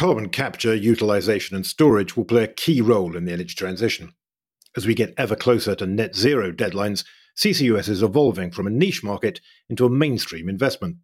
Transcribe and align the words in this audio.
Carbon 0.00 0.30
capture, 0.30 0.74
utilization, 0.74 1.54
and 1.54 1.66
storage 1.66 2.16
will 2.16 2.24
play 2.24 2.44
a 2.44 2.48
key 2.48 2.80
role 2.80 3.18
in 3.18 3.26
the 3.26 3.34
energy 3.34 3.54
transition. 3.54 4.14
As 4.74 4.86
we 4.86 4.94
get 4.94 5.12
ever 5.18 5.36
closer 5.36 5.74
to 5.74 5.86
net 5.86 6.16
zero 6.16 6.52
deadlines, 6.52 7.04
CCUS 7.36 7.86
is 7.86 8.02
evolving 8.02 8.50
from 8.50 8.66
a 8.66 8.70
niche 8.70 9.04
market 9.04 9.42
into 9.68 9.84
a 9.84 9.90
mainstream 9.90 10.48
investment. 10.48 10.96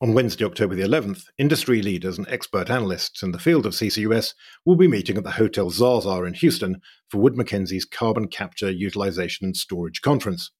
On 0.00 0.14
Wednesday, 0.14 0.44
October 0.44 0.76
the 0.76 0.84
11th, 0.84 1.24
industry 1.38 1.82
leaders 1.82 2.16
and 2.16 2.28
expert 2.28 2.70
analysts 2.70 3.20
in 3.24 3.32
the 3.32 3.38
field 3.40 3.66
of 3.66 3.72
CCUS 3.72 4.34
will 4.64 4.76
be 4.76 4.86
meeting 4.86 5.16
at 5.16 5.24
the 5.24 5.32
Hotel 5.32 5.70
Zaza 5.70 6.22
in 6.22 6.34
Houston 6.34 6.80
for 7.10 7.18
Wood 7.18 7.36
Mackenzie's 7.36 7.84
Carbon 7.84 8.28
Capture, 8.28 8.70
Utilization 8.70 9.46
and 9.46 9.56
Storage 9.56 10.02
Conference. 10.02 10.52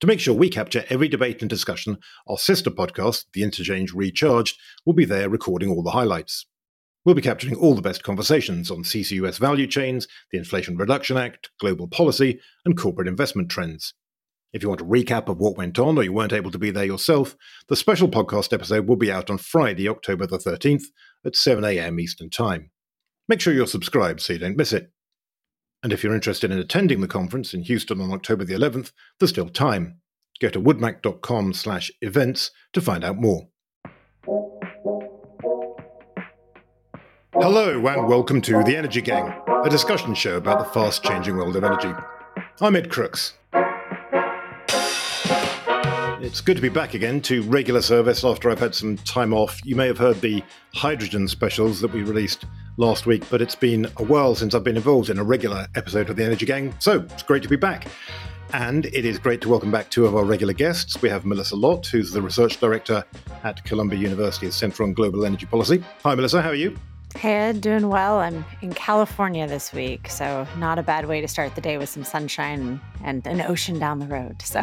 To 0.00 0.06
make 0.06 0.20
sure 0.20 0.32
we 0.32 0.48
capture 0.48 0.86
every 0.88 1.08
debate 1.08 1.42
and 1.42 1.50
discussion, 1.50 1.98
our 2.26 2.38
sister 2.38 2.70
podcast, 2.70 3.26
The 3.34 3.42
Interchange 3.42 3.92
Recharged, 3.92 4.56
will 4.86 4.94
be 4.94 5.04
there 5.04 5.28
recording 5.28 5.68
all 5.68 5.82
the 5.82 5.90
highlights. 5.90 6.46
We'll 7.06 7.14
be 7.14 7.22
capturing 7.22 7.54
all 7.54 7.76
the 7.76 7.82
best 7.82 8.02
conversations 8.02 8.68
on 8.68 8.82
CCUS 8.82 9.38
value 9.38 9.68
chains, 9.68 10.08
the 10.32 10.38
Inflation 10.38 10.76
Reduction 10.76 11.16
Act, 11.16 11.50
global 11.60 11.86
policy, 11.86 12.40
and 12.64 12.76
corporate 12.76 13.06
investment 13.06 13.48
trends. 13.48 13.94
If 14.52 14.64
you 14.64 14.68
want 14.68 14.80
a 14.80 14.84
recap 14.84 15.28
of 15.28 15.38
what 15.38 15.56
went 15.56 15.78
on 15.78 15.96
or 15.96 16.02
you 16.02 16.12
weren't 16.12 16.32
able 16.32 16.50
to 16.50 16.58
be 16.58 16.72
there 16.72 16.84
yourself, 16.84 17.36
the 17.68 17.76
special 17.76 18.08
podcast 18.08 18.52
episode 18.52 18.88
will 18.88 18.96
be 18.96 19.12
out 19.12 19.30
on 19.30 19.38
Friday, 19.38 19.88
October 19.88 20.26
the 20.26 20.38
13th 20.38 20.82
at 21.24 21.34
7am 21.34 22.00
Eastern 22.00 22.28
Time. 22.28 22.72
Make 23.28 23.40
sure 23.40 23.54
you're 23.54 23.68
subscribed 23.68 24.20
so 24.20 24.32
you 24.32 24.40
don't 24.40 24.56
miss 24.56 24.72
it. 24.72 24.90
And 25.84 25.92
if 25.92 26.02
you're 26.02 26.14
interested 26.14 26.50
in 26.50 26.58
attending 26.58 27.02
the 27.02 27.06
conference 27.06 27.54
in 27.54 27.62
Houston 27.62 28.00
on 28.00 28.10
October 28.10 28.44
the 28.44 28.54
11th, 28.54 28.90
there's 29.20 29.30
still 29.30 29.48
time. 29.48 30.00
Go 30.40 30.48
to 30.48 30.60
woodmac.com 30.60 31.52
slash 31.52 31.92
events 32.00 32.50
to 32.72 32.80
find 32.80 33.04
out 33.04 33.16
more. 33.16 33.46
Hello, 37.38 37.70
and 37.86 38.08
welcome 38.08 38.40
to 38.40 38.64
The 38.64 38.74
Energy 38.74 39.02
Gang, 39.02 39.30
a 39.62 39.68
discussion 39.68 40.14
show 40.14 40.38
about 40.38 40.58
the 40.58 40.64
fast 40.72 41.02
changing 41.04 41.36
world 41.36 41.54
of 41.54 41.64
energy. 41.64 41.92
I'm 42.62 42.74
Ed 42.74 42.90
Crooks. 42.90 43.34
It's 46.22 46.40
good 46.40 46.56
to 46.56 46.62
be 46.62 46.70
back 46.70 46.94
again 46.94 47.20
to 47.22 47.42
regular 47.42 47.82
service 47.82 48.24
after 48.24 48.50
I've 48.50 48.58
had 48.58 48.74
some 48.74 48.96
time 48.96 49.34
off. 49.34 49.60
You 49.66 49.76
may 49.76 49.86
have 49.86 49.98
heard 49.98 50.22
the 50.22 50.42
hydrogen 50.74 51.28
specials 51.28 51.82
that 51.82 51.92
we 51.92 52.02
released 52.02 52.46
last 52.78 53.04
week, 53.04 53.22
but 53.28 53.42
it's 53.42 53.54
been 53.54 53.86
a 53.98 54.02
while 54.02 54.34
since 54.34 54.54
I've 54.54 54.64
been 54.64 54.76
involved 54.76 55.10
in 55.10 55.18
a 55.18 55.24
regular 55.24 55.66
episode 55.74 56.08
of 56.08 56.16
The 56.16 56.24
Energy 56.24 56.46
Gang, 56.46 56.74
so 56.78 57.02
it's 57.02 57.22
great 57.22 57.42
to 57.42 57.50
be 57.50 57.56
back. 57.56 57.86
And 58.54 58.86
it 58.86 59.04
is 59.04 59.18
great 59.18 59.42
to 59.42 59.50
welcome 59.50 59.70
back 59.70 59.90
two 59.90 60.06
of 60.06 60.16
our 60.16 60.24
regular 60.24 60.54
guests. 60.54 61.02
We 61.02 61.10
have 61.10 61.26
Melissa 61.26 61.56
Lott, 61.56 61.86
who's 61.86 62.12
the 62.12 62.22
Research 62.22 62.58
Director 62.60 63.04
at 63.44 63.62
Columbia 63.64 63.98
University's 63.98 64.56
Center 64.56 64.84
on 64.84 64.94
Global 64.94 65.26
Energy 65.26 65.44
Policy. 65.44 65.84
Hi, 66.02 66.14
Melissa, 66.14 66.40
how 66.40 66.48
are 66.48 66.54
you? 66.54 66.78
Hey, 67.16 67.32
Ed, 67.32 67.62
doing 67.62 67.88
well. 67.88 68.18
I'm 68.18 68.44
in 68.60 68.74
California 68.74 69.46
this 69.46 69.72
week, 69.72 70.10
so 70.10 70.46
not 70.58 70.78
a 70.78 70.82
bad 70.82 71.06
way 71.06 71.22
to 71.22 71.26
start 71.28 71.54
the 71.54 71.62
day 71.62 71.78
with 71.78 71.88
some 71.88 72.04
sunshine 72.04 72.78
and 73.06 73.24
an 73.26 73.40
ocean 73.40 73.78
down 73.78 74.00
the 74.00 74.06
road. 74.06 74.42
So, 74.42 74.62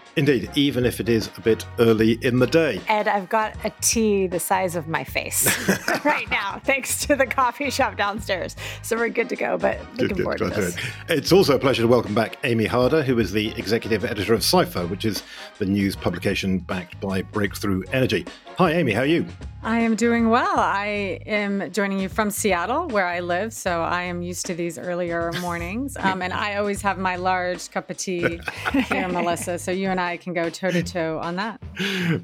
indeed, 0.16 0.50
even 0.56 0.84
if 0.86 0.98
it 0.98 1.08
is 1.08 1.30
a 1.36 1.40
bit 1.40 1.64
early 1.78 2.12
in 2.22 2.38
the 2.38 2.46
day. 2.46 2.80
Ed, 2.88 3.06
I've 3.06 3.28
got 3.28 3.54
a 3.62 3.70
tea 3.82 4.26
the 4.26 4.40
size 4.40 4.74
of 4.74 4.88
my 4.88 5.04
face 5.04 5.46
right 6.04 6.28
now, 6.30 6.60
thanks 6.64 7.06
to 7.06 7.14
the 7.14 7.26
coffee 7.26 7.70
shop 7.70 7.96
downstairs. 7.96 8.56
So 8.82 8.96
we're 8.96 9.10
good 9.10 9.28
to 9.28 9.36
go. 9.36 9.58
But 9.58 9.78
looking 9.98 10.16
good, 10.16 10.22
forward 10.22 10.38
good, 10.38 10.54
to 10.54 10.60
this. 10.62 10.76
It's 11.08 11.30
also 11.30 11.54
a 11.54 11.58
pleasure 11.58 11.82
to 11.82 11.88
welcome 11.88 12.14
back 12.14 12.38
Amy 12.44 12.64
Harder, 12.64 13.02
who 13.02 13.18
is 13.18 13.30
the 13.30 13.48
executive 13.58 14.04
editor 14.04 14.32
of 14.32 14.42
Cipher, 14.42 14.86
which 14.86 15.04
is 15.04 15.22
the 15.58 15.66
news 15.66 15.94
publication 15.94 16.58
backed 16.58 16.98
by 17.00 17.22
Breakthrough 17.22 17.82
Energy. 17.92 18.26
Hi, 18.56 18.72
Amy. 18.72 18.92
How 18.92 19.00
are 19.00 19.06
you? 19.06 19.26
I 19.64 19.80
am 19.80 19.96
doing 19.96 20.28
well. 20.28 20.58
I 20.58 21.20
am 21.24 21.72
joining 21.72 21.98
you 21.98 22.10
from 22.10 22.30
Seattle, 22.30 22.86
where 22.88 23.06
I 23.06 23.20
live, 23.20 23.54
so 23.54 23.80
I 23.80 24.02
am 24.02 24.20
used 24.20 24.44
to 24.46 24.54
these 24.54 24.78
earlier 24.78 25.32
mornings. 25.40 25.96
Um, 25.98 26.20
and 26.20 26.34
I 26.34 26.56
always 26.56 26.82
have 26.82 26.98
my 26.98 27.16
large 27.16 27.70
cup 27.74 27.90
of 27.90 27.96
tea 27.96 28.40
here, 28.88 29.08
Melissa. 29.08 29.58
So 29.58 29.72
you 29.72 29.88
and 29.88 30.00
I 30.00 30.16
can 30.16 30.32
go 30.32 30.48
toe 30.48 30.70
to 30.70 30.82
toe 30.82 31.18
on 31.18 31.34
that. 31.36 31.60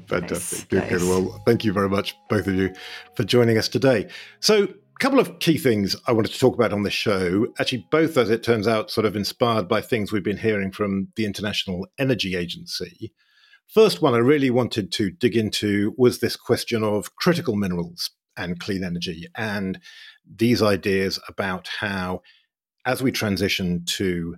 Fantastic. 0.07 0.71
Nice. 0.71 0.89
Good, 0.89 0.89
good. 0.89 1.01
Well, 1.01 1.41
thank 1.45 1.65
you 1.65 1.73
very 1.73 1.89
much, 1.89 2.15
both 2.29 2.47
of 2.47 2.55
you, 2.55 2.73
for 3.15 3.25
joining 3.25 3.57
us 3.57 3.67
today. 3.67 4.07
So, 4.39 4.63
a 4.63 5.03
couple 5.03 5.19
of 5.19 5.39
key 5.39 5.57
things 5.57 5.95
I 6.07 6.13
wanted 6.13 6.31
to 6.31 6.39
talk 6.39 6.55
about 6.55 6.71
on 6.71 6.83
the 6.83 6.89
show. 6.89 7.47
Actually, 7.59 7.85
both, 7.91 8.17
as 8.17 8.29
it 8.29 8.43
turns 8.43 8.67
out, 8.67 8.89
sort 8.91 9.05
of 9.05 9.15
inspired 9.15 9.67
by 9.67 9.81
things 9.81 10.11
we've 10.11 10.23
been 10.23 10.37
hearing 10.37 10.71
from 10.71 11.09
the 11.15 11.25
International 11.25 11.85
Energy 11.99 12.35
Agency. 12.35 13.11
First 13.67 14.01
one 14.01 14.13
I 14.13 14.19
really 14.19 14.51
wanted 14.51 14.91
to 14.93 15.11
dig 15.11 15.35
into 15.35 15.93
was 15.97 16.19
this 16.19 16.35
question 16.35 16.83
of 16.83 17.15
critical 17.15 17.55
minerals 17.55 18.11
and 18.37 18.59
clean 18.59 18.83
energy 18.83 19.27
and 19.35 19.79
these 20.25 20.61
ideas 20.61 21.19
about 21.27 21.67
how, 21.79 22.21
as 22.85 23.01
we 23.01 23.11
transition 23.11 23.83
to 23.85 24.37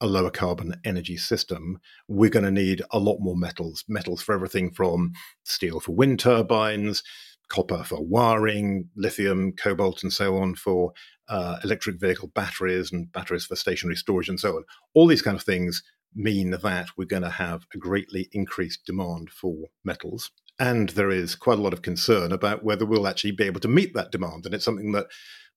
a 0.00 0.06
lower 0.06 0.30
carbon 0.30 0.74
energy 0.84 1.16
system, 1.16 1.78
we're 2.08 2.30
going 2.30 2.44
to 2.44 2.50
need 2.50 2.82
a 2.90 2.98
lot 2.98 3.18
more 3.20 3.36
metals. 3.36 3.84
Metals 3.88 4.22
for 4.22 4.34
everything 4.34 4.70
from 4.70 5.12
steel 5.44 5.80
for 5.80 5.92
wind 5.92 6.20
turbines, 6.20 7.02
copper 7.48 7.84
for 7.84 8.04
wiring, 8.04 8.88
lithium, 8.96 9.52
cobalt, 9.52 10.02
and 10.02 10.12
so 10.12 10.36
on 10.38 10.54
for 10.54 10.92
uh, 11.28 11.58
electric 11.62 12.00
vehicle 12.00 12.30
batteries, 12.34 12.90
and 12.90 13.12
batteries 13.12 13.44
for 13.44 13.56
stationary 13.56 13.96
storage, 13.96 14.28
and 14.28 14.40
so 14.40 14.56
on. 14.56 14.64
All 14.94 15.06
these 15.06 15.22
kind 15.22 15.36
of 15.36 15.42
things 15.42 15.82
mean 16.14 16.50
that 16.50 16.88
we're 16.96 17.04
going 17.04 17.22
to 17.22 17.30
have 17.30 17.66
a 17.74 17.78
greatly 17.78 18.28
increased 18.32 18.84
demand 18.84 19.30
for 19.30 19.66
metals. 19.84 20.30
And 20.58 20.90
there 20.90 21.10
is 21.10 21.34
quite 21.34 21.58
a 21.58 21.62
lot 21.62 21.72
of 21.72 21.82
concern 21.82 22.32
about 22.32 22.64
whether 22.64 22.84
we'll 22.84 23.06
actually 23.06 23.30
be 23.30 23.44
able 23.44 23.60
to 23.60 23.68
meet 23.68 23.94
that 23.94 24.10
demand. 24.10 24.44
And 24.44 24.54
it's 24.54 24.64
something 24.64 24.92
that 24.92 25.06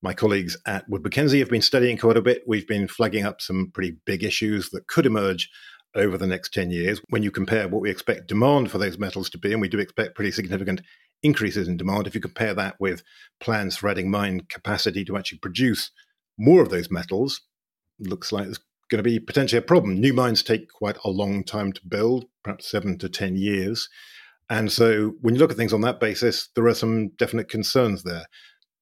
my 0.03 0.13
colleagues 0.13 0.57
at 0.67 0.87
Wood 0.89 1.01
Mackenzie 1.01 1.39
have 1.39 1.49
been 1.49 1.61
studying 1.61 1.97
quite 1.97 2.17
a 2.17 2.21
bit. 2.21 2.43
We've 2.45 2.67
been 2.67 2.89
flagging 2.89 3.25
up 3.25 3.41
some 3.41 3.71
pretty 3.73 3.95
big 4.05 4.23
issues 4.23 4.69
that 4.71 4.87
could 4.87 5.05
emerge 5.05 5.49
over 5.95 6.17
the 6.17 6.27
next 6.27 6.53
10 6.53 6.71
years 6.71 7.01
when 7.09 7.23
you 7.23 7.31
compare 7.31 7.69
what 7.69 7.81
we 7.81 7.89
expect 7.89 8.27
demand 8.27 8.69
for 8.69 8.77
those 8.77 8.99
metals 8.99 9.29
to 9.29 9.37
be, 9.37 9.53
and 9.53 9.61
we 9.61 9.69
do 9.69 9.79
expect 9.79 10.15
pretty 10.15 10.31
significant 10.31 10.81
increases 11.23 11.69
in 11.69 11.77
demand. 11.77 12.05
If 12.05 12.15
you 12.15 12.21
compare 12.21 12.53
that 12.53 12.75
with 12.79 13.01
plans 13.39 13.77
for 13.77 13.87
adding 13.87 14.11
mine 14.11 14.41
capacity 14.49 15.05
to 15.05 15.15
actually 15.15 15.37
produce 15.37 15.89
more 16.37 16.61
of 16.61 16.69
those 16.69 16.91
metals, 16.91 17.41
looks 17.97 18.33
like 18.33 18.45
there's 18.45 18.59
going 18.89 19.01
to 19.01 19.09
be 19.09 19.19
potentially 19.19 19.59
a 19.59 19.61
problem. 19.61 20.01
New 20.01 20.13
mines 20.13 20.43
take 20.43 20.69
quite 20.69 20.97
a 21.05 21.09
long 21.09 21.45
time 21.45 21.71
to 21.71 21.81
build, 21.87 22.25
perhaps 22.43 22.69
seven 22.69 22.97
to 22.97 23.07
10 23.07 23.37
years. 23.37 23.87
And 24.49 24.69
so 24.69 25.13
when 25.21 25.33
you 25.33 25.39
look 25.39 25.51
at 25.51 25.57
things 25.57 25.73
on 25.73 25.81
that 25.81 26.01
basis, 26.01 26.49
there 26.55 26.67
are 26.67 26.73
some 26.73 27.09
definite 27.17 27.47
concerns 27.47 28.03
there. 28.03 28.25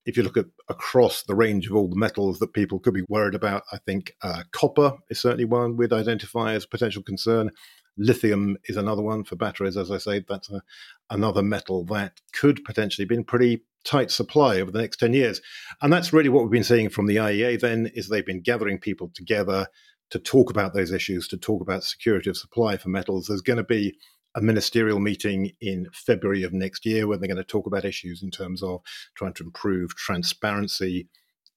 If 0.06 0.18
you 0.18 0.24
look 0.24 0.38
at 0.38 0.48
across 0.68 1.24
the 1.24 1.36
range 1.36 1.68
of 1.68 1.76
all 1.76 1.88
the 1.88 1.96
metals 1.96 2.40
that 2.40 2.54
people 2.54 2.80
could 2.80 2.94
be 2.94 3.06
worried 3.08 3.36
about, 3.36 3.64
I 3.72 3.78
think 3.78 4.16
uh, 4.22 4.44
copper 4.52 4.94
is 5.10 5.22
certainly 5.22 5.46
one 5.46 5.78
we'd 5.78 5.94
identify 5.94 6.54
as 6.54 6.66
potential 6.66 7.04
concern. 7.04 7.52
Lithium 7.98 8.58
is 8.66 8.78
another 8.78 9.04
one 9.04 9.24
for 9.24 9.36
batteries. 9.36 9.78
As 9.78 9.92
I 9.92 9.98
say, 9.98 10.24
that's 10.28 10.50
a, 10.50 10.62
another 11.10 11.44
metal 11.44 11.86
that 11.86 12.20
could 12.34 12.64
potentially 12.64 13.06
be 13.06 13.16
in 13.16 13.24
pretty 13.24 13.64
tight 13.84 14.12
supply 14.12 14.60
over 14.60 14.72
the 14.72 14.82
next 14.82 14.98
10 14.98 15.14
years. 15.14 15.42
And 15.82 15.92
that's 15.92 16.14
really 16.14 16.30
what 16.30 16.44
we've 16.44 16.52
been 16.52 16.64
seeing 16.64 16.90
from 16.90 17.08
the 17.08 17.18
IEA 17.18 17.60
then 17.60 17.92
is 17.94 18.08
they've 18.10 18.26
been 18.26 18.42
gathering 18.42 18.80
people 18.80 19.12
together 19.14 19.68
to 20.12 20.20
talk 20.20 20.50
about 20.50 20.74
those 20.74 20.92
issues, 20.92 21.28
to 21.30 21.38
talk 21.38 21.62
about 21.62 21.84
security 21.84 22.30
of 22.30 22.38
supply 22.38 22.78
for 22.78 22.90
metals. 22.90 23.28
There's 23.28 23.42
going 23.42 23.58
to 23.58 23.64
be 23.64 23.98
a 24.36 24.42
ministerial 24.42 25.00
meeting 25.00 25.52
in 25.59 25.88
February 25.94 26.44
of 26.44 26.53
next 26.53 26.86
year 26.86 27.08
where 27.08 27.18
they're 27.18 27.28
going 27.28 27.38
to 27.38 27.44
talk 27.44 27.68
about 27.68 27.86
issues 27.86 28.24
in 28.24 28.31
terms 28.31 28.64
of 28.64 28.81
trying 29.16 29.34
to 29.34 29.44
improve 29.44 29.96
transparency 29.96 31.08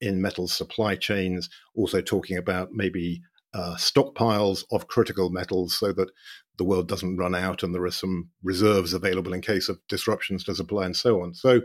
in 0.01 0.21
metal 0.21 0.49
supply 0.49 0.97
chains, 0.97 1.49
also 1.75 2.01
talking 2.01 2.37
about 2.37 2.73
maybe 2.73 3.23
uh, 3.55 3.77
stockpiles 3.77 4.65
of 4.73 4.89
critical 4.89 5.31
metals 5.31 5.79
so 5.79 5.93
that 5.93 6.11
the 6.59 6.65
world 6.65 6.89
doesn't 6.89 7.17
run 7.17 7.35
out 7.35 7.63
and 7.63 7.75
there 7.75 7.85
are 7.85 7.91
some 7.91 8.29
reserves 8.43 8.93
available 8.93 9.33
in 9.33 9.41
case 9.41 9.69
of 9.69 9.79
disruptions 9.89 10.45
to 10.45 10.55
supply 10.55 10.85
and 10.85 10.97
so 10.97 11.23
on. 11.23 11.35
So, 11.35 11.61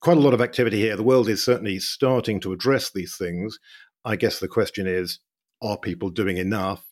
quite 0.00 0.16
a 0.18 0.20
lot 0.20 0.34
of 0.34 0.40
activity 0.40 0.78
here. 0.78 0.96
The 0.96 1.02
world 1.02 1.28
is 1.28 1.42
certainly 1.42 1.78
starting 1.78 2.38
to 2.40 2.52
address 2.52 2.90
these 2.90 3.16
things. 3.16 3.58
I 4.04 4.14
guess 4.16 4.38
the 4.38 4.48
question 4.48 4.86
is 4.86 5.18
are 5.62 5.78
people 5.78 6.10
doing 6.10 6.36
enough? 6.36 6.84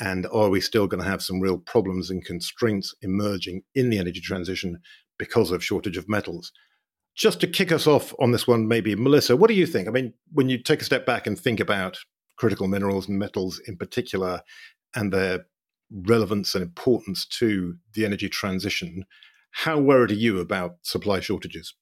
And 0.00 0.26
are 0.32 0.48
we 0.48 0.60
still 0.60 0.86
going 0.86 1.02
to 1.02 1.08
have 1.08 1.22
some 1.22 1.40
real 1.40 1.58
problems 1.58 2.10
and 2.10 2.24
constraints 2.24 2.94
emerging 3.02 3.62
in 3.74 3.90
the 3.90 3.98
energy 3.98 4.20
transition 4.20 4.78
because 5.18 5.50
of 5.50 5.62
shortage 5.62 5.98
of 5.98 6.08
metals? 6.08 6.52
Just 7.14 7.40
to 7.40 7.46
kick 7.46 7.70
us 7.70 7.86
off 7.86 8.14
on 8.18 8.32
this 8.32 8.46
one, 8.46 8.66
maybe, 8.66 8.94
Melissa, 8.94 9.36
what 9.36 9.48
do 9.48 9.54
you 9.54 9.66
think? 9.66 9.86
I 9.86 9.90
mean, 9.90 10.14
when 10.32 10.48
you 10.48 10.62
take 10.62 10.80
a 10.80 10.86
step 10.86 11.04
back 11.04 11.26
and 11.26 11.38
think 11.38 11.60
about 11.60 11.98
critical 12.38 12.66
minerals 12.66 13.08
and 13.08 13.18
metals 13.18 13.60
in 13.66 13.76
particular 13.76 14.40
and 14.94 15.12
their 15.12 15.44
relevance 15.90 16.54
and 16.54 16.62
importance 16.62 17.26
to 17.26 17.74
the 17.94 18.06
energy 18.06 18.28
transition, 18.28 19.04
how 19.50 19.78
worried 19.78 20.12
are 20.12 20.14
you 20.14 20.40
about 20.40 20.76
supply 20.82 21.20
shortages? 21.20 21.74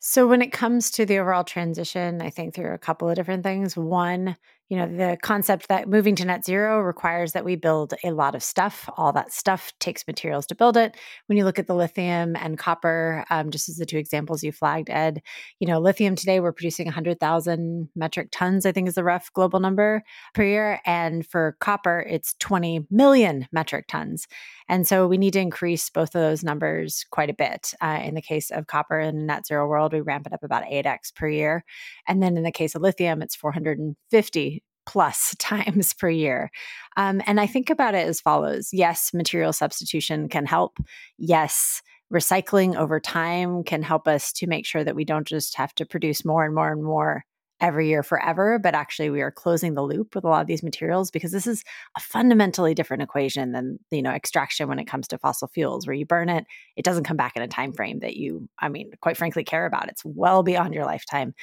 So, 0.00 0.26
when 0.26 0.42
it 0.42 0.52
comes 0.52 0.90
to 0.92 1.06
the 1.06 1.18
overall 1.18 1.44
transition, 1.44 2.20
I 2.20 2.30
think 2.30 2.54
there 2.54 2.70
are 2.70 2.74
a 2.74 2.78
couple 2.78 3.08
of 3.08 3.16
different 3.16 3.42
things. 3.42 3.76
One, 3.76 4.36
you 4.68 4.76
know, 4.76 4.86
the 4.86 5.16
concept 5.22 5.68
that 5.68 5.88
moving 5.88 6.16
to 6.16 6.24
net 6.24 6.44
zero 6.44 6.80
requires 6.80 7.32
that 7.32 7.44
we 7.44 7.54
build 7.54 7.94
a 8.02 8.10
lot 8.10 8.34
of 8.34 8.42
stuff. 8.42 8.88
All 8.96 9.12
that 9.12 9.32
stuff 9.32 9.72
takes 9.78 10.06
materials 10.08 10.44
to 10.46 10.56
build 10.56 10.76
it. 10.76 10.96
When 11.26 11.38
you 11.38 11.44
look 11.44 11.60
at 11.60 11.68
the 11.68 11.74
lithium 11.74 12.34
and 12.34 12.58
copper, 12.58 13.24
um, 13.30 13.50
just 13.50 13.68
as 13.68 13.76
the 13.76 13.86
two 13.86 13.98
examples 13.98 14.42
you 14.42 14.50
flagged, 14.50 14.90
Ed, 14.90 15.22
you 15.60 15.68
know, 15.68 15.78
lithium 15.78 16.16
today 16.16 16.40
we're 16.40 16.52
producing 16.52 16.86
100,000 16.86 17.88
metric 17.94 18.28
tons, 18.32 18.66
I 18.66 18.72
think 18.72 18.88
is 18.88 18.94
the 18.94 19.04
rough 19.04 19.32
global 19.32 19.60
number 19.60 20.02
per 20.34 20.42
year. 20.42 20.80
And 20.84 21.24
for 21.24 21.56
copper, 21.60 22.04
it's 22.08 22.34
20 22.40 22.86
million 22.90 23.46
metric 23.52 23.86
tons. 23.86 24.26
And 24.68 24.86
so 24.86 25.06
we 25.06 25.18
need 25.18 25.32
to 25.34 25.40
increase 25.40 25.90
both 25.90 26.14
of 26.14 26.20
those 26.20 26.42
numbers 26.42 27.04
quite 27.10 27.30
a 27.30 27.34
bit. 27.34 27.72
Uh, 27.80 28.00
in 28.02 28.14
the 28.14 28.22
case 28.22 28.50
of 28.50 28.66
copper 28.66 28.98
in 28.98 29.16
a 29.16 29.20
net 29.20 29.46
zero 29.46 29.68
world, 29.68 29.92
we 29.92 30.00
ramp 30.00 30.26
it 30.26 30.32
up 30.32 30.42
about 30.42 30.64
8x 30.64 31.14
per 31.14 31.28
year. 31.28 31.64
And 32.08 32.22
then 32.22 32.36
in 32.36 32.42
the 32.42 32.52
case 32.52 32.74
of 32.74 32.82
lithium, 32.82 33.22
it's 33.22 33.36
450 33.36 34.62
plus 34.86 35.34
times 35.38 35.92
per 35.94 36.08
year. 36.08 36.50
Um, 36.96 37.20
and 37.26 37.40
I 37.40 37.46
think 37.46 37.70
about 37.70 37.94
it 37.94 38.06
as 38.06 38.20
follows 38.20 38.70
yes, 38.72 39.10
material 39.12 39.52
substitution 39.52 40.28
can 40.28 40.46
help. 40.46 40.78
Yes, 41.18 41.82
recycling 42.12 42.76
over 42.76 43.00
time 43.00 43.64
can 43.64 43.82
help 43.82 44.06
us 44.06 44.32
to 44.32 44.46
make 44.46 44.64
sure 44.64 44.84
that 44.84 44.94
we 44.94 45.04
don't 45.04 45.26
just 45.26 45.56
have 45.56 45.74
to 45.74 45.84
produce 45.84 46.24
more 46.24 46.44
and 46.44 46.54
more 46.54 46.70
and 46.70 46.82
more 46.82 47.24
every 47.60 47.88
year 47.88 48.02
forever, 48.02 48.58
but 48.58 48.74
actually 48.74 49.10
we 49.10 49.22
are 49.22 49.30
closing 49.30 49.74
the 49.74 49.82
loop 49.82 50.14
with 50.14 50.24
a 50.24 50.28
lot 50.28 50.42
of 50.42 50.46
these 50.46 50.62
materials 50.62 51.10
because 51.10 51.32
this 51.32 51.46
is 51.46 51.64
a 51.96 52.00
fundamentally 52.00 52.74
different 52.74 53.02
equation 53.02 53.52
than 53.52 53.78
you 53.90 54.02
know 54.02 54.10
extraction 54.10 54.68
when 54.68 54.78
it 54.78 54.86
comes 54.86 55.08
to 55.08 55.18
fossil 55.18 55.48
fuels, 55.48 55.86
where 55.86 55.94
you 55.94 56.04
burn 56.04 56.28
it, 56.28 56.44
it 56.76 56.84
doesn't 56.84 57.04
come 57.04 57.16
back 57.16 57.36
in 57.36 57.42
a 57.42 57.48
time 57.48 57.72
frame 57.72 58.00
that 58.00 58.16
you, 58.16 58.48
I 58.58 58.68
mean, 58.68 58.90
quite 59.00 59.16
frankly, 59.16 59.44
care 59.44 59.66
about. 59.66 59.88
It's 59.88 60.04
well 60.04 60.42
beyond 60.42 60.74
your 60.74 60.84
lifetime. 60.84 61.34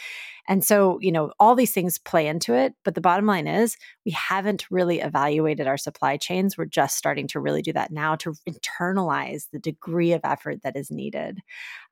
And 0.48 0.64
so, 0.64 1.00
you 1.02 1.12
know, 1.12 1.32
all 1.40 1.56
these 1.56 1.74
things 1.74 1.98
play 1.98 2.28
into 2.28 2.54
it. 2.54 2.74
But 2.84 2.96
the 2.96 3.02
bottom 3.02 3.26
line 3.26 3.48
is 3.48 3.78
we 4.06 4.12
haven't 4.12 4.70
really 4.70 5.00
evaluated 5.00 5.68
our 5.68 5.78
supply 5.78 6.18
chains. 6.18 6.58
We're 6.58 6.66
just 6.66 6.98
starting 6.98 7.28
to 7.30 7.40
really 7.40 7.62
do 7.62 7.74
that 7.74 7.92
now 7.92 8.16
to 8.18 8.36
internalize 8.48 9.48
the 9.52 9.60
degree 9.60 10.12
of 10.12 10.22
effort 10.24 10.64
that 10.64 10.76
is 10.76 10.92
needed. 10.92 11.40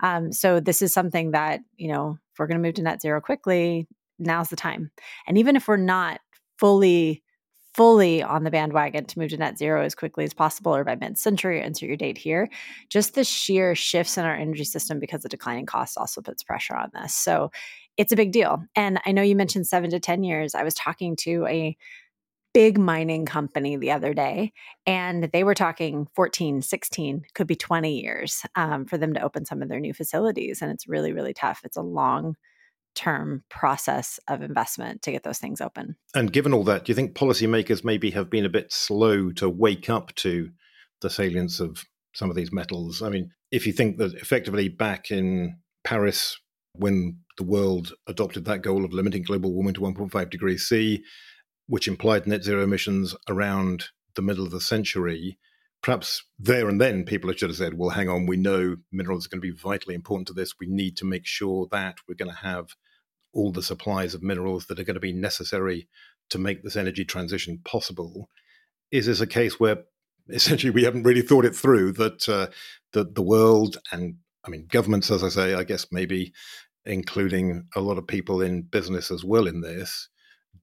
Um, 0.02 0.32
so 0.32 0.60
this 0.60 0.82
is 0.82 0.94
something 0.94 1.32
that, 1.32 1.62
you 1.78 1.88
know, 1.88 2.18
if 2.34 2.40
we're 2.40 2.48
going 2.48 2.62
to 2.62 2.68
move 2.68 2.76
to 2.76 2.84
net 2.84 3.02
zero 3.02 3.22
quickly, 3.22 3.88
now's 4.22 4.50
the 4.50 4.56
time. 4.56 4.92
And 5.28 5.38
even 5.38 5.56
if 5.56 5.68
we're 5.68 5.78
not 5.78 6.22
fully 6.58 7.24
fully 7.74 8.22
on 8.22 8.44
the 8.44 8.52
bandwagon 8.52 9.06
to 9.06 9.18
move 9.18 9.30
to 9.30 9.38
net 9.38 9.58
zero 9.58 9.84
as 9.84 9.96
quickly 9.96 10.26
as 10.26 10.34
possible 10.34 10.76
or 10.76 10.84
by 10.84 10.96
mid-century 10.96 11.62
insert 11.62 11.88
your 11.88 11.96
date 11.96 12.18
here 12.18 12.50
just 12.90 13.16
the 13.16 13.24
sheer 13.24 13.76
shifts 13.76 14.18
in 14.18 14.26
our 14.26 14.36
energy 14.36 14.66
system 14.66 15.00
because 15.00 15.24
of 15.24 15.32
declining 15.32 15.66
costs 15.66 15.96
also 15.96 16.22
puts 16.22 16.44
pressure 16.44 16.76
on 16.76 16.90
this. 16.94 17.14
So 17.14 17.50
it's 17.98 18.12
a 18.12 18.18
big 18.18 18.32
deal. 18.32 18.64
And 18.76 19.00
i 19.06 19.12
know 19.12 19.22
you 19.22 19.36
mentioned 19.36 19.68
seven 19.68 19.90
to 19.92 20.00
ten 20.00 20.24
years. 20.24 20.56
I 20.56 20.64
was 20.64 20.74
talking 20.74 21.16
to 21.18 21.46
a 21.48 21.78
big 22.54 22.78
mining 22.78 23.26
company 23.26 23.78
the 23.78 23.92
other 23.92 24.14
day 24.14 24.52
and 24.86 25.30
they 25.32 25.46
were 25.46 25.56
talking 25.56 26.08
14 26.16 26.62
16 26.62 27.24
could 27.34 27.48
be 27.48 27.56
20 27.56 28.02
years 28.02 28.42
um, 28.56 28.86
for 28.86 28.98
them 28.98 29.14
to 29.14 29.22
open 29.22 29.46
some 29.46 29.62
of 29.62 29.70
their 29.70 29.80
new 29.80 29.94
facilities. 29.94 30.62
And 30.62 30.72
it's 30.72 30.88
really 30.88 31.14
really 31.14 31.34
tough. 31.34 31.62
It's 31.64 31.78
a 31.78 31.82
long 31.82 32.36
term 32.96 33.44
process 33.50 34.20
of 34.28 34.42
investment 34.42 35.02
to 35.04 35.12
get 35.12 35.24
those 35.24 35.40
things 35.40 35.62
open. 35.62 35.96
And 36.14 36.32
given 36.32 36.54
all 36.54 36.64
that, 36.66 36.86
do 36.86 36.92
you 36.92 36.96
think 36.96 37.16
policymakers 37.16 37.84
maybe 37.84 38.12
have 38.12 38.30
been 38.30 38.46
a 38.46 38.50
bit 38.50 38.72
slow 38.72 39.32
to 39.34 39.50
wake 39.50 39.90
up 39.90 40.14
to 40.16 40.50
the 41.02 41.10
salience 41.10 41.60
of 41.60 41.86
some 42.14 42.30
of 42.30 42.36
these 42.36 42.52
metals? 42.52 43.02
I 43.02 43.10
mean, 43.10 43.32
if 43.52 43.66
you 43.66 43.74
think 43.74 43.98
that 43.98 44.14
effectively 44.16 44.70
back 44.70 45.12
in 45.12 45.58
Paris, 45.84 46.40
when 46.74 47.20
the 47.38 47.44
world 47.44 47.94
adopted 48.08 48.46
that 48.46 48.62
goal 48.62 48.86
of 48.86 48.94
limiting 48.94 49.24
global 49.24 49.54
warming 49.54 49.74
to 49.74 49.82
1.5 49.82 50.30
degrees 50.30 50.68
C, 50.68 51.04
which 51.68 51.88
implied 51.88 52.28
net 52.28 52.44
zero 52.44 52.64
emissions 52.64 53.16
around 53.30 53.86
the 54.16 54.22
middle 54.22 54.46
of 54.46 54.52
the 54.52 54.62
century, 54.62 55.38
perhaps 55.82 56.24
there 56.38 56.70
and 56.70 56.80
then 56.80 57.04
people 57.04 57.32
should 57.34 57.50
have 57.50 57.58
said, 57.58 57.74
well, 57.74 57.90
hang 57.90 58.08
on, 58.08 58.26
we 58.28 58.38
know 58.38 58.78
minerals 58.92 59.26
are 59.26 59.30
going 59.30 59.42
to 59.42 59.54
be 59.54 59.58
vitally 59.58 59.96
important 59.96 60.28
to 60.28 60.34
this. 60.34 60.54
We 60.60 60.68
need 60.68 60.96
to 60.98 61.06
make 61.06 61.26
sure 61.26 61.68
that 61.72 61.98
we're 62.08 62.16
going 62.16 62.32
to 62.32 62.38
have 62.38 62.76
all 63.34 63.52
the 63.52 63.64
supplies 63.64 64.14
of 64.14 64.22
minerals 64.22 64.68
that 64.68 64.80
are 64.80 64.84
going 64.84 64.96
to 64.96 65.00
be 65.00 65.14
necessary 65.14 65.88
to 66.30 66.38
make 66.38 66.64
this 66.64 66.76
energy 66.76 67.06
transition 67.06 67.60
possible. 67.64 68.30
Is 68.92 69.06
this 69.06 69.22
a 69.22 69.28
case 69.28 69.60
where 69.60 69.84
essentially 70.30 70.70
we 70.70 70.84
haven't 70.84 71.04
really 71.04 71.22
thought 71.22 71.46
it 71.46 71.56
through 71.56 71.94
that 71.94 72.30
uh, 72.30 72.48
the, 72.94 73.04
the 73.04 73.24
world 73.24 73.78
and 73.92 74.16
I 74.46 74.50
mean 74.50 74.68
governments, 74.70 75.10
as 75.10 75.24
I 75.24 75.30
say, 75.30 75.54
I 75.56 75.64
guess 75.64 75.88
maybe 75.92 76.34
including 76.86 77.68
a 77.76 77.82
lot 77.82 77.98
of 77.98 78.08
people 78.08 78.42
in 78.42 78.64
business 78.64 79.12
as 79.12 79.24
well 79.24 79.48
in 79.48 79.62
this, 79.62 80.10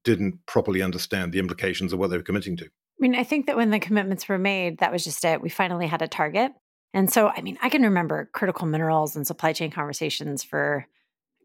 didn't 0.05 0.39
properly 0.47 0.83
understand 0.83 1.33
the 1.33 1.39
implications 1.39 1.93
of 1.93 1.99
what 1.99 2.11
they 2.11 2.17
were 2.17 2.23
committing 2.23 2.57
to. 2.57 2.69
I 2.99 3.03
mean, 3.03 3.15
I 3.15 3.23
think 3.23 3.47
that 3.47 3.57
when 3.57 3.71
the 3.71 3.79
commitments 3.79 4.29
were 4.29 4.39
made, 4.39 4.79
that 4.79 4.91
was 4.91 5.05
just 5.05 5.25
it. 5.25 5.41
We 5.41 5.49
finally 5.49 5.87
had 5.87 6.03
a 6.03 6.09
target. 6.09 6.53
And 6.93 7.13
so, 7.13 7.29
I 7.29 7.43
mean, 7.43 7.59
I 7.63 7.69
can 7.69 7.83
remember 7.83 8.29
critical 8.33 8.67
minerals 8.67 9.15
and 9.15 9.27
supply 9.27 9.53
chain 9.53 9.71
conversations 9.71 10.43
for, 10.43 10.87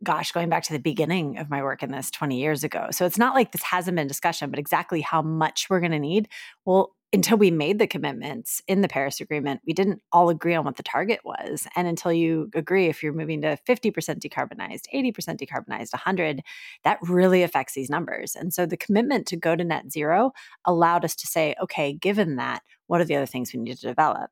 gosh, 0.01 0.31
going 0.31 0.49
back 0.49 0.63
to 0.63 0.73
the 0.73 0.79
beginning 0.79 1.37
of 1.37 1.49
my 1.49 1.61
work 1.61 1.83
in 1.83 1.91
this 1.91 2.09
20 2.09 2.39
years 2.39 2.63
ago. 2.63 2.87
So 2.91 3.05
it's 3.05 3.17
not 3.17 3.35
like 3.35 3.51
this 3.51 3.63
hasn't 3.63 3.95
been 3.95 4.07
discussion, 4.07 4.49
but 4.49 4.57
exactly 4.57 5.01
how 5.01 5.21
much 5.21 5.67
we're 5.69 5.79
going 5.79 5.91
to 5.91 5.99
need. 5.99 6.27
Well, 6.65 6.95
until 7.13 7.37
we 7.37 7.51
made 7.51 7.77
the 7.77 7.85
commitments 7.85 8.61
in 8.67 8.81
the 8.81 8.87
Paris 8.87 9.21
Agreement, 9.21 9.61
we 9.67 9.73
didn't 9.73 10.01
all 10.11 10.29
agree 10.29 10.55
on 10.55 10.65
what 10.65 10.77
the 10.77 10.83
target 10.83 11.19
was. 11.23 11.67
And 11.75 11.87
until 11.87 12.11
you 12.11 12.49
agree, 12.55 12.87
if 12.87 13.03
you're 13.03 13.13
moving 13.13 13.41
to 13.41 13.57
50% 13.67 13.91
decarbonized, 14.19 14.85
80% 14.91 15.13
decarbonized, 15.37 15.93
100, 15.93 16.41
that 16.83 16.97
really 17.03 17.43
affects 17.43 17.75
these 17.75 17.89
numbers. 17.89 18.35
And 18.35 18.51
so 18.51 18.65
the 18.65 18.75
commitment 18.75 19.27
to 19.27 19.37
go 19.37 19.55
to 19.55 19.63
net 19.63 19.91
zero 19.91 20.31
allowed 20.65 21.05
us 21.05 21.15
to 21.17 21.27
say, 21.27 21.55
okay, 21.61 21.93
given 21.93 22.37
that, 22.37 22.63
what 22.87 22.99
are 22.99 23.05
the 23.05 23.15
other 23.15 23.27
things 23.27 23.53
we 23.53 23.59
need 23.59 23.77
to 23.77 23.87
develop? 23.87 24.31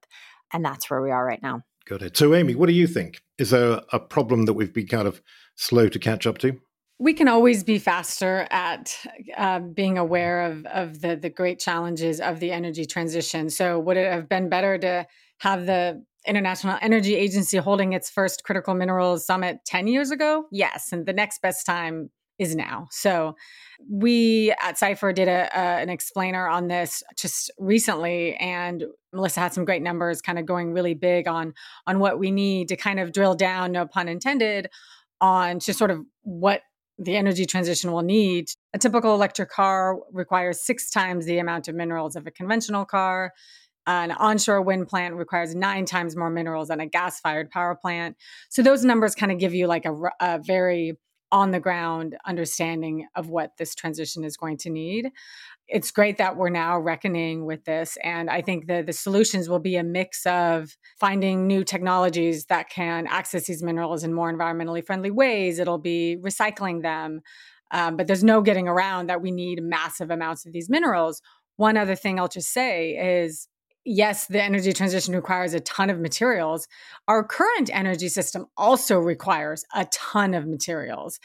And 0.51 0.66
that's 0.66 0.89
where 0.89 1.01
we 1.01 1.12
are 1.12 1.25
right 1.25 1.42
now. 1.42 1.62
Got 1.86 2.01
it. 2.01 2.18
So, 2.18 2.33
Amy, 2.33 2.56
what 2.56 2.68
do 2.68 2.74
you 2.74 2.88
think? 2.88 3.22
Is 3.38 3.51
there 3.51 3.81
a 3.92 4.00
problem 4.00 4.45
that 4.45 4.54
we've 4.54 4.74
been 4.74 4.88
kind 4.88 5.07
of 5.07 5.22
slow 5.56 5.88
to 5.88 6.00
catch 6.00 6.25
up 6.25 6.39
to? 6.39 6.60
We 7.01 7.15
can 7.15 7.27
always 7.27 7.63
be 7.63 7.80
faster 7.80 8.48
at 8.51 8.95
uh, 9.36 9.59
being 9.59 9.98
aware 9.98 10.44
of 10.44 10.65
of 10.68 11.01
the 11.01 11.15
the 11.15 11.31
great 11.31 11.59
challenges 11.59 12.21
of 12.21 12.39
the 12.39 12.51
energy 12.51 12.86
transition. 12.86 13.50
So, 13.50 13.80
would 13.80 13.98
it 13.98 14.12
have 14.12 14.30
been 14.30 14.50
better 14.50 14.77
to 14.77 15.07
have 15.39 15.65
the 15.65 16.06
International 16.27 16.77
Energy 16.80 17.15
Agency 17.15 17.57
holding 17.57 17.94
its 17.94 18.12
first 18.12 18.44
critical 18.44 18.75
minerals 18.75 19.25
summit 19.25 19.57
10 19.65 19.88
years 19.88 20.12
ago? 20.12 20.45
Yes. 20.51 20.92
And 20.92 21.07
the 21.07 21.13
next 21.13 21.42
best 21.42 21.65
time 21.65 22.12
is 22.38 22.56
now. 22.56 22.88
So 22.92 23.36
we 23.89 24.54
at 24.62 24.77
Cipher 24.77 25.12
did 25.13 25.27
a, 25.27 25.56
an 25.57 25.89
explainer 25.89 26.47
on 26.47 26.68
this 26.68 27.01
just 27.18 27.50
recently, 27.57 28.36
and 28.36 28.83
Melissa 29.12 29.39
had 29.39 29.54
some 29.54 29.65
great 29.65 29.81
numbers, 29.81 30.21
kind 30.21 30.38
of 30.38 30.45
going 30.45 30.71
really 30.71 30.94
big 30.94 31.27
on 31.27 31.56
on 31.88 31.97
what 31.97 32.19
we 32.19 32.30
need 32.30 32.68
to 32.68 32.75
kind 32.75 33.00
of 33.00 33.12
drill 33.12 33.33
down, 33.33 33.71
no 33.71 33.88
pun 33.88 34.07
intended, 34.07 34.69
on 35.19 35.59
just 35.59 35.80
sort 35.80 35.89
of 35.89 36.01
what 36.21 36.62
the 37.01 37.18
energy 37.18 37.45
transition 37.45 37.92
will 37.92 38.04
need. 38.04 38.49
A 38.73 38.78
typical 38.78 39.14
electric 39.14 39.49
car 39.49 39.97
requires 40.11 40.61
six 40.61 40.90
times 40.92 41.25
the 41.25 41.40
amount 41.40 41.68
of 41.68 41.75
minerals 41.75 42.16
of 42.16 42.28
a 42.28 42.31
conventional 42.31 42.85
car. 42.85 43.33
An 43.87 44.11
onshore 44.11 44.61
wind 44.61 44.87
plant 44.87 45.16
requires 45.16 45.56
nine 45.56 45.85
times 45.85 46.16
more 46.16 46.30
minerals 46.30 46.68
than 46.68 46.80
a 46.80 46.85
gas 46.85 47.19
fired 47.19 47.49
power 47.49 47.75
plant. 47.75 48.16
So, 48.49 48.61
those 48.61 48.85
numbers 48.85 49.16
kind 49.16 49.31
of 49.31 49.40
give 49.40 49.56
you 49.56 49.66
like 49.66 49.85
a, 49.85 49.95
a 50.19 50.40
very 50.40 50.97
on 51.31 51.52
the 51.52 51.59
ground 51.59 52.18
understanding 52.26 53.07
of 53.16 53.30
what 53.30 53.52
this 53.57 53.73
transition 53.73 54.23
is 54.23 54.38
going 54.38 54.57
to 54.57 54.69
need 54.69 55.11
it's 55.71 55.90
great 55.90 56.18
that 56.18 56.35
we're 56.35 56.50
now 56.50 56.78
reckoning 56.78 57.45
with 57.45 57.64
this. 57.64 57.97
And 58.04 58.30
I 58.30 58.42
think 58.42 58.68
that 58.68 58.85
the 58.85 58.94
solutions 58.94 59.47
will 59.47 59.59
be 59.59 59.78
a 59.78 59.83
mix 59.83 60.26
of 60.26 60.76
finding 61.00 61.47
new 61.47 61.64
technologies 61.64 62.45
that 62.45 62.69
can 62.69 63.07
access 63.07 63.45
these 63.45 63.64
minerals 63.64 64.04
in 64.04 64.14
more 64.14 64.31
environmentally 64.31 64.85
friendly 64.85 65.11
ways. 65.11 65.59
It'll 65.59 65.78
be 65.78 66.18
recycling 66.21 66.81
them. 66.81 67.21
Um, 67.71 67.95
but 67.95 68.07
there's 68.07 68.23
no 68.23 68.42
getting 68.42 68.68
around 68.68 69.07
that 69.07 69.21
we 69.21 69.31
need 69.31 69.64
massive 69.64 70.11
amounts 70.11 70.45
of 70.45 70.52
these 70.52 70.69
minerals. 70.69 71.21
One 71.56 71.78
other 71.78 71.95
thing 71.95 72.19
I'll 72.19 72.28
just 72.28 72.52
say 72.52 73.21
is 73.23 73.47
yes, 73.85 74.28
the 74.28 74.42
energy 74.42 74.73
transition 74.73 75.16
requires 75.16 75.54
a 75.54 75.59
ton 75.59 75.90
of 75.90 76.00
materials. 76.00 76.68
Our 77.07 77.23
current 77.23 77.69
energy 77.73 78.09
system 78.09 78.47
also 78.57 79.00
requires 79.00 79.66
a 79.73 79.85
ton 79.85 80.33
of 80.33 80.47
materials. 80.47 81.19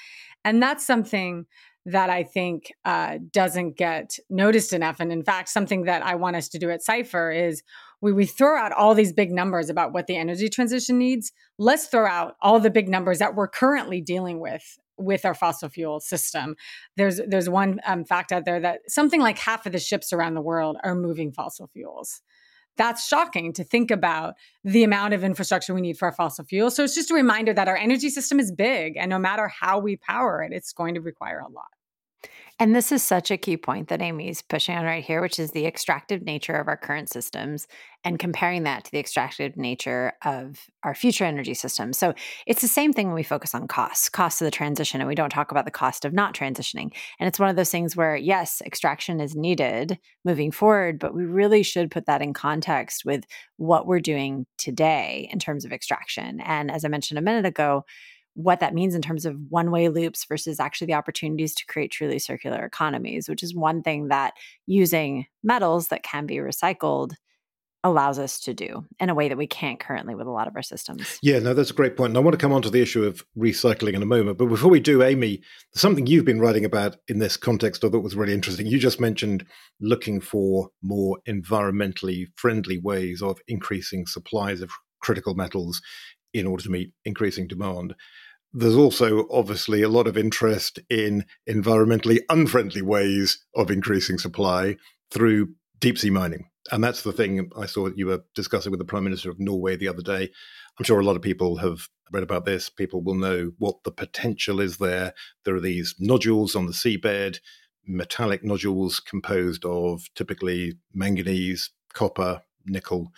And 0.44 0.62
that's 0.62 0.86
something 0.86 1.46
that 1.86 2.10
I 2.10 2.24
think 2.24 2.72
uh, 2.84 3.18
doesn't 3.32 3.76
get 3.76 4.18
noticed 4.28 4.72
enough. 4.72 4.98
And 4.98 5.12
in 5.12 5.22
fact, 5.22 5.48
something 5.48 5.84
that 5.84 6.04
I 6.04 6.16
want 6.16 6.34
us 6.34 6.48
to 6.48 6.58
do 6.58 6.70
at 6.70 6.82
Cipher 6.82 7.30
is 7.30 7.62
we, 8.00 8.12
we 8.12 8.26
throw 8.26 8.58
out 8.58 8.72
all 8.72 8.94
these 8.94 9.12
big 9.12 9.30
numbers 9.30 9.70
about 9.70 9.92
what 9.92 10.08
the 10.08 10.16
energy 10.16 10.48
transition 10.48 10.98
needs. 10.98 11.32
Let's 11.58 11.86
throw 11.86 12.06
out 12.06 12.36
all 12.42 12.58
the 12.58 12.70
big 12.70 12.88
numbers 12.88 13.20
that 13.20 13.36
we're 13.36 13.48
currently 13.48 14.00
dealing 14.00 14.40
with 14.40 14.78
with 14.98 15.24
our 15.24 15.34
fossil 15.34 15.68
fuel 15.68 16.00
system. 16.00 16.56
There's 16.96 17.20
there's 17.26 17.48
one 17.48 17.80
um, 17.86 18.04
fact 18.04 18.32
out 18.32 18.44
there 18.44 18.60
that 18.60 18.80
something 18.88 19.20
like 19.20 19.38
half 19.38 19.66
of 19.66 19.72
the 19.72 19.78
ships 19.78 20.12
around 20.12 20.34
the 20.34 20.40
world 20.40 20.76
are 20.82 20.94
moving 20.94 21.32
fossil 21.32 21.68
fuels. 21.68 22.22
That's 22.76 23.06
shocking 23.06 23.52
to 23.54 23.64
think 23.64 23.90
about 23.90 24.34
the 24.64 24.84
amount 24.84 25.14
of 25.14 25.24
infrastructure 25.24 25.74
we 25.74 25.80
need 25.80 25.98
for 25.98 26.06
our 26.06 26.12
fossil 26.12 26.44
fuels. 26.44 26.76
So 26.76 26.84
it's 26.84 26.94
just 26.94 27.10
a 27.10 27.14
reminder 27.14 27.54
that 27.54 27.68
our 27.68 27.76
energy 27.76 28.10
system 28.10 28.38
is 28.38 28.52
big, 28.52 28.96
and 28.96 29.10
no 29.10 29.18
matter 29.18 29.48
how 29.48 29.78
we 29.78 29.96
power 29.96 30.42
it, 30.42 30.52
it's 30.52 30.72
going 30.72 30.94
to 30.94 31.00
require 31.00 31.40
a 31.40 31.50
lot. 31.50 31.66
And 32.58 32.74
this 32.74 32.90
is 32.90 33.02
such 33.02 33.30
a 33.30 33.36
key 33.36 33.58
point 33.58 33.88
that 33.88 34.00
Amy's 34.00 34.40
pushing 34.40 34.74
on 34.76 34.86
right 34.86 35.04
here, 35.04 35.20
which 35.20 35.38
is 35.38 35.50
the 35.50 35.66
extractive 35.66 36.22
nature 36.22 36.54
of 36.54 36.68
our 36.68 36.76
current 36.76 37.10
systems 37.10 37.66
and 38.02 38.18
comparing 38.18 38.62
that 38.62 38.84
to 38.84 38.90
the 38.90 38.98
extractive 38.98 39.58
nature 39.58 40.14
of 40.24 40.64
our 40.82 40.94
future 40.94 41.24
energy 41.24 41.52
systems. 41.52 41.98
So 41.98 42.14
it's 42.46 42.62
the 42.62 42.68
same 42.68 42.94
thing 42.94 43.08
when 43.08 43.14
we 43.14 43.22
focus 43.22 43.54
on 43.54 43.68
costs, 43.68 44.08
cost 44.08 44.40
of 44.40 44.46
the 44.46 44.50
transition, 44.50 45.02
and 45.02 45.08
we 45.08 45.14
don't 45.14 45.28
talk 45.28 45.50
about 45.50 45.66
the 45.66 45.70
cost 45.70 46.06
of 46.06 46.14
not 46.14 46.34
transitioning. 46.34 46.94
And 47.20 47.28
it's 47.28 47.38
one 47.38 47.50
of 47.50 47.56
those 47.56 47.70
things 47.70 47.94
where, 47.94 48.16
yes, 48.16 48.62
extraction 48.64 49.20
is 49.20 49.36
needed 49.36 49.98
moving 50.24 50.50
forward, 50.50 50.98
but 50.98 51.14
we 51.14 51.26
really 51.26 51.62
should 51.62 51.90
put 51.90 52.06
that 52.06 52.22
in 52.22 52.32
context 52.32 53.04
with 53.04 53.24
what 53.58 53.86
we're 53.86 54.00
doing 54.00 54.46
today 54.56 55.28
in 55.30 55.38
terms 55.38 55.66
of 55.66 55.72
extraction. 55.72 56.40
And 56.40 56.70
as 56.70 56.86
I 56.86 56.88
mentioned 56.88 57.18
a 57.18 57.22
minute 57.22 57.44
ago, 57.44 57.84
what 58.36 58.60
that 58.60 58.74
means 58.74 58.94
in 58.94 59.00
terms 59.00 59.24
of 59.24 59.34
one 59.48 59.70
way 59.70 59.88
loops 59.88 60.26
versus 60.26 60.60
actually 60.60 60.86
the 60.86 60.94
opportunities 60.94 61.54
to 61.54 61.66
create 61.66 61.90
truly 61.90 62.18
circular 62.18 62.64
economies, 62.64 63.28
which 63.28 63.42
is 63.42 63.54
one 63.54 63.82
thing 63.82 64.08
that 64.08 64.34
using 64.66 65.26
metals 65.42 65.88
that 65.88 66.02
can 66.02 66.26
be 66.26 66.36
recycled 66.36 67.14
allows 67.82 68.18
us 68.18 68.40
to 68.40 68.52
do 68.52 68.84
in 69.00 69.08
a 69.08 69.14
way 69.14 69.28
that 69.28 69.38
we 69.38 69.46
can't 69.46 69.80
currently 69.80 70.14
with 70.14 70.26
a 70.26 70.30
lot 70.30 70.48
of 70.48 70.56
our 70.56 70.62
systems. 70.62 71.18
Yeah, 71.22 71.38
no, 71.38 71.54
that's 71.54 71.70
a 71.70 71.74
great 71.74 71.96
point. 71.96 72.10
And 72.10 72.18
I 72.18 72.20
want 72.20 72.34
to 72.34 72.38
come 72.38 72.52
on 72.52 72.62
to 72.62 72.70
the 72.70 72.82
issue 72.82 73.04
of 73.04 73.24
recycling 73.38 73.94
in 73.94 74.02
a 74.02 74.06
moment. 74.06 74.38
But 74.38 74.46
before 74.46 74.70
we 74.70 74.80
do, 74.80 75.02
Amy, 75.02 75.40
something 75.74 76.06
you've 76.06 76.24
been 76.24 76.40
writing 76.40 76.64
about 76.64 76.96
in 77.08 77.20
this 77.20 77.36
context 77.36 77.84
I 77.84 77.88
thought 77.88 78.02
was 78.02 78.16
really 78.16 78.34
interesting. 78.34 78.66
You 78.66 78.78
just 78.78 79.00
mentioned 79.00 79.46
looking 79.80 80.20
for 80.20 80.70
more 80.82 81.18
environmentally 81.28 82.26
friendly 82.34 82.78
ways 82.78 83.22
of 83.22 83.38
increasing 83.48 84.06
supplies 84.06 84.60
of 84.60 84.70
critical 85.00 85.34
metals 85.34 85.80
in 86.34 86.46
order 86.46 86.64
to 86.64 86.70
meet 86.70 86.92
increasing 87.04 87.46
demand 87.46 87.94
there's 88.56 88.74
also 88.74 89.28
obviously 89.30 89.82
a 89.82 89.88
lot 89.88 90.06
of 90.06 90.16
interest 90.16 90.78
in 90.88 91.26
environmentally 91.46 92.20
unfriendly 92.30 92.80
ways 92.80 93.44
of 93.54 93.70
increasing 93.70 94.16
supply 94.16 94.76
through 95.10 95.50
deep 95.78 95.98
sea 95.98 96.08
mining. 96.08 96.48
And 96.72 96.82
that's 96.82 97.02
the 97.02 97.12
thing 97.12 97.50
I 97.54 97.66
saw 97.66 97.90
you 97.94 98.06
were 98.06 98.24
discussing 98.34 98.70
with 98.70 98.78
the 98.78 98.86
Prime 98.86 99.04
Minister 99.04 99.28
of 99.30 99.38
Norway 99.38 99.76
the 99.76 99.88
other 99.88 100.00
day. 100.00 100.30
I'm 100.78 100.84
sure 100.84 100.98
a 100.98 101.04
lot 101.04 101.16
of 101.16 101.22
people 101.22 101.58
have 101.58 101.88
read 102.10 102.22
about 102.22 102.46
this. 102.46 102.70
People 102.70 103.02
will 103.02 103.14
know 103.14 103.52
what 103.58 103.84
the 103.84 103.90
potential 103.90 104.58
is 104.58 104.78
there. 104.78 105.12
There 105.44 105.54
are 105.54 105.60
these 105.60 105.94
nodules 105.98 106.56
on 106.56 106.64
the 106.64 106.72
seabed, 106.72 107.40
metallic 107.86 108.42
nodules 108.42 109.00
composed 109.00 109.66
of 109.66 110.08
typically 110.14 110.78
manganese, 110.94 111.70
copper, 111.92 112.40
nickel 112.64 113.12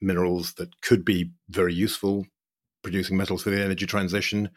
minerals 0.00 0.54
that 0.54 0.80
could 0.80 1.04
be 1.04 1.30
very 1.48 1.74
useful 1.74 2.26
producing 2.82 3.16
metals 3.16 3.42
for 3.42 3.50
the 3.50 3.62
energy 3.62 3.86
transition, 3.86 4.50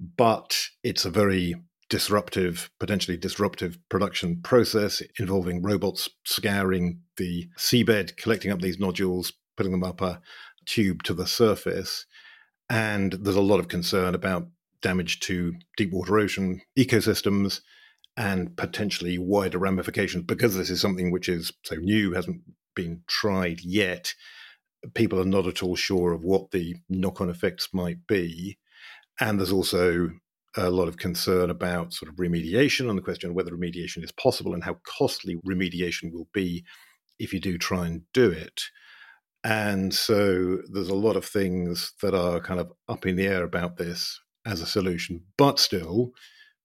but 0.00 0.58
it's 0.82 1.04
a 1.04 1.10
very 1.10 1.54
disruptive, 1.88 2.70
potentially 2.80 3.16
disruptive 3.16 3.78
production 3.88 4.40
process 4.42 5.02
involving 5.18 5.62
robots 5.62 6.08
scouring 6.24 7.00
the 7.16 7.48
seabed, 7.56 8.16
collecting 8.16 8.50
up 8.50 8.60
these 8.60 8.80
nodules, 8.80 9.32
putting 9.56 9.72
them 9.72 9.84
up 9.84 10.00
a 10.00 10.20
tube 10.64 11.02
to 11.04 11.14
the 11.14 11.26
surface. 11.26 12.06
And 12.68 13.12
there's 13.12 13.36
a 13.36 13.40
lot 13.40 13.60
of 13.60 13.68
concern 13.68 14.14
about 14.14 14.48
damage 14.82 15.20
to 15.20 15.54
deep 15.76 15.92
water 15.92 16.18
ocean 16.18 16.60
ecosystems 16.76 17.60
and 18.16 18.56
potentially 18.56 19.18
wider 19.18 19.58
ramifications 19.58 20.24
because 20.24 20.56
this 20.56 20.70
is 20.70 20.80
something 20.80 21.10
which 21.12 21.28
is 21.28 21.52
so 21.64 21.76
new, 21.76 22.12
hasn't 22.12 22.40
been 22.74 23.02
tried 23.06 23.60
yet 23.60 24.14
people 24.94 25.20
are 25.20 25.24
not 25.24 25.46
at 25.46 25.62
all 25.62 25.76
sure 25.76 26.12
of 26.12 26.24
what 26.24 26.50
the 26.50 26.76
knock 26.88 27.20
on 27.20 27.30
effects 27.30 27.68
might 27.72 28.06
be. 28.06 28.58
And 29.20 29.38
there's 29.38 29.52
also 29.52 30.10
a 30.56 30.70
lot 30.70 30.88
of 30.88 30.96
concern 30.96 31.50
about 31.50 31.92
sort 31.92 32.10
of 32.10 32.16
remediation 32.16 32.88
and 32.88 32.96
the 32.96 33.02
question 33.02 33.30
of 33.30 33.36
whether 33.36 33.50
remediation 33.50 34.02
is 34.02 34.12
possible 34.12 34.54
and 34.54 34.64
how 34.64 34.78
costly 34.86 35.36
remediation 35.46 36.12
will 36.12 36.28
be 36.32 36.64
if 37.18 37.32
you 37.32 37.40
do 37.40 37.58
try 37.58 37.86
and 37.86 38.02
do 38.12 38.30
it. 38.30 38.62
And 39.44 39.94
so 39.94 40.58
there's 40.72 40.88
a 40.88 40.94
lot 40.94 41.16
of 41.16 41.24
things 41.24 41.92
that 42.02 42.14
are 42.14 42.40
kind 42.40 42.58
of 42.58 42.72
up 42.88 43.06
in 43.06 43.16
the 43.16 43.26
air 43.26 43.44
about 43.44 43.76
this 43.76 44.20
as 44.44 44.60
a 44.60 44.66
solution, 44.66 45.22
but 45.36 45.58
still, 45.58 46.12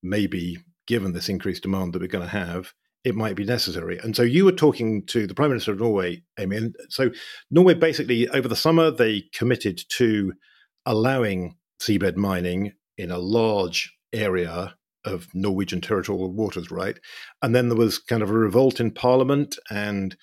maybe 0.02 0.58
given 0.88 1.14
this 1.14 1.30
increased 1.30 1.64
demand 1.64 1.94
that 1.94 2.02
we're 2.02 2.08
going 2.08 2.26
to 2.26 2.32
have, 2.32 2.74
it 3.04 3.16
might 3.16 3.36
be 3.36 3.46
necessary. 3.46 3.98
And 3.98 4.16
so 4.16 4.24
you 4.24 4.46
were 4.46 4.52
talking 4.52 5.06
to 5.08 5.28
the 5.28 5.34
Prime 5.34 5.50
Minister 5.50 5.72
of 5.72 5.80
Norway, 5.80 6.24
Amy. 6.40 6.58
And 6.58 6.76
so 6.90 7.12
Norway 7.50 7.74
basically, 7.74 8.28
over 8.30 8.48
the 8.48 8.56
summer, 8.56 8.92
they 8.92 9.26
committed 9.34 9.82
to 9.98 10.34
allowing 10.86 11.56
seabed 11.82 12.16
mining 12.16 12.74
in 12.98 13.12
a 13.12 13.18
large 13.18 13.94
area 14.14 14.76
of 15.04 15.28
Norwegian 15.34 15.82
territorial 15.82 16.32
waters, 16.32 16.70
right? 16.70 17.00
And 17.42 17.56
then 17.56 17.70
there 17.70 17.78
was 17.78 17.98
kind 17.98 18.22
of 18.22 18.30
a 18.30 18.34
revolt 18.34 18.80
in 18.80 18.92
Parliament, 18.92 19.58
and 19.70 20.16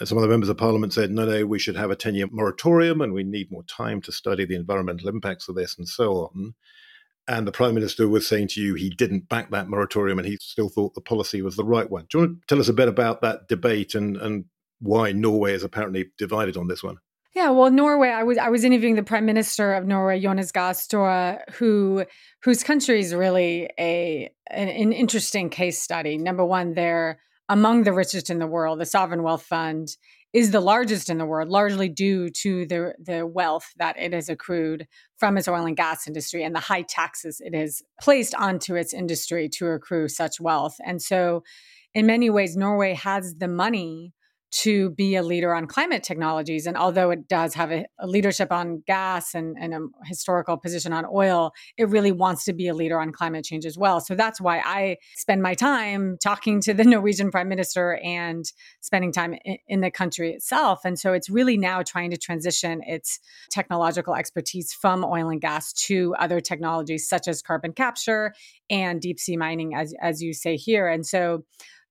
uh, 0.00 0.04
some 0.04 0.18
of 0.18 0.22
the 0.22 0.28
members 0.28 0.50
of 0.50 0.58
Parliament 0.58 0.92
said, 0.92 1.10
no, 1.10 1.24
no, 1.24 1.46
we 1.46 1.58
should 1.58 1.76
have 1.76 1.90
a 1.90 1.96
10 1.96 2.14
year 2.14 2.28
moratorium 2.30 3.00
and 3.00 3.12
we 3.12 3.24
need 3.24 3.50
more 3.50 3.64
time 3.64 4.02
to 4.02 4.12
study 4.12 4.44
the 4.44 4.54
environmental 4.54 5.08
impacts 5.08 5.48
of 5.48 5.54
this 5.54 5.76
and 5.78 5.88
so 5.88 6.24
on 6.26 6.54
and 7.28 7.46
the 7.46 7.52
prime 7.52 7.74
minister 7.74 8.08
was 8.08 8.26
saying 8.26 8.48
to 8.48 8.60
you 8.60 8.74
he 8.74 8.88
didn't 8.88 9.28
back 9.28 9.50
that 9.50 9.68
moratorium 9.68 10.18
and 10.18 10.26
he 10.26 10.38
still 10.40 10.70
thought 10.70 10.94
the 10.94 11.00
policy 11.00 11.42
was 11.42 11.56
the 11.56 11.64
right 11.64 11.88
one. 11.90 12.06
Do 12.08 12.18
you 12.18 12.24
want 12.24 12.40
to 12.40 12.46
tell 12.46 12.58
us 12.58 12.68
a 12.68 12.72
bit 12.72 12.88
about 12.88 13.20
that 13.20 13.48
debate 13.48 13.94
and, 13.94 14.16
and 14.16 14.46
why 14.80 15.12
Norway 15.12 15.52
is 15.52 15.62
apparently 15.62 16.06
divided 16.16 16.56
on 16.56 16.68
this 16.68 16.82
one? 16.82 16.96
Yeah, 17.38 17.50
well, 17.50 17.70
Norway. 17.70 18.08
I 18.08 18.24
was 18.24 18.36
I 18.36 18.48
was 18.48 18.64
interviewing 18.64 18.96
the 18.96 19.04
Prime 19.04 19.24
Minister 19.24 19.72
of 19.74 19.86
Norway, 19.86 20.18
Jonas 20.18 20.50
Gahr 20.50 20.72
Støre, 20.72 21.38
who 21.52 22.04
whose 22.42 22.64
country 22.64 22.98
is 22.98 23.14
really 23.14 23.70
a 23.78 24.28
an, 24.50 24.66
an 24.66 24.92
interesting 24.92 25.48
case 25.48 25.80
study. 25.80 26.18
Number 26.18 26.44
one, 26.44 26.74
they're 26.74 27.20
among 27.48 27.84
the 27.84 27.92
richest 27.92 28.28
in 28.28 28.40
the 28.40 28.48
world. 28.48 28.80
The 28.80 28.86
Sovereign 28.86 29.22
Wealth 29.22 29.44
Fund 29.44 29.96
is 30.32 30.50
the 30.50 30.58
largest 30.58 31.08
in 31.08 31.18
the 31.18 31.26
world, 31.26 31.48
largely 31.48 31.88
due 31.88 32.28
to 32.28 32.66
the, 32.66 32.94
the 32.98 33.24
wealth 33.24 33.72
that 33.76 33.96
it 33.96 34.12
has 34.12 34.28
accrued 34.28 34.88
from 35.16 35.38
its 35.38 35.46
oil 35.46 35.64
and 35.64 35.76
gas 35.76 36.08
industry 36.08 36.42
and 36.42 36.56
the 36.56 36.60
high 36.60 36.82
taxes 36.82 37.40
it 37.40 37.54
has 37.54 37.82
placed 38.00 38.34
onto 38.34 38.74
its 38.74 38.92
industry 38.92 39.48
to 39.50 39.68
accrue 39.68 40.08
such 40.08 40.40
wealth. 40.40 40.74
And 40.84 41.00
so, 41.00 41.44
in 41.94 42.04
many 42.04 42.30
ways, 42.30 42.56
Norway 42.56 42.94
has 42.94 43.36
the 43.36 43.46
money 43.46 44.12
to 44.50 44.90
be 44.90 45.14
a 45.14 45.22
leader 45.22 45.54
on 45.54 45.66
climate 45.66 46.02
technologies. 46.02 46.66
And 46.66 46.76
although 46.76 47.10
it 47.10 47.28
does 47.28 47.54
have 47.54 47.70
a, 47.70 47.86
a, 47.98 48.06
leadership 48.06 48.50
on 48.50 48.82
gas 48.86 49.34
and, 49.34 49.56
and 49.60 49.74
a 49.74 49.80
historical 50.06 50.56
position 50.56 50.92
on 50.92 51.04
oil, 51.12 51.52
it 51.76 51.88
really 51.88 52.12
wants 52.12 52.44
to 52.44 52.54
be 52.54 52.66
a 52.68 52.74
leader 52.74 52.98
on 52.98 53.12
climate 53.12 53.44
change 53.44 53.66
as 53.66 53.76
well. 53.76 54.00
So 54.00 54.14
that's 54.14 54.40
why 54.40 54.60
I 54.64 54.96
spend 55.16 55.42
my 55.42 55.54
time 55.54 56.16
talking 56.22 56.60
to 56.62 56.72
the 56.72 56.84
Norwegian 56.98 57.30
prime 57.30 57.48
minister 57.48 58.00
and 58.02 58.50
spending 58.80 59.12
time 59.12 59.34
in, 59.44 59.58
in 59.68 59.80
the 59.80 59.90
country 59.90 60.32
itself. 60.32 60.80
And 60.84 60.98
so 60.98 61.12
it's 61.12 61.28
really 61.28 61.58
now 61.58 61.82
trying 61.82 62.10
to 62.12 62.16
transition 62.16 62.80
its 62.86 63.20
technological 63.50 64.14
expertise 64.14 64.72
from 64.72 65.04
oil 65.04 65.28
and 65.28 65.42
gas 65.42 65.74
to 65.74 66.14
other 66.18 66.40
technologies 66.40 67.06
such 67.06 67.28
as 67.28 67.42
carbon 67.42 67.72
capture 67.72 68.32
and 68.70 69.00
deep 69.00 69.20
sea 69.20 69.36
mining, 69.36 69.74
as, 69.74 69.94
as 70.00 70.22
you 70.22 70.32
say 70.32 70.56
here. 70.56 70.88
And 70.88 71.06
so 71.06 71.44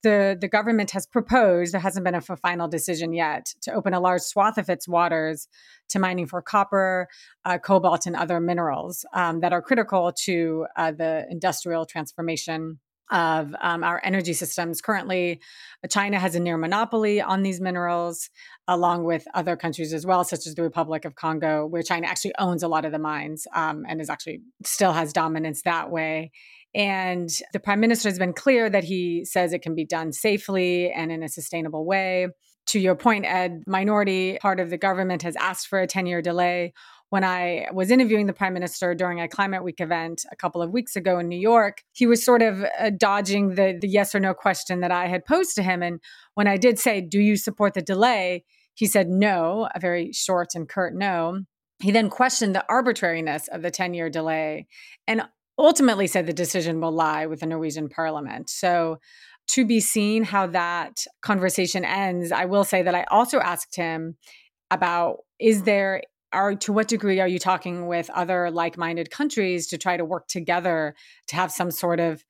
the 0.04 0.38
the 0.39 0.48
government 0.48 0.92
has 0.92 1.06
proposed 1.06 1.74
there 1.74 1.82
hasn't 1.82 2.04
been 2.04 2.16
a 2.16 2.22
final 2.22 2.68
decision 2.68 3.13
yet 3.13 3.54
to 3.62 3.74
open 3.74 3.94
a 3.94 4.00
large 4.00 4.22
swath 4.22 4.58
of 4.58 4.70
its 4.70 4.88
waters 4.88 5.48
to 5.89 6.00
mining 6.00 6.27
for 6.27 6.42
copper 6.42 7.08
uh, 7.46 7.58
cobalt 7.58 8.06
and 8.06 8.16
other 8.16 8.39
minerals 8.39 9.06
um, 9.13 9.39
that 9.39 9.54
are 9.54 9.62
critical 9.62 10.12
to 10.25 10.66
uh, 10.75 10.92
the 10.92 11.25
industrial 11.30 11.86
transformation 11.86 12.80
of 13.10 13.56
um, 13.62 13.84
our 13.84 14.01
energy 14.04 14.34
systems. 14.34 14.82
Currently, 14.82 15.39
China 15.89 16.20
has 16.20 16.36
a 16.36 16.39
near 16.39 16.58
monopoly 16.58 17.22
on 17.22 17.44
these 17.44 17.62
minerals, 17.62 18.30
along 18.68 19.06
with 19.06 19.25
other 19.34 19.56
countries 19.56 19.94
as 19.94 20.06
well, 20.06 20.24
such 20.24 20.46
as 20.46 20.56
the 20.56 20.63
Republic 20.63 21.06
of 21.06 21.16
Congo, 21.16 21.66
where 21.66 21.84
China 21.84 22.08
actually 22.08 22.34
owns 22.38 22.63
a 22.63 22.68
lot 22.68 22.86
of 22.86 22.92
the 22.92 23.00
mines 23.00 23.48
um, 23.56 23.86
and 23.88 24.01
is 24.01 24.10
actually 24.10 24.42
still 24.66 24.94
has 24.94 25.13
dominance 25.13 25.62
that 25.63 25.89
way. 25.89 26.32
And 26.77 27.27
the 27.53 27.60
prime 27.60 27.79
minister 27.79 28.07
has 28.07 28.19
been 28.19 28.34
clear 28.34 28.69
that 28.69 28.84
he 28.84 29.25
says 29.25 29.51
it 29.51 29.63
can 29.63 29.74
be 29.74 29.84
done 29.84 30.13
safely 30.13 30.91
and 30.91 31.12
in 31.12 31.24
a 31.24 31.27
sustainable 31.27 31.86
way. 31.86 32.27
To 32.67 32.79
your 32.79 32.96
point, 32.96 33.25
Ed, 33.25 33.63
minority 33.65 34.38
part 34.39 34.60
of 34.60 34.69
the 34.69 34.77
government 34.77 35.24
has 35.24 35.36
asked 35.38 35.67
for 35.67 35.79
a 35.79 35.88
10 35.88 36.05
year 36.05 36.22
delay. 36.22 36.74
When 37.10 37.24
I 37.24 37.67
was 37.74 37.89
interviewing 37.89 38.27
the 38.27 38.34
prime 38.34 38.53
minister 38.53 38.93
during 38.93 39.19
a 39.19 39.27
climate 39.27 39.63
week 39.63 39.79
event 39.79 40.24
a 40.31 40.36
couple 40.36 40.62
of 40.62 40.69
weeks 40.69 40.96
ago 40.96 41.17
in 41.17 41.27
New 41.27 41.39
York, 41.39 41.81
he 41.93 42.05
was 42.05 42.24
sort 42.24 42.43
of 42.43 42.63
uh, 42.77 42.91
dodging 42.96 43.55
the, 43.55 43.75
the 43.81 43.88
yes 43.88 44.13
or 44.13 44.19
no 44.19 44.36
question 44.36 44.81
that 44.81 44.91
I 44.91 45.07
had 45.07 45.25
posed 45.25 45.55
to 45.55 45.63
him. 45.63 45.81
And 45.81 46.00
when 46.36 46.46
I 46.46 46.57
did 46.57 46.77
say, 46.77 47.01
Do 47.01 47.19
you 47.19 47.38
support 47.38 47.74
the 47.74 47.81
delay? 47.81 48.43
He 48.75 48.86
said 48.86 49.10
no, 49.10 49.67
a 49.74 49.79
very 49.79 50.12
short 50.13 50.50
and 50.53 50.69
curt 50.69 50.93
no. 50.93 51.39
He 51.79 51.91
then 51.91 52.10
questioned 52.10 52.53
the 52.53 52.65
arbitrariness 52.69 53.48
of 53.48 53.63
the 53.63 53.72
10 53.72 53.96
year 53.96 54.10
delay. 54.10 54.67
And 55.07 55.24
ultimately 55.58 56.08
said 56.08 56.26
the 56.26 56.34
decision 56.34 56.80
will 56.82 56.92
lie 56.92 57.26
with 57.26 57.40
the 57.40 57.46
Norwegian 57.46 57.90
parliament. 57.90 58.50
So, 58.50 59.00
to 59.50 59.66
be 59.66 59.80
seen 59.80 60.24
how 60.24 60.48
that 60.48 61.06
conversation 61.22 61.86
ends, 61.86 62.34
I 62.34 62.46
will 62.46 62.66
say 62.66 62.84
that 62.84 62.94
I 62.94 63.04
also 63.06 63.40
asked 63.40 63.78
him 63.78 64.18
about 64.72 65.20
is 65.40 65.64
there 65.64 66.02
are 66.34 66.56
to 66.56 66.74
what 66.74 66.90
degree 66.90 67.22
are 67.22 67.28
you 67.28 67.40
talking 67.40 67.88
with 67.88 68.10
other 68.10 68.52
like-minded 68.52 69.10
countries 69.10 69.68
to 69.68 69.78
try 69.78 69.96
to 69.96 70.04
work 70.04 70.28
together 70.28 70.94
to 71.28 71.36
have 71.36 71.52
some 71.52 71.72
sort 71.72 72.02
of 72.02 72.26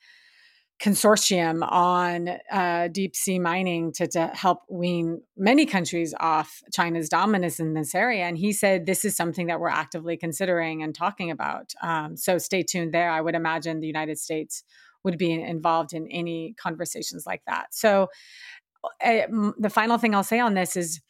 consortium 0.79 1.67
on 1.67 2.29
uh, 2.51 2.87
deep 2.89 3.15
sea 3.15 3.39
mining 3.39 3.91
to, 3.91 4.07
to 4.07 4.27
help 4.27 4.59
wean 4.69 5.21
many 5.35 5.65
countries 5.65 6.13
off 6.19 6.61
China's 6.71 7.09
dominance 7.09 7.59
in 7.59 7.73
this 7.73 7.95
area. 7.95 8.25
And 8.25 8.37
he 8.37 8.53
said 8.53 8.85
this 8.85 9.03
is 9.03 9.15
something 9.15 9.47
that 9.47 9.59
we're 9.59 9.69
actively 9.69 10.17
considering 10.17 10.83
and 10.83 10.93
talking 10.93 11.31
about. 11.31 11.73
Um, 11.81 12.15
so 12.15 12.37
stay 12.37 12.61
tuned 12.61 12.93
there. 12.93 13.09
I 13.09 13.21
would 13.21 13.33
imagine 13.33 13.79
the 13.79 13.87
United 13.87 14.19
States 14.19 14.63
would 15.03 15.17
be 15.17 15.31
involved 15.31 15.93
in 15.93 16.07
any 16.07 16.53
conversations 16.61 17.25
like 17.25 17.41
that. 17.47 17.73
So 17.73 18.09
uh, 19.03 19.21
the 19.57 19.71
final 19.71 19.97
thing 19.97 20.13
I'll 20.13 20.23
say 20.23 20.39
on 20.39 20.53
this 20.53 20.75
is 20.75 21.01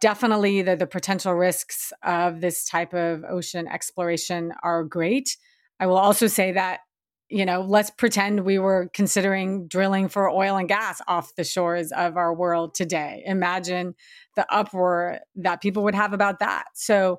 definitely 0.00 0.62
the, 0.62 0.74
the 0.74 0.86
potential 0.86 1.32
risks 1.32 1.92
of 2.02 2.40
this 2.40 2.64
type 2.64 2.92
of 2.92 3.24
ocean 3.24 3.68
exploration 3.68 4.52
are 4.64 4.82
great. 4.82 5.36
I 5.78 5.86
will 5.86 5.98
also 5.98 6.26
say 6.26 6.52
that 6.52 6.80
you 7.28 7.44
know, 7.44 7.60
let's 7.62 7.90
pretend 7.90 8.44
we 8.44 8.58
were 8.58 8.88
considering 8.92 9.66
drilling 9.66 10.08
for 10.08 10.30
oil 10.30 10.56
and 10.56 10.68
gas 10.68 11.00
off 11.08 11.34
the 11.34 11.42
shores 11.42 11.90
of 11.90 12.16
our 12.16 12.32
world 12.32 12.74
today. 12.74 13.22
Imagine 13.26 13.94
the 14.36 14.46
uproar 14.52 15.18
that 15.34 15.60
people 15.60 15.82
would 15.84 15.94
have 15.94 16.12
about 16.12 16.38
that. 16.38 16.66
So, 16.74 17.18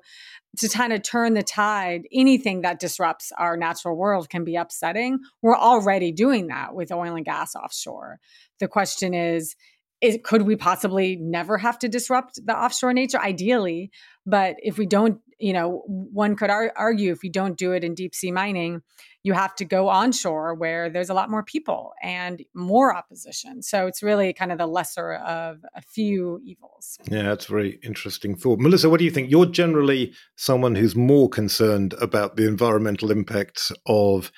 to 0.56 0.68
kind 0.68 0.94
of 0.94 1.02
turn 1.02 1.34
the 1.34 1.42
tide, 1.42 2.02
anything 2.10 2.62
that 2.62 2.80
disrupts 2.80 3.32
our 3.36 3.56
natural 3.56 3.96
world 3.96 4.30
can 4.30 4.44
be 4.44 4.56
upsetting. 4.56 5.18
We're 5.42 5.58
already 5.58 6.10
doing 6.10 6.46
that 6.46 6.74
with 6.74 6.90
oil 6.90 7.14
and 7.14 7.24
gas 7.24 7.54
offshore. 7.54 8.18
The 8.58 8.66
question 8.66 9.12
is, 9.12 9.54
is 10.00 10.18
could 10.24 10.42
we 10.42 10.56
possibly 10.56 11.16
never 11.16 11.58
have 11.58 11.78
to 11.80 11.88
disrupt 11.88 12.40
the 12.44 12.56
offshore 12.56 12.94
nature? 12.94 13.20
Ideally, 13.20 13.90
but 14.24 14.56
if 14.62 14.78
we 14.78 14.86
don't, 14.86 15.20
you 15.38 15.52
know, 15.52 15.82
one 15.86 16.36
could 16.36 16.50
ar- 16.50 16.72
argue 16.76 17.12
if 17.12 17.22
you 17.22 17.30
don't 17.30 17.56
do 17.56 17.72
it 17.72 17.84
in 17.84 17.94
deep 17.94 18.14
sea 18.14 18.32
mining, 18.32 18.82
you 19.22 19.32
have 19.32 19.54
to 19.56 19.64
go 19.64 19.88
onshore 19.88 20.54
where 20.54 20.88
there's 20.88 21.10
a 21.10 21.14
lot 21.14 21.30
more 21.30 21.42
people 21.42 21.92
and 22.02 22.42
more 22.54 22.94
opposition. 22.94 23.62
So 23.62 23.86
it's 23.86 24.02
really 24.02 24.32
kind 24.32 24.52
of 24.52 24.58
the 24.58 24.66
lesser 24.66 25.14
of 25.14 25.64
a 25.74 25.82
few 25.82 26.40
evils. 26.44 26.98
Yeah, 27.10 27.22
that's 27.22 27.46
a 27.46 27.52
very 27.52 27.78
interesting 27.82 28.36
thought. 28.36 28.58
Melissa, 28.58 28.88
what 28.88 28.98
do 28.98 29.04
you 29.04 29.10
think? 29.10 29.30
You're 29.30 29.46
generally 29.46 30.12
someone 30.36 30.74
who's 30.74 30.96
more 30.96 31.28
concerned 31.28 31.94
about 32.00 32.36
the 32.36 32.46
environmental 32.46 33.10
impacts 33.10 33.72
of 33.86 34.32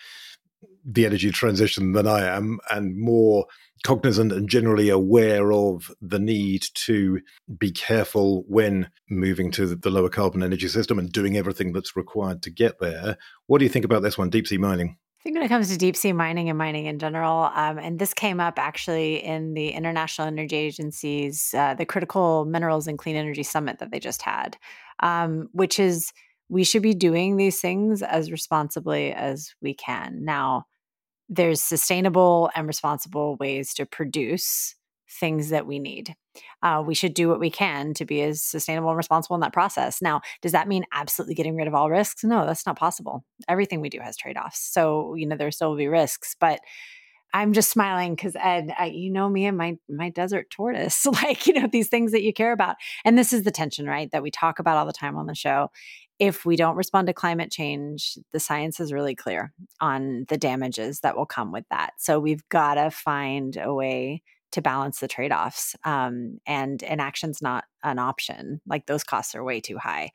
the 0.85 1.07
energy 1.07 1.31
transition 1.31 1.93
than 1.93 2.07
I 2.07 2.25
am 2.25 2.59
and 2.71 2.99
more 2.99 3.47
cognizant 3.85 4.33
and 4.33 4.49
generally 4.49 4.89
aware 4.89 5.53
of 5.53 5.91
the 6.01 6.19
need 6.19 6.67
to 6.75 7.21
be 7.59 7.71
careful 7.71 8.45
when 8.47 8.91
moving 9.09 9.51
to 9.53 9.75
the 9.75 9.91
lower 9.91 10.09
carbon 10.11 10.43
energy 10.43 10.69
system 10.69 10.99
and 10.99 11.13
doing 11.13 11.37
everything 11.37 11.73
that's 11.73 11.97
required 11.97 12.43
to 12.43 12.51
get 12.51 12.79
there. 12.79 13.17
What 13.47 13.59
do 13.59 13.65
you 13.65 13.71
think 13.71 13.85
about 13.85 14.03
this 14.03 14.19
one, 14.19 14.31
deep 14.31 14.47
sea 14.47 14.59
mining? 14.59 14.97
I 15.21 15.23
think 15.23 15.37
when 15.37 15.45
it 15.45 15.49
comes 15.49 15.69
to 15.69 15.77
deep 15.77 15.97
sea 15.97 16.15
mining 16.15 16.49
and 16.49 16.57
mining 16.57 16.87
in 16.87 16.99
general, 16.99 17.51
um, 17.55 17.79
and 17.79 17.99
this 17.99 18.15
came 18.15 18.41
up 18.41 18.59
actually 18.59 19.23
in 19.23 19.53
the 19.53 19.69
International 19.69 20.27
Energy 20.27 20.57
Agency's 20.57 21.53
uh, 21.53 21.75
the 21.75 21.85
Critical 21.85 22.47
Minerals 22.47 22.87
and 22.87 22.99
Clean 22.99 23.17
Energy 23.17 23.43
Summit 23.43 23.81
that 23.81 23.91
they 23.91 24.01
just 24.01 24.23
had, 24.23 24.57
um, 25.03 25.51
which 25.53 25.79
is 25.79 26.13
we 26.49 26.65
should 26.65 26.83
be 26.83 26.95
doing 26.95 27.37
these 27.37 27.61
things 27.61 28.03
as 28.03 28.33
responsibly 28.33 29.13
as 29.13 29.55
we 29.61 29.75
can. 29.75 30.25
Now, 30.25 30.65
there's 31.31 31.63
sustainable 31.63 32.51
and 32.57 32.67
responsible 32.67 33.37
ways 33.37 33.73
to 33.75 33.87
produce 33.87 34.75
things 35.09 35.51
that 35.51 35.67
we 35.67 35.79
need. 35.79 36.15
Uh, 36.63 36.83
we 36.85 36.95
should 36.95 37.15
do 37.15 37.29
what 37.29 37.41
we 37.41 37.51
can 37.51 37.95
to 37.95 38.05
be 38.05 38.21
as 38.23 38.43
sustainable 38.43 38.91
and 38.91 38.97
responsible 38.97 39.35
in 39.35 39.41
that 39.41 39.53
process. 39.53 40.03
Now, 40.03 40.21
does 40.43 40.53
that 40.53 40.69
mean 40.69 40.85
absolutely 40.93 41.35
getting 41.35 41.57
rid 41.57 41.67
of 41.67 41.75
all 41.75 41.91
risks? 41.91 42.23
No, 42.23 42.47
that's 42.47 42.67
not 42.67 42.79
possible. 42.79 43.25
Everything 43.49 43.81
we 43.81 43.89
do 43.89 44.01
has 44.01 44.17
trade 44.17 44.37
offs. 44.37 44.61
So, 44.73 45.15
you 45.15 45.27
know, 45.27 45.37
there 45.37 45.51
still 45.51 45.71
will 45.71 45.77
be 45.77 45.89
risks, 45.89 46.37
but 46.39 46.61
I'm 47.33 47.53
just 47.53 47.71
smiling 47.71 48.15
because 48.17 48.35
Ed, 48.37 48.75
I, 48.77 48.87
you 48.87 49.11
know 49.11 49.29
me 49.29 49.47
and 49.47 49.57
my 49.57 49.77
my 49.89 50.11
desert 50.11 50.51
tortoise, 50.51 51.07
like 51.23 51.47
you 51.47 51.53
know 51.53 51.69
these 51.71 51.89
things 51.89 52.11
that 52.13 52.23
you 52.23 52.33
care 52.33 52.51
about, 52.53 52.75
and 53.05 53.17
this 53.17 53.33
is 53.33 53.45
the 53.45 53.53
tension, 53.53 53.87
right? 53.87 54.11
That 54.11 54.23
we 54.25 54.33
talk 54.33 54.59
about 54.59 54.77
all 54.77 54.87
the 54.87 54.93
time 54.93 55.17
on 55.17 55.27
the 55.27 55.35
show 55.35 55.71
if 56.21 56.45
we 56.45 56.55
don't 56.55 56.77
respond 56.77 57.07
to 57.07 57.15
climate 57.15 57.51
change, 57.51 58.19
the 58.33 58.39
science 58.39 58.79
is 58.79 58.93
really 58.93 59.17
clear 59.17 59.53
on 59.81 60.27
the 60.29 60.37
damages 60.37 61.01
that 61.01 61.17
will 61.17 61.27
come 61.27 61.51
with 61.51 61.65
that. 61.71 61.95
So 61.99 62.21
we've 62.21 62.47
got 62.51 62.75
to 62.75 62.91
find 62.91 63.57
a 63.57 63.73
way 63.73 64.23
to 64.53 64.61
balance 64.61 65.01
the 65.01 65.09
trade-offs. 65.09 65.75
Um, 65.85 66.39
and 66.47 66.83
inaction's 66.83 67.41
not 67.41 67.65
an 67.83 67.99
option. 67.99 68.61
Like 68.67 68.87
those 68.87 69.05
costs 69.05 69.35
are 69.35 69.45
way 69.45 69.61
too 69.61 69.79
high. 69.79 70.11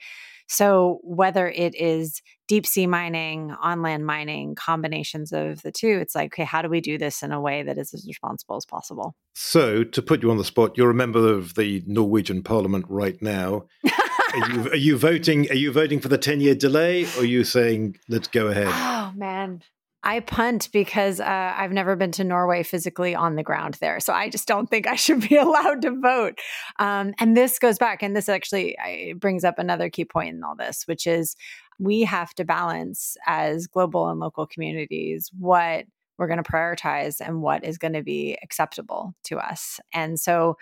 So 0.47 0.99
whether 1.03 1.49
it 1.49 1.73
is 1.73 2.21
deep 2.47 2.67
sea 2.67 2.85
mining, 2.85 3.55
on 3.59 3.81
land 3.81 4.05
mining, 4.05 4.53
combinations 4.53 5.31
of 5.31 5.63
the 5.63 5.71
two, 5.71 5.97
it's 6.01 6.13
like, 6.13 6.33
okay, 6.33 6.43
how 6.43 6.61
do 6.61 6.69
we 6.69 6.81
do 6.81 6.99
this 6.99 7.23
in 7.23 7.31
a 7.31 7.41
way 7.41 7.63
that 7.63 7.79
is 7.79 7.93
as 7.95 8.05
responsible 8.07 8.57
as 8.57 8.65
possible? 8.65 9.15
So 9.33 9.83
to 9.83 10.01
put 10.03 10.21
you 10.21 10.29
on 10.29 10.37
the 10.37 10.43
spot, 10.43 10.77
you're 10.77 10.91
a 10.91 10.95
member 10.95 11.27
of 11.27 11.55
the 11.55 11.83
Norwegian 11.87 12.43
Parliament 12.43 12.85
right 12.87 13.19
now. 13.23 13.65
are 14.35 14.51
you 14.51 14.69
are 14.69 14.75
you 14.75 14.97
voting? 14.97 15.49
Are 15.49 15.55
you 15.55 15.71
voting 15.71 15.99
for 15.99 16.07
the 16.07 16.17
ten 16.17 16.41
year 16.41 16.55
delay, 16.55 17.05
or 17.05 17.21
are 17.21 17.25
you 17.25 17.43
saying 17.43 17.97
let's 18.09 18.27
go 18.27 18.47
ahead? 18.47 18.67
Oh 18.69 19.11
man, 19.15 19.61
I 20.03 20.19
punt 20.19 20.69
because 20.73 21.19
uh, 21.19 21.53
I've 21.55 21.71
never 21.71 21.95
been 21.95 22.11
to 22.13 22.23
Norway 22.23 22.63
physically 22.63 23.15
on 23.15 23.35
the 23.35 23.43
ground 23.43 23.75
there. 23.75 23.99
So 23.99 24.13
I 24.13 24.29
just 24.29 24.47
don't 24.47 24.69
think 24.69 24.87
I 24.87 24.95
should 24.95 25.27
be 25.27 25.35
allowed 25.37 25.81
to 25.83 25.99
vote. 25.99 26.39
Um, 26.79 27.13
and 27.19 27.35
this 27.35 27.59
goes 27.59 27.77
back, 27.77 28.03
and 28.03 28.15
this 28.15 28.29
actually 28.29 28.75
brings 29.17 29.43
up 29.43 29.57
another 29.57 29.89
key 29.89 30.05
point 30.05 30.35
in 30.35 30.43
all 30.43 30.55
this, 30.55 30.83
which 30.85 31.07
is 31.07 31.35
we 31.79 32.01
have 32.01 32.33
to 32.35 32.45
balance 32.45 33.17
as 33.25 33.67
global 33.67 34.09
and 34.09 34.19
local 34.19 34.47
communities 34.47 35.29
what 35.37 35.85
we're 36.17 36.27
going 36.27 36.41
to 36.41 36.49
prioritize 36.49 37.19
and 37.19 37.41
what 37.41 37.65
is 37.65 37.77
going 37.77 37.93
to 37.93 38.03
be 38.03 38.37
acceptable 38.41 39.13
to 39.25 39.37
us. 39.37 39.79
And 39.93 40.17
so 40.17 40.55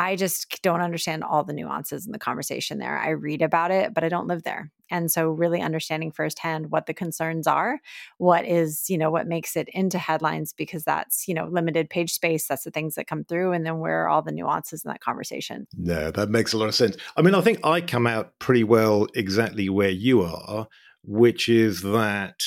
I 0.00 0.16
just 0.16 0.62
don't 0.62 0.80
understand 0.80 1.24
all 1.24 1.44
the 1.44 1.52
nuances 1.52 2.06
in 2.06 2.12
the 2.12 2.18
conversation 2.18 2.78
there. 2.78 2.96
I 2.96 3.10
read 3.10 3.42
about 3.42 3.70
it, 3.70 3.92
but 3.92 4.02
I 4.02 4.08
don't 4.08 4.26
live 4.26 4.44
there. 4.44 4.72
And 4.90 5.10
so 5.10 5.28
really 5.28 5.60
understanding 5.60 6.10
firsthand 6.10 6.70
what 6.70 6.86
the 6.86 6.94
concerns 6.94 7.46
are, 7.46 7.80
what 8.16 8.46
is, 8.46 8.88
you 8.88 8.96
know, 8.96 9.10
what 9.10 9.26
makes 9.26 9.56
it 9.56 9.68
into 9.74 9.98
headlines 9.98 10.54
because 10.54 10.84
that's, 10.84 11.28
you 11.28 11.34
know, 11.34 11.44
limited 11.44 11.90
page 11.90 12.14
space, 12.14 12.48
that's 12.48 12.64
the 12.64 12.70
things 12.70 12.94
that 12.94 13.08
come 13.08 13.24
through 13.24 13.52
and 13.52 13.66
then 13.66 13.78
where 13.78 14.04
are 14.04 14.08
all 14.08 14.22
the 14.22 14.32
nuances 14.32 14.82
in 14.86 14.88
that 14.88 15.02
conversation. 15.02 15.66
No, 15.76 16.10
that 16.10 16.30
makes 16.30 16.54
a 16.54 16.56
lot 16.56 16.70
of 16.70 16.74
sense. 16.74 16.96
I 17.18 17.20
mean, 17.20 17.34
I 17.34 17.42
think 17.42 17.58
I 17.62 17.82
come 17.82 18.06
out 18.06 18.38
pretty 18.38 18.64
well 18.64 19.06
exactly 19.14 19.68
where 19.68 19.90
you 19.90 20.22
are, 20.22 20.66
which 21.04 21.46
is 21.46 21.82
that 21.82 22.40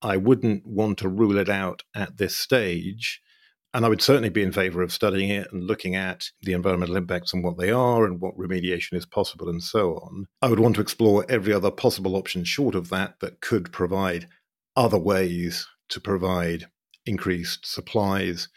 I 0.00 0.16
wouldn't 0.16 0.66
want 0.66 0.96
to 1.00 1.10
rule 1.10 1.36
it 1.36 1.50
out 1.50 1.82
at 1.94 2.16
this 2.16 2.34
stage 2.34 3.20
and 3.74 3.84
I 3.84 3.88
would 3.88 4.00
certainly 4.00 4.28
be 4.28 4.42
in 4.42 4.52
favor 4.52 4.82
of 4.82 4.92
studying 4.92 5.30
it 5.30 5.52
and 5.52 5.64
looking 5.64 5.96
at 5.96 6.30
the 6.42 6.52
environmental 6.52 6.96
impacts 6.96 7.34
and 7.34 7.42
what 7.42 7.58
they 7.58 7.70
are 7.70 8.04
and 8.04 8.20
what 8.20 8.38
remediation 8.38 8.94
is 8.94 9.04
possible 9.04 9.48
and 9.48 9.60
so 9.60 9.96
on. 9.96 10.26
I 10.40 10.48
would 10.48 10.60
want 10.60 10.76
to 10.76 10.80
explore 10.80 11.26
every 11.28 11.52
other 11.52 11.72
possible 11.72 12.14
option 12.14 12.44
short 12.44 12.76
of 12.76 12.88
that 12.90 13.18
that 13.20 13.40
could 13.40 13.72
provide 13.72 14.28
other 14.76 14.98
ways 14.98 15.66
to 15.88 16.00
provide 16.00 16.66
increased 17.04 17.66
supplies 17.66 18.48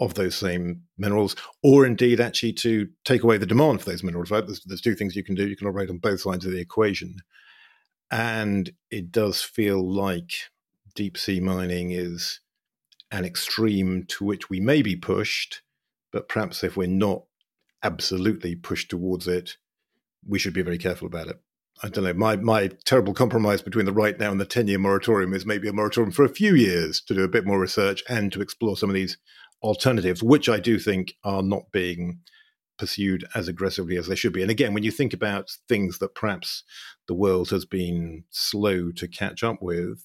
of 0.00 0.14
those 0.14 0.34
same 0.34 0.82
minerals, 0.98 1.36
or 1.62 1.86
indeed 1.86 2.20
actually 2.20 2.52
to 2.52 2.88
take 3.04 3.22
away 3.22 3.38
the 3.38 3.46
demand 3.46 3.80
for 3.80 3.90
those 3.90 4.02
minerals, 4.02 4.32
right? 4.32 4.44
There's, 4.44 4.60
there's 4.64 4.80
two 4.80 4.96
things 4.96 5.14
you 5.14 5.22
can 5.22 5.36
do. 5.36 5.46
You 5.46 5.56
can 5.56 5.68
operate 5.68 5.88
on 5.88 5.98
both 5.98 6.20
sides 6.20 6.44
of 6.44 6.50
the 6.50 6.60
equation. 6.60 7.14
And 8.10 8.72
it 8.90 9.12
does 9.12 9.40
feel 9.40 9.88
like 9.88 10.32
deep 10.96 11.16
sea 11.16 11.38
mining 11.38 11.92
is 11.92 12.40
an 13.14 13.24
extreme 13.24 14.04
to 14.08 14.24
which 14.24 14.50
we 14.50 14.58
may 14.58 14.82
be 14.82 14.96
pushed, 14.96 15.62
but 16.12 16.28
perhaps 16.28 16.64
if 16.64 16.76
we're 16.76 16.88
not 16.88 17.22
absolutely 17.82 18.56
pushed 18.56 18.90
towards 18.90 19.28
it, 19.28 19.56
we 20.26 20.38
should 20.38 20.52
be 20.52 20.62
very 20.62 20.78
careful 20.78 21.06
about 21.06 21.28
it. 21.28 21.40
I 21.82 21.88
don't 21.88 22.04
know. 22.04 22.14
My 22.14 22.36
my 22.36 22.70
terrible 22.84 23.14
compromise 23.14 23.62
between 23.62 23.86
the 23.86 23.92
right 23.92 24.18
now 24.18 24.32
and 24.32 24.40
the 24.40 24.44
ten 24.44 24.66
year 24.66 24.78
moratorium 24.78 25.32
is 25.32 25.46
maybe 25.46 25.68
a 25.68 25.72
moratorium 25.72 26.12
for 26.12 26.24
a 26.24 26.28
few 26.28 26.54
years 26.56 27.00
to 27.02 27.14
do 27.14 27.22
a 27.22 27.28
bit 27.28 27.46
more 27.46 27.60
research 27.60 28.02
and 28.08 28.32
to 28.32 28.40
explore 28.40 28.76
some 28.76 28.90
of 28.90 28.94
these 28.94 29.16
alternatives, 29.62 30.22
which 30.22 30.48
I 30.48 30.58
do 30.58 30.78
think 30.78 31.14
are 31.22 31.42
not 31.42 31.70
being 31.72 32.20
pursued 32.78 33.24
as 33.34 33.46
aggressively 33.46 33.96
as 33.96 34.08
they 34.08 34.16
should 34.16 34.32
be. 34.32 34.42
And 34.42 34.50
again, 34.50 34.74
when 34.74 34.82
you 34.82 34.90
think 34.90 35.12
about 35.12 35.50
things 35.68 35.98
that 35.98 36.16
perhaps 36.16 36.64
the 37.06 37.14
world 37.14 37.50
has 37.50 37.64
been 37.64 38.24
slow 38.30 38.90
to 38.92 39.06
catch 39.06 39.44
up 39.44 39.58
with, 39.60 40.04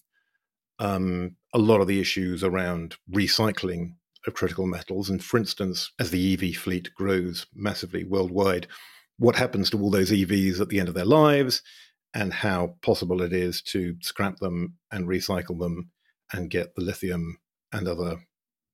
um, 0.79 1.35
a 1.53 1.59
lot 1.59 1.81
of 1.81 1.87
the 1.87 1.99
issues 1.99 2.43
around 2.43 2.95
recycling 3.11 3.93
of 4.27 4.33
critical 4.33 4.67
metals. 4.67 5.09
And 5.09 5.23
for 5.23 5.37
instance, 5.37 5.91
as 5.99 6.11
the 6.11 6.33
EV 6.33 6.55
fleet 6.55 6.93
grows 6.95 7.45
massively 7.53 8.03
worldwide, 8.03 8.67
what 9.17 9.35
happens 9.35 9.69
to 9.69 9.81
all 9.81 9.91
those 9.91 10.11
EVs 10.11 10.59
at 10.59 10.69
the 10.69 10.79
end 10.79 10.89
of 10.89 10.95
their 10.95 11.05
lives 11.05 11.61
and 12.13 12.33
how 12.33 12.75
possible 12.81 13.21
it 13.21 13.33
is 13.33 13.61
to 13.61 13.95
scrap 14.01 14.37
them 14.37 14.75
and 14.91 15.07
recycle 15.07 15.59
them 15.59 15.91
and 16.33 16.49
get 16.49 16.75
the 16.75 16.81
lithium 16.81 17.37
and 17.71 17.87
other 17.87 18.17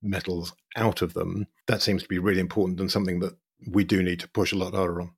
metals 0.01 0.53
out 0.75 1.01
of 1.01 1.13
them. 1.13 1.47
That 1.67 1.81
seems 1.81 2.03
to 2.03 2.09
be 2.09 2.19
really 2.19 2.39
important 2.39 2.79
and 2.79 2.91
something 2.91 3.19
that 3.19 3.35
we 3.67 3.83
do 3.83 4.03
need 4.03 4.19
to 4.21 4.29
push 4.29 4.51
a 4.51 4.57
lot 4.57 4.73
harder 4.73 5.01
on. 5.01 5.11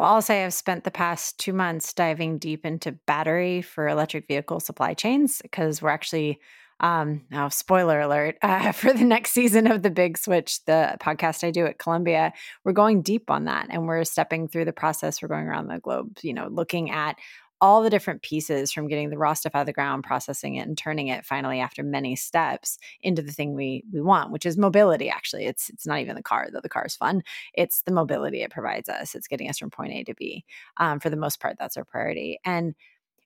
Well, 0.00 0.14
I'll 0.14 0.22
say 0.22 0.46
I've 0.46 0.54
spent 0.54 0.84
the 0.84 0.90
past 0.90 1.36
two 1.36 1.52
months 1.52 1.92
diving 1.92 2.38
deep 2.38 2.64
into 2.64 2.92
battery 2.92 3.60
for 3.60 3.86
electric 3.86 4.26
vehicle 4.26 4.58
supply 4.58 4.94
chains 4.94 5.42
because 5.42 5.82
we're 5.82 5.90
actually 5.90 6.40
um, 6.80 7.26
now, 7.30 7.50
spoiler 7.50 8.00
alert, 8.00 8.38
uh, 8.42 8.72
for 8.72 8.94
the 8.94 9.04
next 9.04 9.32
season 9.32 9.66
of 9.66 9.82
The 9.82 9.90
Big 9.90 10.16
Switch, 10.16 10.64
the 10.64 10.96
podcast 11.02 11.46
I 11.46 11.50
do 11.50 11.66
at 11.66 11.78
Columbia, 11.78 12.32
we're 12.64 12.72
going 12.72 13.02
deep 13.02 13.30
on 13.30 13.44
that 13.44 13.66
and 13.68 13.86
we're 13.86 14.04
stepping 14.04 14.48
through 14.48 14.64
the 14.64 14.72
process. 14.72 15.20
We're 15.20 15.28
going 15.28 15.46
around 15.46 15.66
the 15.66 15.80
globe, 15.80 16.16
you 16.22 16.32
know, 16.32 16.48
looking 16.50 16.90
at 16.90 17.18
all 17.60 17.82
the 17.82 17.90
different 17.90 18.22
pieces 18.22 18.72
from 18.72 18.88
getting 18.88 19.10
the 19.10 19.18
raw 19.18 19.34
stuff 19.34 19.54
out 19.54 19.60
of 19.60 19.66
the 19.66 19.72
ground, 19.72 20.04
processing 20.04 20.56
it, 20.56 20.66
and 20.66 20.78
turning 20.78 21.08
it 21.08 21.24
finally 21.26 21.60
after 21.60 21.82
many 21.82 22.16
steps 22.16 22.78
into 23.02 23.22
the 23.22 23.32
thing 23.32 23.54
we 23.54 23.84
we 23.92 24.00
want, 24.00 24.32
which 24.32 24.46
is 24.46 24.56
mobility. 24.56 25.08
Actually, 25.10 25.46
it's 25.46 25.68
it's 25.70 25.86
not 25.86 26.00
even 26.00 26.16
the 26.16 26.22
car, 26.22 26.48
though 26.52 26.60
the 26.60 26.68
car 26.68 26.86
is 26.86 26.96
fun. 26.96 27.22
It's 27.54 27.82
the 27.82 27.92
mobility 27.92 28.42
it 28.42 28.50
provides 28.50 28.88
us. 28.88 29.14
It's 29.14 29.28
getting 29.28 29.48
us 29.48 29.58
from 29.58 29.70
point 29.70 29.92
A 29.92 30.04
to 30.04 30.14
B. 30.14 30.44
Um, 30.78 31.00
for 31.00 31.10
the 31.10 31.16
most 31.16 31.40
part, 31.40 31.56
that's 31.58 31.76
our 31.76 31.84
priority. 31.84 32.38
And 32.44 32.74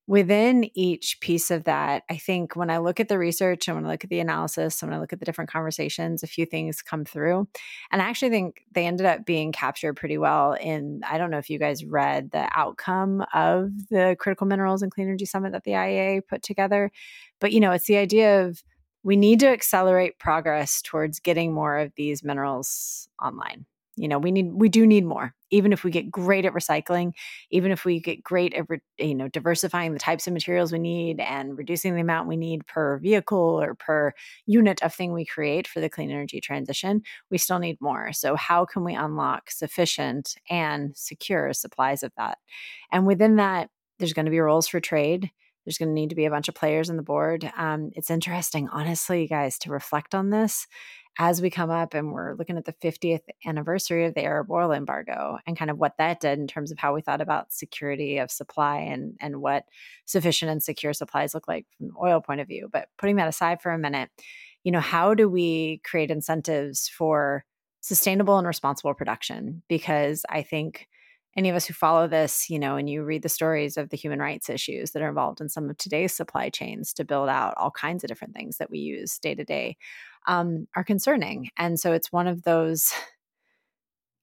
within 0.06 0.70
each 0.74 1.18
piece 1.20 1.50
of 1.50 1.64
that, 1.64 2.02
I 2.10 2.16
think 2.16 2.56
when 2.56 2.68
I 2.68 2.78
look 2.78 3.00
at 3.00 3.08
the 3.08 3.18
research 3.18 3.66
and 3.66 3.76
when 3.76 3.86
I 3.86 3.88
look 3.88 4.04
at 4.04 4.10
the 4.10 4.20
analysis 4.20 4.82
and 4.82 4.90
when 4.90 4.98
I 4.98 5.00
look 5.00 5.12
at 5.14 5.18
the 5.18 5.24
different 5.24 5.50
conversations, 5.50 6.22
a 6.22 6.26
few 6.26 6.44
things 6.44 6.82
come 6.82 7.04
through. 7.06 7.48
And 7.90 8.02
I 8.02 8.04
actually 8.06 8.30
think 8.30 8.62
they 8.72 8.86
ended 8.86 9.06
up 9.06 9.24
being 9.24 9.50
captured 9.50 9.94
pretty 9.94 10.18
well 10.18 10.52
in, 10.52 11.00
I 11.08 11.16
don't 11.16 11.30
know 11.30 11.38
if 11.38 11.48
you 11.48 11.58
guys 11.58 11.84
read 11.84 12.32
the 12.32 12.48
outcome 12.54 13.24
of 13.32 13.70
the 13.88 14.16
Critical 14.18 14.46
Minerals 14.46 14.82
and 14.82 14.92
Clean 14.92 15.06
Energy 15.06 15.24
Summit 15.24 15.52
that 15.52 15.64
the 15.64 15.72
IEA 15.72 16.20
put 16.28 16.42
together. 16.42 16.90
But, 17.40 17.52
you 17.52 17.60
know, 17.60 17.72
it's 17.72 17.86
the 17.86 17.96
idea 17.96 18.44
of 18.44 18.62
we 19.04 19.16
need 19.16 19.40
to 19.40 19.48
accelerate 19.48 20.18
progress 20.18 20.82
towards 20.82 21.20
getting 21.20 21.52
more 21.52 21.78
of 21.78 21.92
these 21.96 22.22
minerals 22.22 23.08
online 23.22 23.66
you 23.96 24.08
know 24.08 24.18
we 24.18 24.30
need 24.30 24.52
we 24.52 24.68
do 24.68 24.86
need 24.86 25.04
more 25.04 25.34
even 25.50 25.72
if 25.72 25.84
we 25.84 25.90
get 25.90 26.10
great 26.10 26.44
at 26.44 26.52
recycling 26.52 27.12
even 27.50 27.70
if 27.70 27.84
we 27.84 28.00
get 28.00 28.22
great 28.22 28.54
at 28.54 28.66
you 28.98 29.14
know 29.14 29.28
diversifying 29.28 29.92
the 29.92 29.98
types 29.98 30.26
of 30.26 30.32
materials 30.32 30.72
we 30.72 30.78
need 30.78 31.20
and 31.20 31.56
reducing 31.56 31.94
the 31.94 32.00
amount 32.00 32.28
we 32.28 32.36
need 32.36 32.66
per 32.66 32.98
vehicle 32.98 33.60
or 33.60 33.74
per 33.74 34.12
unit 34.46 34.82
of 34.82 34.92
thing 34.92 35.12
we 35.12 35.24
create 35.24 35.66
for 35.68 35.80
the 35.80 35.88
clean 35.88 36.10
energy 36.10 36.40
transition 36.40 37.02
we 37.30 37.38
still 37.38 37.58
need 37.58 37.80
more. 37.80 38.12
So 38.12 38.36
how 38.36 38.64
can 38.64 38.84
we 38.84 38.94
unlock 38.94 39.50
sufficient 39.50 40.34
and 40.50 40.96
secure 40.96 41.52
supplies 41.52 42.02
of 42.02 42.12
that? 42.16 42.38
And 42.92 43.06
within 43.06 43.36
that 43.36 43.70
there's 43.98 44.12
going 44.12 44.26
to 44.26 44.30
be 44.30 44.40
roles 44.40 44.68
for 44.68 44.80
trade. 44.80 45.30
There's 45.64 45.78
going 45.78 45.88
to 45.88 45.94
need 45.94 46.10
to 46.10 46.16
be 46.16 46.26
a 46.26 46.30
bunch 46.30 46.48
of 46.48 46.54
players 46.54 46.90
on 46.90 46.96
the 46.96 47.02
board. 47.02 47.50
Um, 47.56 47.90
it's 47.94 48.10
interesting, 48.10 48.68
honestly, 48.68 49.22
you 49.22 49.28
guys, 49.28 49.58
to 49.60 49.70
reflect 49.70 50.14
on 50.14 50.30
this 50.30 50.66
as 51.18 51.40
we 51.40 51.48
come 51.50 51.70
up 51.70 51.94
and 51.94 52.12
we're 52.12 52.34
looking 52.34 52.56
at 52.56 52.64
the 52.64 52.72
50th 52.72 53.22
anniversary 53.46 54.04
of 54.06 54.14
the 54.14 54.24
Arab 54.24 54.50
oil 54.50 54.72
embargo 54.72 55.38
and 55.46 55.56
kind 55.56 55.70
of 55.70 55.78
what 55.78 55.96
that 55.98 56.20
did 56.20 56.38
in 56.38 56.46
terms 56.46 56.72
of 56.72 56.78
how 56.78 56.94
we 56.94 57.00
thought 57.00 57.20
about 57.20 57.52
security 57.52 58.18
of 58.18 58.30
supply 58.30 58.78
and 58.78 59.14
and 59.20 59.40
what 59.40 59.64
sufficient 60.06 60.50
and 60.50 60.62
secure 60.62 60.92
supplies 60.92 61.34
look 61.34 61.46
like 61.46 61.66
from 61.76 61.88
the 61.88 61.94
oil 62.02 62.20
point 62.20 62.40
of 62.40 62.48
view. 62.48 62.68
But 62.72 62.88
putting 62.98 63.16
that 63.16 63.28
aside 63.28 63.62
for 63.62 63.70
a 63.70 63.78
minute, 63.78 64.10
you 64.64 64.72
know, 64.72 64.80
how 64.80 65.14
do 65.14 65.28
we 65.28 65.80
create 65.84 66.10
incentives 66.10 66.88
for 66.88 67.44
sustainable 67.80 68.38
and 68.38 68.46
responsible 68.46 68.94
production? 68.94 69.62
Because 69.68 70.24
I 70.28 70.42
think 70.42 70.88
any 71.36 71.48
of 71.48 71.56
us 71.56 71.66
who 71.66 71.74
follow 71.74 72.06
this, 72.06 72.48
you 72.48 72.58
know, 72.58 72.76
and 72.76 72.88
you 72.88 73.02
read 73.02 73.22
the 73.22 73.28
stories 73.28 73.76
of 73.76 73.90
the 73.90 73.96
human 73.96 74.20
rights 74.20 74.48
issues 74.48 74.92
that 74.92 75.02
are 75.02 75.08
involved 75.08 75.40
in 75.40 75.48
some 75.48 75.68
of 75.68 75.76
today's 75.76 76.14
supply 76.14 76.48
chains 76.48 76.92
to 76.94 77.04
build 77.04 77.28
out 77.28 77.54
all 77.56 77.70
kinds 77.70 78.04
of 78.04 78.08
different 78.08 78.34
things 78.34 78.58
that 78.58 78.70
we 78.70 78.78
use 78.78 79.18
day 79.18 79.34
to 79.34 79.44
day, 79.44 79.76
um, 80.26 80.66
are 80.76 80.84
concerning. 80.84 81.50
And 81.56 81.78
so 81.78 81.92
it's 81.92 82.12
one 82.12 82.26
of 82.26 82.42
those 82.42 82.92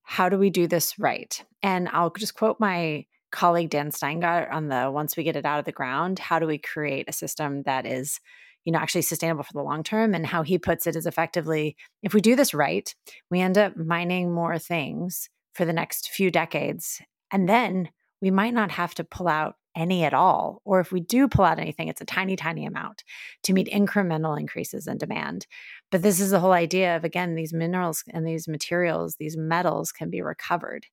how 0.04 0.28
do 0.28 0.38
we 0.38 0.50
do 0.50 0.68
this 0.68 1.00
right? 1.00 1.44
And 1.64 1.88
I'll 1.90 2.10
just 2.10 2.36
quote 2.36 2.60
my 2.60 3.06
colleague 3.32 3.70
Dan 3.70 3.92
Steingart 3.92 4.52
on 4.52 4.68
the 4.68 4.92
once 4.92 5.16
we 5.16 5.24
get 5.24 5.38
it 5.38 5.46
out 5.46 5.60
of 5.60 5.66
the 5.66 5.72
ground, 5.72 6.20
how 6.20 6.38
do 6.38 6.46
we 6.46 6.58
create 6.58 7.06
a 7.08 7.14
system 7.14 7.64
that 7.64 7.86
is 7.86 8.20
you 8.66 8.72
know 8.72 8.80
actually 8.80 9.02
sustainable 9.02 9.44
for 9.44 9.54
the 9.54 9.64
long 9.64 9.84
term 9.84 10.14
and 10.14 10.26
how 10.26 10.44
he 10.44 10.58
puts 10.58 10.86
it 10.86 10.96
is 10.96 11.06
effectively 11.08 11.76
if 12.04 12.14
we 12.14 12.22
do 12.22 12.36
this 12.36 12.54
right 12.54 12.94
we 13.32 13.40
end 13.40 13.58
up 13.58 13.76
mining 13.76 14.32
more 14.32 14.60
things 14.60 15.30
for 15.54 15.66
the 15.66 15.74
next 15.74 16.10
few 16.10 16.32
decades 16.32 17.02
and 17.32 17.48
then 17.48 17.90
we 18.22 18.30
might 18.30 18.54
not 18.54 18.72
have 18.72 18.94
to 18.96 19.04
pull 19.04 19.28
out 19.28 19.56
any 19.76 20.04
at 20.04 20.14
all. 20.14 20.62
Or 20.66 20.80
if 20.80 20.92
we 20.92 21.00
do 21.00 21.28
pull 21.28 21.46
out 21.46 21.60
anything, 21.60 21.88
it's 21.88 22.02
a 22.02 22.06
tiny, 22.06 22.36
tiny 22.36 22.66
amount 22.66 23.04
to 23.44 23.54
meet 23.54 23.68
incremental 23.68 24.40
increases 24.40 24.86
in 24.86 24.98
demand. 24.98 25.48
But 25.92 26.02
this 26.02 26.20
is 26.20 26.32
the 26.32 26.40
whole 26.40 26.52
idea 26.52 26.96
of, 26.96 27.04
again, 27.04 27.36
these 27.36 27.54
minerals 27.54 28.04
and 28.10 28.28
these 28.28 28.48
materials, 28.48 29.16
these 29.16 29.38
metals 29.38 29.92
can 29.92 30.10
be 30.10 30.22
recovered. 30.22 30.88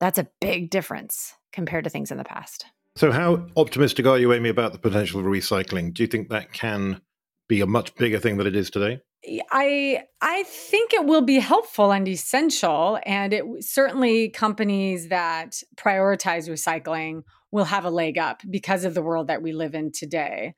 That's 0.00 0.18
a 0.18 0.28
big 0.40 0.70
difference 0.70 1.34
compared 1.52 1.84
to 1.84 1.90
things 1.90 2.10
in 2.10 2.18
the 2.18 2.24
past. 2.24 2.66
So, 2.96 3.10
how 3.10 3.46
optimistic 3.56 4.06
are 4.06 4.18
you, 4.18 4.32
Amy, 4.32 4.48
about 4.48 4.72
the 4.72 4.78
potential 4.78 5.18
of 5.18 5.26
recycling? 5.26 5.92
Do 5.92 6.04
you 6.04 6.06
think 6.06 6.28
that 6.28 6.52
can 6.52 7.00
be 7.48 7.60
a 7.60 7.66
much 7.66 7.94
bigger 7.96 8.20
thing 8.20 8.36
than 8.36 8.46
it 8.46 8.54
is 8.54 8.70
today? 8.70 9.00
I 9.50 10.04
I 10.20 10.42
think 10.44 10.92
it 10.92 11.04
will 11.04 11.22
be 11.22 11.38
helpful 11.38 11.92
and 11.92 12.06
essential, 12.06 12.98
and 13.04 13.32
it 13.32 13.44
certainly 13.60 14.28
companies 14.28 15.08
that 15.08 15.62
prioritize 15.76 16.48
recycling 16.48 17.22
will 17.50 17.64
have 17.64 17.84
a 17.84 17.90
leg 17.90 18.18
up 18.18 18.42
because 18.50 18.84
of 18.84 18.94
the 18.94 19.02
world 19.02 19.28
that 19.28 19.42
we 19.42 19.52
live 19.52 19.74
in 19.74 19.92
today. 19.92 20.54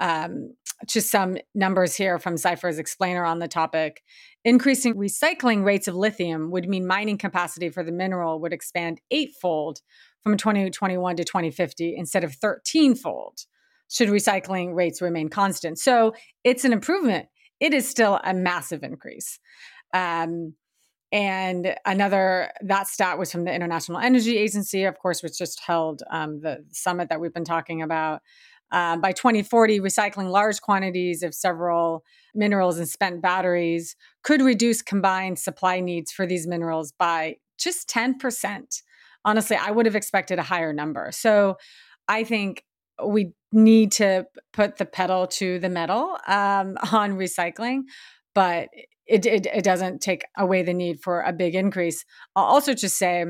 Um, 0.00 0.54
just 0.86 1.10
some 1.10 1.36
numbers 1.54 1.94
here 1.94 2.18
from 2.18 2.36
Cipher's 2.36 2.78
explainer 2.78 3.24
on 3.24 3.40
the 3.40 3.48
topic. 3.48 4.02
Increasing 4.44 4.94
recycling 4.94 5.64
rates 5.64 5.88
of 5.88 5.94
lithium 5.94 6.50
would 6.50 6.68
mean 6.68 6.86
mining 6.86 7.18
capacity 7.18 7.68
for 7.68 7.82
the 7.82 7.92
mineral 7.92 8.40
would 8.40 8.52
expand 8.52 9.00
eightfold 9.10 9.80
from 10.22 10.36
2021 10.36 11.16
to 11.16 11.24
2050 11.24 11.96
instead 11.96 12.24
of 12.24 12.34
13 12.34 12.94
fold 12.94 13.40
should 13.90 14.08
recycling 14.08 14.74
rates 14.74 15.02
remain 15.02 15.28
constant. 15.28 15.78
So 15.78 16.14
it's 16.44 16.64
an 16.64 16.72
improvement. 16.72 17.26
It 17.60 17.74
is 17.74 17.88
still 17.88 18.20
a 18.22 18.34
massive 18.34 18.82
increase. 18.82 19.38
Um, 19.92 20.54
and 21.10 21.74
another 21.86 22.50
that 22.60 22.86
stat 22.86 23.18
was 23.18 23.32
from 23.32 23.44
the 23.44 23.54
International 23.54 23.98
Energy 23.98 24.36
Agency, 24.36 24.84
of 24.84 24.98
course, 24.98 25.22
which 25.22 25.38
just 25.38 25.60
held 25.60 26.02
um, 26.10 26.40
the 26.40 26.64
summit 26.70 27.08
that 27.08 27.20
we've 27.20 27.32
been 27.32 27.44
talking 27.44 27.82
about. 27.82 28.20
Um, 28.70 29.00
by 29.00 29.12
2040, 29.12 29.80
recycling 29.80 30.30
large 30.30 30.60
quantities 30.60 31.22
of 31.22 31.34
several 31.34 32.04
minerals 32.34 32.78
and 32.78 32.86
spent 32.86 33.22
batteries 33.22 33.96
could 34.22 34.42
reduce 34.42 34.82
combined 34.82 35.38
supply 35.38 35.80
needs 35.80 36.12
for 36.12 36.26
these 36.26 36.46
minerals 36.46 36.92
by 36.92 37.36
just 37.56 37.88
10%. 37.88 38.82
Honestly, 39.24 39.56
I 39.56 39.70
would 39.70 39.86
have 39.86 39.96
expected 39.96 40.38
a 40.38 40.42
higher 40.42 40.74
number. 40.74 41.08
So 41.12 41.56
I 42.08 42.24
think 42.24 42.64
we 43.04 43.32
need 43.52 43.92
to 43.92 44.26
put 44.52 44.76
the 44.76 44.84
pedal 44.84 45.26
to 45.26 45.58
the 45.58 45.68
metal 45.68 46.18
um, 46.26 46.76
on 46.92 47.16
recycling, 47.16 47.82
but 48.34 48.68
it, 49.06 49.24
it, 49.24 49.46
it 49.46 49.64
doesn't 49.64 50.00
take 50.00 50.24
away 50.36 50.62
the 50.62 50.74
need 50.74 51.00
for 51.00 51.22
a 51.22 51.32
big 51.32 51.54
increase. 51.54 52.04
I'll 52.36 52.44
also 52.44 52.74
just 52.74 52.98
say, 52.98 53.24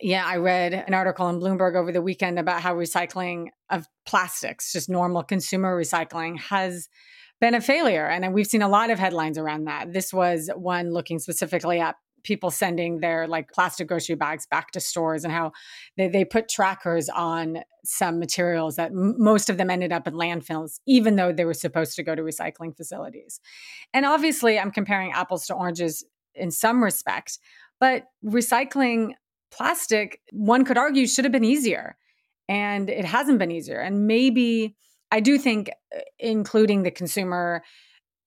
yeah, 0.00 0.24
I 0.24 0.36
read 0.36 0.72
an 0.74 0.94
article 0.94 1.28
in 1.28 1.40
Bloomberg 1.40 1.76
over 1.76 1.90
the 1.90 2.02
weekend 2.02 2.38
about 2.38 2.60
how 2.60 2.74
recycling 2.74 3.48
of 3.70 3.86
plastics, 4.06 4.72
just 4.72 4.88
normal 4.88 5.22
consumer 5.22 5.76
recycling, 5.76 6.38
has 6.38 6.88
been 7.40 7.54
a 7.54 7.60
failure. 7.60 8.06
And 8.06 8.32
we've 8.32 8.46
seen 8.46 8.62
a 8.62 8.68
lot 8.68 8.90
of 8.90 8.98
headlines 8.98 9.38
around 9.38 9.64
that. 9.64 9.92
This 9.92 10.12
was 10.12 10.50
one 10.54 10.92
looking 10.92 11.18
specifically 11.18 11.80
at 11.80 11.96
people 12.24 12.50
sending 12.50 12.98
their 12.98 13.28
like 13.28 13.52
plastic 13.52 13.86
grocery 13.86 14.16
bags 14.16 14.46
back 14.46 14.70
to 14.72 14.80
stores 14.80 15.22
and 15.22 15.32
how 15.32 15.52
they, 15.96 16.08
they 16.08 16.24
put 16.24 16.48
trackers 16.48 17.08
on 17.08 17.58
some 17.84 18.18
materials 18.18 18.76
that 18.76 18.90
m- 18.90 19.14
most 19.18 19.48
of 19.48 19.58
them 19.58 19.70
ended 19.70 19.92
up 19.92 20.08
in 20.08 20.14
landfills 20.14 20.80
even 20.86 21.16
though 21.16 21.32
they 21.32 21.44
were 21.44 21.54
supposed 21.54 21.94
to 21.94 22.02
go 22.02 22.14
to 22.14 22.22
recycling 22.22 22.76
facilities. 22.76 23.40
And 23.92 24.04
obviously 24.04 24.58
i'm 24.58 24.72
comparing 24.72 25.12
apples 25.12 25.46
to 25.46 25.54
oranges 25.54 26.04
in 26.34 26.50
some 26.50 26.82
respect 26.82 27.38
but 27.78 28.04
recycling 28.24 29.12
plastic 29.52 30.20
one 30.32 30.64
could 30.64 30.78
argue 30.78 31.06
should 31.06 31.24
have 31.24 31.32
been 31.32 31.44
easier 31.44 31.96
and 32.48 32.90
it 32.90 33.04
hasn't 33.04 33.38
been 33.38 33.50
easier. 33.50 33.78
And 33.78 34.06
maybe 34.06 34.74
i 35.12 35.20
do 35.20 35.38
think 35.38 35.70
uh, 35.94 36.00
including 36.18 36.82
the 36.82 36.90
consumer 36.90 37.62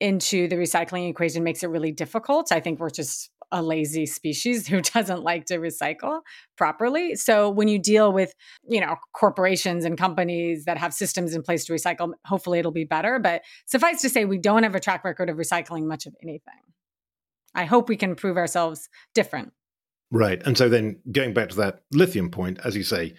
into 0.00 0.48
the 0.48 0.56
recycling 0.56 1.08
equation 1.08 1.42
makes 1.42 1.62
it 1.62 1.68
really 1.68 1.92
difficult. 1.92 2.52
I 2.52 2.60
think 2.60 2.78
we're 2.78 2.90
just 2.90 3.30
a 3.50 3.62
lazy 3.62 4.06
species 4.06 4.66
who 4.68 4.80
doesn't 4.80 5.22
like 5.22 5.46
to 5.46 5.58
recycle 5.58 6.20
properly. 6.56 7.14
So 7.14 7.50
when 7.50 7.68
you 7.68 7.78
deal 7.78 8.12
with, 8.12 8.34
you 8.68 8.80
know, 8.80 8.96
corporations 9.12 9.84
and 9.84 9.96
companies 9.96 10.64
that 10.64 10.78
have 10.78 10.92
systems 10.94 11.34
in 11.34 11.42
place 11.42 11.64
to 11.66 11.72
recycle, 11.72 12.12
hopefully 12.24 12.58
it'll 12.58 12.72
be 12.72 12.84
better. 12.84 13.18
But 13.18 13.42
suffice 13.66 14.02
to 14.02 14.08
say, 14.08 14.24
we 14.24 14.38
don't 14.38 14.62
have 14.62 14.74
a 14.74 14.80
track 14.80 15.04
record 15.04 15.30
of 15.30 15.36
recycling 15.36 15.84
much 15.84 16.06
of 16.06 16.14
anything. 16.22 16.60
I 17.54 17.64
hope 17.64 17.88
we 17.88 17.96
can 17.96 18.14
prove 18.14 18.36
ourselves 18.36 18.88
different. 19.14 19.52
Right. 20.10 20.42
And 20.46 20.56
so 20.56 20.68
then 20.68 21.00
going 21.10 21.34
back 21.34 21.50
to 21.50 21.56
that 21.56 21.80
lithium 21.92 22.30
point, 22.30 22.60
as 22.64 22.76
you 22.76 22.82
say, 22.82 23.14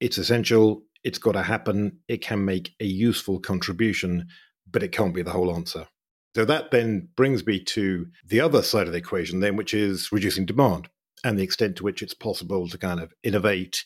it's 0.00 0.18
essential, 0.18 0.82
it's 1.02 1.18
got 1.18 1.32
to 1.32 1.42
happen, 1.42 1.98
it 2.08 2.20
can 2.20 2.44
make 2.44 2.72
a 2.80 2.84
useful 2.84 3.40
contribution, 3.40 4.28
but 4.70 4.82
it 4.82 4.92
can't 4.92 5.14
be 5.14 5.22
the 5.22 5.30
whole 5.30 5.54
answer. 5.54 5.86
So 6.34 6.44
that 6.44 6.70
then 6.70 7.08
brings 7.16 7.46
me 7.46 7.60
to 7.60 8.08
the 8.26 8.40
other 8.40 8.62
side 8.62 8.86
of 8.86 8.92
the 8.92 8.98
equation, 8.98 9.40
then, 9.40 9.56
which 9.56 9.72
is 9.72 10.10
reducing 10.10 10.46
demand 10.46 10.88
and 11.22 11.38
the 11.38 11.44
extent 11.44 11.76
to 11.76 11.84
which 11.84 12.02
it's 12.02 12.14
possible 12.14 12.68
to 12.68 12.78
kind 12.78 13.00
of 13.00 13.12
innovate 13.22 13.84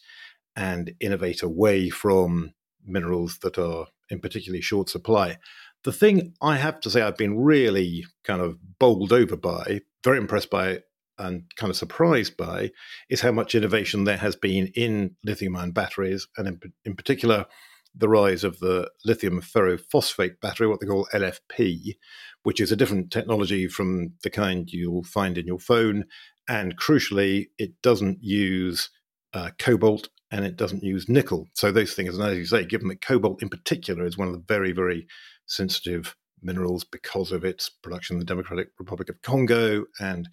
and 0.57 0.93
innovate 0.99 1.43
away 1.43 1.91
from 1.91 2.53
minerals 2.85 3.39
that 3.43 3.59
are 3.59 3.87
in 4.11 4.21
particularly 4.21 4.63
short 4.63 4.89
supply. 4.89 5.37
The 5.85 5.93
thing 5.93 6.35
I 6.41 6.57
have 6.57 6.81
to 6.81 6.91
say 6.91 7.03
I've 7.03 7.17
been 7.17 7.39
really 7.39 8.05
kind 8.25 8.41
of 8.41 8.59
bowled 8.79 9.13
over 9.13 9.37
by, 9.37 9.83
very 10.03 10.19
impressed 10.19 10.51
by 10.51 10.81
and 11.19 11.45
kind 11.57 11.71
of 11.71 11.77
surprised 11.77 12.37
by 12.37 12.71
is 13.11 13.21
how 13.21 13.33
much 13.33 13.55
innovation 13.55 14.05
there 14.05 14.17
has 14.17 14.37
been 14.37 14.69
in 14.75 15.17
lithium 15.25 15.57
ion 15.57 15.73
batteries, 15.73 16.27
and 16.37 16.49
in, 16.49 16.61
in 16.85 16.97
particular, 16.97 17.47
the 17.95 18.09
rise 18.09 18.45
of 18.45 18.59
the 18.61 18.91
lithium 19.05 19.41
ferrophosphate 19.41 20.41
battery, 20.41 20.67
what 20.67 20.81
they 20.81 20.87
call 20.87 21.09
LFP, 21.13 21.97
which 22.43 22.61
is 22.61 22.71
a 22.71 22.77
different 22.77 23.11
technology 23.11 23.67
from 23.69 24.13
the 24.23 24.31
kind 24.31 24.71
you'll 24.71 25.05
find 25.05 25.37
in 25.37 25.47
your 25.47 25.59
phone. 25.59 26.05
And 26.49 26.79
crucially, 26.79 27.47
it 27.59 27.81
doesn't 27.83 28.23
use 28.23 28.91
uh, 29.35 29.51
cobalt 29.59 30.09
and 30.31 30.45
it 30.45 30.57
doesn't 30.57 30.83
use 30.83 31.09
nickel. 31.09 31.49
So 31.55 31.73
those 31.73 31.95
things, 31.95 32.17
and 32.17 32.27
as 32.27 32.37
you 32.37 32.45
say, 32.45 32.65
given 32.65 32.89
that 32.89 33.01
cobalt 33.01 33.43
in 33.43 33.49
particular 33.49 34.07
is 34.07 34.19
one 34.19 34.29
of 34.29 34.35
the 34.35 34.45
very, 34.47 34.73
very 34.73 35.07
sensitive 35.47 36.15
minerals 36.43 36.85
because 36.85 37.33
of 37.33 37.45
its 37.45 37.69
production 37.69 38.15
in 38.15 38.21
the 38.21 38.25
Democratic 38.25 38.69
Republic 38.79 39.09
of 39.09 39.21
Congo 39.23 39.85
and 40.01 40.29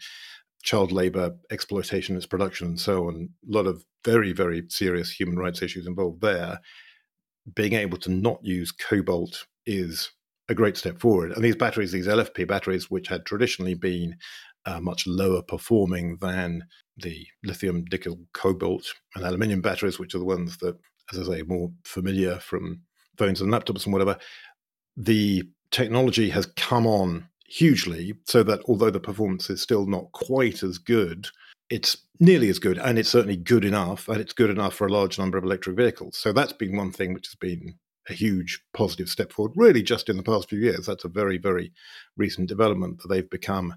child 0.63 0.91
labor 0.91 1.35
exploitation, 1.51 2.17
its 2.17 2.25
production, 2.25 2.67
and 2.67 2.79
so 2.79 3.07
on. 3.07 3.29
A 3.47 3.51
lot 3.51 3.67
of 3.67 3.85
very, 4.03 4.33
very 4.33 4.63
serious 4.69 5.11
human 5.11 5.37
rights 5.37 5.61
issues 5.61 5.87
involved 5.87 6.21
there. 6.21 6.59
Being 7.53 7.73
able 7.73 7.97
to 7.99 8.11
not 8.11 8.43
use 8.43 8.71
cobalt 8.71 9.45
is 9.65 10.11
a 10.49 10.55
great 10.55 10.77
step 10.77 10.99
forward. 10.99 11.31
And 11.31 11.43
these 11.43 11.55
batteries, 11.55 11.91
these 11.91 12.07
LFP 12.07 12.47
batteries, 12.47 12.89
which 12.89 13.07
had 13.07 13.25
traditionally 13.25 13.73
been 13.73 14.17
uh, 14.65 14.79
much 14.79 15.05
lower 15.05 15.41
performing 15.41 16.17
than 16.17 16.65
the 16.97 17.25
lithium, 17.43 17.85
nickel, 17.91 18.19
cobalt, 18.33 18.93
and 19.15 19.25
aluminium 19.25 19.61
batteries, 19.61 19.99
which 19.99 20.15
are 20.15 20.19
the 20.19 20.25
ones 20.25 20.57
that, 20.57 20.77
as 21.11 21.19
I 21.19 21.37
say, 21.37 21.41
more 21.43 21.71
familiar 21.83 22.37
from 22.39 22.81
phones 23.17 23.41
and 23.41 23.51
laptops 23.51 23.85
and 23.85 23.93
whatever. 23.93 24.17
The 24.97 25.43
technology 25.71 26.29
has 26.29 26.45
come 26.45 26.87
on 26.87 27.27
hugely 27.47 28.15
so 28.25 28.43
that 28.43 28.61
although 28.67 28.89
the 28.89 28.99
performance 28.99 29.49
is 29.49 29.61
still 29.61 29.85
not 29.85 30.11
quite 30.13 30.63
as 30.63 30.77
good, 30.77 31.27
it's 31.69 31.97
nearly 32.19 32.49
as 32.49 32.59
good 32.59 32.77
and 32.77 32.97
it's 32.97 33.09
certainly 33.09 33.37
good 33.37 33.65
enough 33.65 34.07
and 34.07 34.21
it's 34.21 34.33
good 34.33 34.49
enough 34.49 34.73
for 34.73 34.87
a 34.87 34.91
large 34.91 35.17
number 35.17 35.37
of 35.37 35.43
electric 35.43 35.75
vehicles. 35.75 36.17
So 36.17 36.31
that's 36.31 36.53
been 36.53 36.77
one 36.77 36.91
thing 36.91 37.13
which 37.13 37.27
has 37.27 37.35
been 37.35 37.75
a 38.09 38.13
huge 38.13 38.61
positive 38.73 39.09
step 39.09 39.31
forward, 39.31 39.53
really 39.55 39.81
just 39.81 40.09
in 40.09 40.17
the 40.17 40.23
past 40.23 40.49
few 40.49 40.59
years. 40.59 40.85
That's 40.85 41.05
a 41.05 41.09
very, 41.09 41.37
very 41.37 41.71
recent 42.15 42.47
development 42.47 42.99
that 43.01 43.07
they've 43.07 43.29
become 43.29 43.75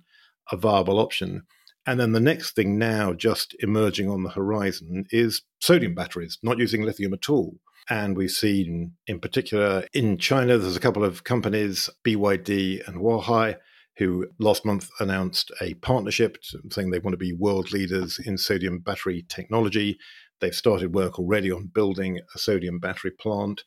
a 0.52 0.56
viable 0.56 0.98
option. 0.98 1.44
And 1.86 1.98
then 1.98 2.12
the 2.12 2.20
next 2.20 2.54
thing 2.54 2.76
now, 2.76 3.14
just 3.14 3.56
emerging 3.60 4.10
on 4.10 4.22
the 4.22 4.30
horizon, 4.30 5.06
is 5.10 5.42
sodium 5.60 5.94
batteries, 5.94 6.38
not 6.42 6.58
using 6.58 6.82
lithium 6.82 7.14
at 7.14 7.30
all. 7.30 7.58
And 7.88 8.14
we've 8.16 8.30
seen, 8.30 8.92
in 9.06 9.18
particular, 9.20 9.86
in 9.94 10.18
China, 10.18 10.58
there's 10.58 10.76
a 10.76 10.80
couple 10.80 11.04
of 11.04 11.24
companies, 11.24 11.88
BYD 12.04 12.86
and 12.86 12.98
Huaihai, 12.98 13.56
who 13.98 14.26
last 14.38 14.64
month 14.64 14.88
announced 15.00 15.50
a 15.60 15.74
partnership 15.74 16.38
saying 16.70 16.90
they 16.90 17.00
want 17.00 17.12
to 17.12 17.18
be 17.18 17.32
world 17.32 17.72
leaders 17.72 18.18
in 18.24 18.38
sodium 18.38 18.78
battery 18.78 19.26
technology. 19.28 19.98
They've 20.40 20.54
started 20.54 20.94
work 20.94 21.18
already 21.18 21.50
on 21.50 21.70
building 21.74 22.20
a 22.34 22.38
sodium 22.38 22.78
battery 22.78 23.10
plant 23.10 23.64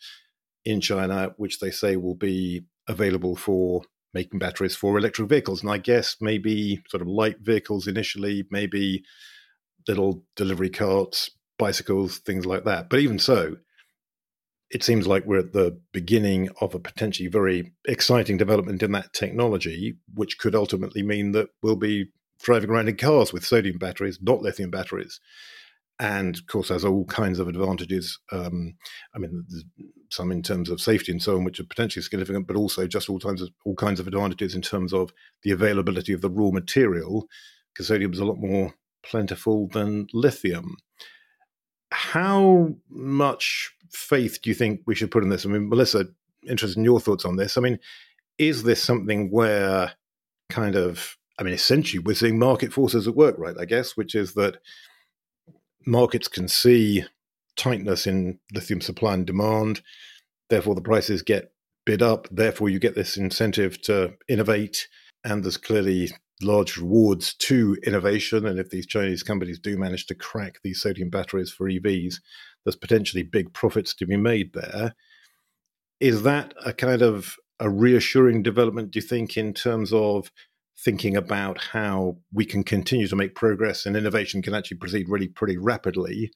in 0.64 0.80
China, 0.80 1.34
which 1.38 1.60
they 1.60 1.70
say 1.70 1.98
will 1.98 2.16
be 2.16 2.64
available 2.88 3.36
for 3.36 3.84
making 4.14 4.40
batteries 4.40 4.76
for 4.76 4.98
electric 4.98 5.28
vehicles. 5.28 5.62
And 5.62 5.72
I 5.72 5.78
guess 5.78 6.16
maybe 6.22 6.82
sort 6.90 7.02
of 7.02 7.08
light 7.08 7.38
vehicles 7.42 7.88
initially, 7.88 8.46
maybe 8.50 9.04
little 9.88 10.24
delivery 10.36 10.70
carts, 10.70 11.30
bicycles, 11.58 12.20
things 12.20 12.46
like 12.46 12.64
that. 12.66 12.90
But 12.90 13.00
even 13.00 13.20
so, 13.20 13.58
it 14.72 14.84
seems 14.84 15.06
like 15.06 15.26
we're 15.26 15.40
at 15.40 15.52
the 15.52 15.78
beginning 15.92 16.50
of 16.62 16.74
a 16.74 16.80
potentially 16.80 17.28
very 17.28 17.74
exciting 17.88 18.38
development 18.38 18.82
in 18.82 18.94
that 18.94 19.14
technology, 19.14 19.98
which 20.14 20.38
could 20.38 20.56
ultimately 20.56 21.04
mean 21.04 21.34
that 21.34 21.50
we'll 21.62 21.76
be 21.76 22.06
driving 22.42 22.70
around 22.70 22.88
in 22.88 22.96
cars 22.96 23.34
with 23.34 23.46
sodium 23.46 23.78
batteries, 23.78 24.20
not 24.22 24.42
lithium 24.42 24.72
batteries. 24.72 25.20
And 26.00 26.36
of 26.36 26.48
course, 26.48 26.70
has 26.70 26.86
all 26.86 27.06
kinds 27.06 27.38
of 27.38 27.48
advantages. 27.48 28.18
Um, 28.32 28.76
I 29.14 29.20
mean, 29.20 29.46
some 30.10 30.32
in 30.32 30.42
terms 30.42 30.70
of 30.70 30.82
safety 30.82 31.12
and 31.12 31.22
so 31.22 31.36
on, 31.36 31.44
which 31.44 31.60
are 31.60 31.66
potentially 31.66 32.02
significant, 32.02 32.48
but 32.48 32.56
also 32.56 32.88
just 32.88 33.10
all 33.10 33.20
kinds 33.20 33.42
of 33.42 33.50
all 33.66 33.76
kinds 33.76 34.00
of 34.00 34.08
advantages 34.08 34.56
in 34.56 34.62
terms 34.62 34.94
of 34.94 35.12
the 35.44 35.52
availability 35.52 36.14
of 36.14 36.22
the 36.22 36.30
raw 36.30 36.50
material, 36.50 37.28
because 37.74 37.88
sodium 37.88 38.14
is 38.14 38.20
a 38.20 38.26
lot 38.26 38.40
more 38.40 38.74
plentiful 39.04 39.68
than 39.68 40.08
lithium. 40.14 40.78
How 41.92 42.74
much 42.90 43.74
faith 43.92 44.40
do 44.42 44.50
you 44.50 44.56
think 44.56 44.82
we 44.86 44.96
should 44.96 45.12
put 45.12 45.24
in 45.24 45.30
this? 45.30 45.46
I 45.46 45.50
mean, 45.50 45.70
Melissa, 45.70 46.08
interested 46.48 46.78
in 46.78 46.86
your 46.86 47.00
thoughts 47.00 47.26
on 47.26 47.36
this. 47.36 47.58
I 47.58 47.62
mean, 47.62 47.80
is 48.38 48.64
this 48.64 48.82
something 48.82 49.30
where 49.30 49.94
kind 50.50 50.76
of, 50.76 51.18
I 51.40 51.44
mean, 51.44 51.54
essentially 51.54 52.00
we're 52.00 52.16
seeing 52.16 52.40
market 52.40 52.74
forces 52.74 53.08
at 53.08 53.16
work, 53.16 53.36
right? 53.38 53.56
I 53.60 53.66
guess, 53.66 53.96
which 53.98 54.16
is 54.16 54.34
that 54.34 54.58
markets 55.86 56.28
can 56.28 56.48
see 56.48 57.06
tightness 57.56 58.08
in 58.08 58.40
lithium 58.54 58.82
supply 58.82 59.14
and 59.14 59.26
demand. 59.26 59.82
Therefore, 60.50 60.76
the 60.76 60.82
prices 60.82 61.22
get 61.22 61.52
bid 61.86 62.02
up. 62.02 62.28
Therefore, 62.32 62.70
you 62.70 62.80
get 62.80 62.96
this 62.96 63.18
incentive 63.18 63.82
to 63.84 64.14
innovate. 64.28 64.88
And 65.24 65.44
there's 65.44 65.58
clearly 65.58 66.10
large 66.44 66.78
rewards 66.78 67.34
to 67.36 67.78
innovation. 67.84 68.46
And 68.46 68.60
if 68.60 68.70
these 68.70 68.86
Chinese 68.86 69.24
companies 69.24 69.60
do 69.60 69.78
manage 69.78 70.06
to 70.08 70.16
crack 70.16 70.60
these 70.64 70.82
sodium 70.82 71.10
batteries 71.10 71.52
for 71.52 71.70
EVs, 71.70 72.16
there's 72.64 72.76
potentially 72.76 73.24
big 73.24 73.54
profits 73.54 73.94
to 73.96 74.06
be 74.06 74.18
made 74.18 74.54
there. 74.54 74.96
Is 76.00 76.24
that 76.24 76.54
a 76.66 76.74
kind 76.74 77.02
of 77.02 77.36
a 77.60 77.70
reassuring 77.70 78.44
development, 78.44 78.92
do 78.92 78.98
you 78.98 79.06
think, 79.06 79.38
in 79.38 79.54
terms 79.54 79.94
of 79.94 80.32
thinking 80.78 81.16
about 81.16 81.60
how 81.60 82.18
we 82.34 82.44
can 82.44 82.64
continue 82.64 83.08
to 83.08 83.16
make 83.16 83.36
progress 83.36 83.86
and 83.86 83.96
innovation 83.96 84.42
can 84.42 84.56
actually 84.56 84.78
proceed 84.78 85.08
really 85.08 85.28
pretty 85.28 85.58
rapidly 85.58 86.32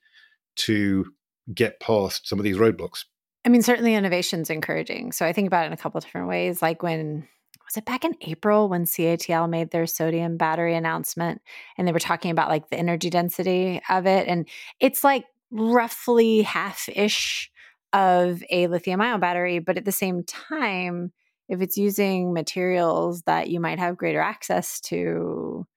to 0.55 1.05
get 1.53 1.79
past 1.79 2.27
some 2.27 2.39
of 2.39 2.43
these 2.43 2.57
roadblocks? 2.57 3.05
I 3.43 3.49
mean, 3.49 3.61
certainly 3.61 3.95
innovation 3.95 4.41
is 4.41 4.49
encouraging. 4.49 5.11
So 5.11 5.25
I 5.25 5.33
think 5.33 5.47
about 5.47 5.63
it 5.63 5.67
in 5.67 5.73
a 5.73 5.77
couple 5.77 5.99
different 6.01 6.27
ways. 6.27 6.61
Like 6.61 6.81
when 6.81 7.27
was 7.75 7.81
it 7.81 7.85
back 7.85 8.05
in 8.05 8.15
April 8.21 8.69
when 8.69 8.85
CATL 8.85 9.49
made 9.49 9.71
their 9.71 9.85
sodium 9.85 10.37
battery 10.37 10.75
announcement 10.75 11.41
and 11.77 11.85
they 11.85 11.91
were 11.91 11.99
talking 11.99 12.31
about 12.31 12.47
like 12.47 12.69
the 12.69 12.77
energy 12.77 13.09
density 13.09 13.81
of 13.89 14.05
it. 14.05 14.29
And 14.29 14.47
it's 14.79 15.03
like 15.03 15.25
roughly 15.51 16.41
half 16.43 16.87
ish 16.87 17.51
of 17.91 18.41
a 18.49 18.67
lithium 18.67 19.01
ion 19.01 19.19
battery. 19.19 19.59
But 19.59 19.77
at 19.77 19.83
the 19.83 19.91
same 19.91 20.23
time, 20.23 21.11
if 21.49 21.59
it's 21.59 21.75
using 21.75 22.33
materials 22.33 23.23
that 23.23 23.49
you 23.49 23.59
might 23.59 23.79
have 23.79 23.97
greater 23.97 24.21
access 24.21 24.79
to, 24.81 25.67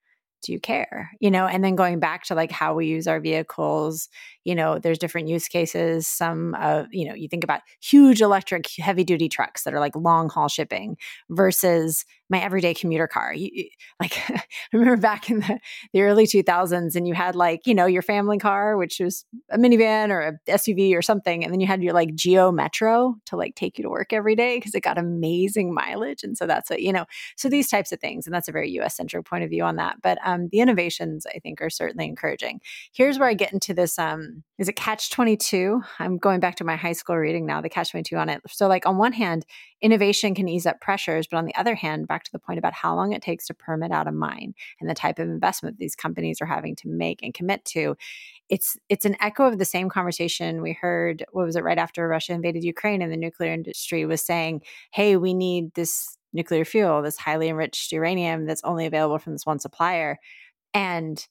do 0.42 0.52
you 0.52 0.60
care 0.60 1.10
you 1.20 1.30
know 1.30 1.46
and 1.46 1.64
then 1.64 1.74
going 1.74 1.98
back 1.98 2.24
to 2.24 2.34
like 2.34 2.50
how 2.50 2.74
we 2.74 2.86
use 2.86 3.06
our 3.06 3.20
vehicles 3.20 4.08
you 4.44 4.54
know 4.54 4.78
there's 4.78 4.98
different 4.98 5.28
use 5.28 5.48
cases 5.48 6.06
some 6.06 6.54
uh, 6.58 6.84
you 6.90 7.06
know 7.08 7.14
you 7.14 7.28
think 7.28 7.44
about 7.44 7.60
huge 7.80 8.20
electric 8.20 8.66
heavy 8.78 9.04
duty 9.04 9.28
trucks 9.28 9.64
that 9.64 9.74
are 9.74 9.80
like 9.80 9.96
long 9.96 10.28
haul 10.28 10.48
shipping 10.48 10.96
versus 11.30 12.04
my 12.30 12.40
everyday 12.40 12.74
commuter 12.74 13.06
car. 13.06 13.32
You, 13.32 13.68
like 14.00 14.18
I 14.28 14.42
remember 14.72 14.96
back 14.96 15.30
in 15.30 15.40
the, 15.40 15.58
the 15.92 16.02
early 16.02 16.26
2000s 16.26 16.94
and 16.94 17.08
you 17.08 17.14
had 17.14 17.34
like, 17.34 17.66
you 17.66 17.74
know, 17.74 17.86
your 17.86 18.02
family 18.02 18.38
car, 18.38 18.76
which 18.76 19.00
was 19.00 19.24
a 19.50 19.58
minivan 19.58 20.10
or 20.10 20.20
a 20.20 20.50
SUV 20.50 20.94
or 20.94 21.02
something. 21.02 21.42
And 21.44 21.52
then 21.52 21.60
you 21.60 21.66
had 21.66 21.82
your 21.82 21.94
like 21.94 22.14
Geo 22.14 22.52
Metro 22.52 23.16
to 23.26 23.36
like 23.36 23.54
take 23.54 23.78
you 23.78 23.82
to 23.82 23.90
work 23.90 24.12
every 24.12 24.36
day 24.36 24.56
because 24.58 24.74
it 24.74 24.82
got 24.82 24.98
amazing 24.98 25.72
mileage. 25.72 26.22
And 26.22 26.36
so 26.36 26.46
that's 26.46 26.70
what, 26.70 26.82
you 26.82 26.92
know, 26.92 27.06
so 27.36 27.48
these 27.48 27.68
types 27.68 27.92
of 27.92 28.00
things. 28.00 28.26
And 28.26 28.34
that's 28.34 28.48
a 28.48 28.52
very 28.52 28.70
US 28.80 28.96
centric 28.96 29.24
point 29.24 29.44
of 29.44 29.50
view 29.50 29.64
on 29.64 29.76
that. 29.76 29.96
But 30.02 30.18
um, 30.28 30.48
the 30.52 30.60
innovations 30.60 31.26
I 31.26 31.38
think 31.38 31.62
are 31.62 31.70
certainly 31.70 32.06
encouraging. 32.06 32.60
Here's 32.92 33.18
where 33.18 33.28
I 33.28 33.34
get 33.34 33.52
into 33.52 33.72
this. 33.72 33.98
Um, 33.98 34.42
is 34.58 34.68
it 34.68 34.76
catch 34.76 35.10
22? 35.10 35.80
I'm 35.98 36.18
going 36.18 36.40
back 36.40 36.56
to 36.56 36.64
my 36.64 36.76
high 36.76 36.92
school 36.92 37.16
reading 37.16 37.46
now, 37.46 37.62
the 37.62 37.68
catch 37.70 37.92
22 37.92 38.16
on 38.16 38.28
it. 38.28 38.42
So 38.48 38.68
like 38.68 38.84
on 38.84 38.98
one 38.98 39.12
hand, 39.12 39.46
innovation 39.80 40.34
can 40.34 40.46
ease 40.46 40.66
up 40.66 40.80
pressures, 40.80 41.26
but 41.26 41.38
on 41.38 41.46
the 41.46 41.54
other 41.54 41.74
hand, 41.74 42.08
back 42.08 42.24
to 42.24 42.32
the 42.32 42.38
point 42.38 42.58
about 42.58 42.74
how 42.74 42.94
long 42.94 43.12
it 43.12 43.22
takes 43.22 43.46
to 43.46 43.54
permit 43.54 43.90
out 43.90 44.06
a 44.06 44.12
mine 44.12 44.54
and 44.80 44.90
the 44.90 44.94
type 44.94 45.18
of 45.18 45.28
investment 45.28 45.78
these 45.78 45.96
companies 45.96 46.40
are 46.42 46.46
having 46.46 46.76
to 46.76 46.88
make 46.88 47.22
and 47.22 47.32
commit 47.32 47.64
to, 47.64 47.96
it's 48.50 48.76
it's 48.88 49.04
an 49.04 49.16
echo 49.20 49.44
of 49.44 49.58
the 49.58 49.64
same 49.64 49.88
conversation 49.88 50.62
we 50.62 50.72
heard. 50.72 51.24
What 51.32 51.46
was 51.46 51.56
it 51.56 51.64
right 51.64 51.78
after 51.78 52.06
Russia 52.08 52.32
invaded 52.32 52.64
Ukraine, 52.64 53.02
and 53.02 53.12
the 53.12 53.16
nuclear 53.16 53.52
industry 53.52 54.04
was 54.06 54.22
saying, 54.22 54.62
"Hey, 54.90 55.16
we 55.16 55.34
need 55.34 55.74
this 55.74 56.17
nuclear 56.32 56.64
fuel, 56.64 57.02
this 57.02 57.18
highly 57.18 57.48
enriched 57.48 57.92
uranium 57.92 58.46
that's 58.46 58.64
only 58.64 58.86
available 58.86 59.18
from 59.18 59.32
this 59.32 59.46
one 59.46 59.58
supplier," 59.58 60.18
and 60.74 61.26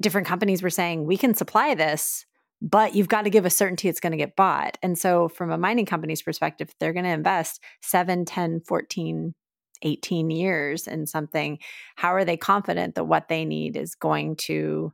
different 0.00 0.26
companies 0.26 0.62
were 0.62 0.70
saying, 0.70 1.06
"We 1.06 1.16
can 1.16 1.34
supply 1.34 1.74
this." 1.74 2.26
but 2.62 2.94
you've 2.94 3.08
got 3.08 3.22
to 3.22 3.30
give 3.30 3.46
a 3.46 3.50
certainty 3.50 3.88
it's 3.88 4.00
going 4.00 4.12
to 4.12 4.18
get 4.18 4.36
bought. 4.36 4.76
And 4.82 4.98
so, 4.98 5.28
from 5.28 5.50
a 5.50 5.58
mining 5.58 5.86
company's 5.86 6.22
perspective, 6.22 6.74
they're 6.78 6.92
going 6.92 7.04
to 7.04 7.10
invest 7.10 7.60
7, 7.82 8.24
10, 8.24 8.60
14, 8.66 9.34
18 9.82 10.30
years 10.30 10.86
in 10.86 11.06
something. 11.06 11.58
How 11.96 12.14
are 12.14 12.24
they 12.24 12.36
confident 12.36 12.94
that 12.94 13.04
what 13.04 13.28
they 13.28 13.44
need 13.44 13.76
is 13.76 13.94
going 13.94 14.36
to, 14.36 14.92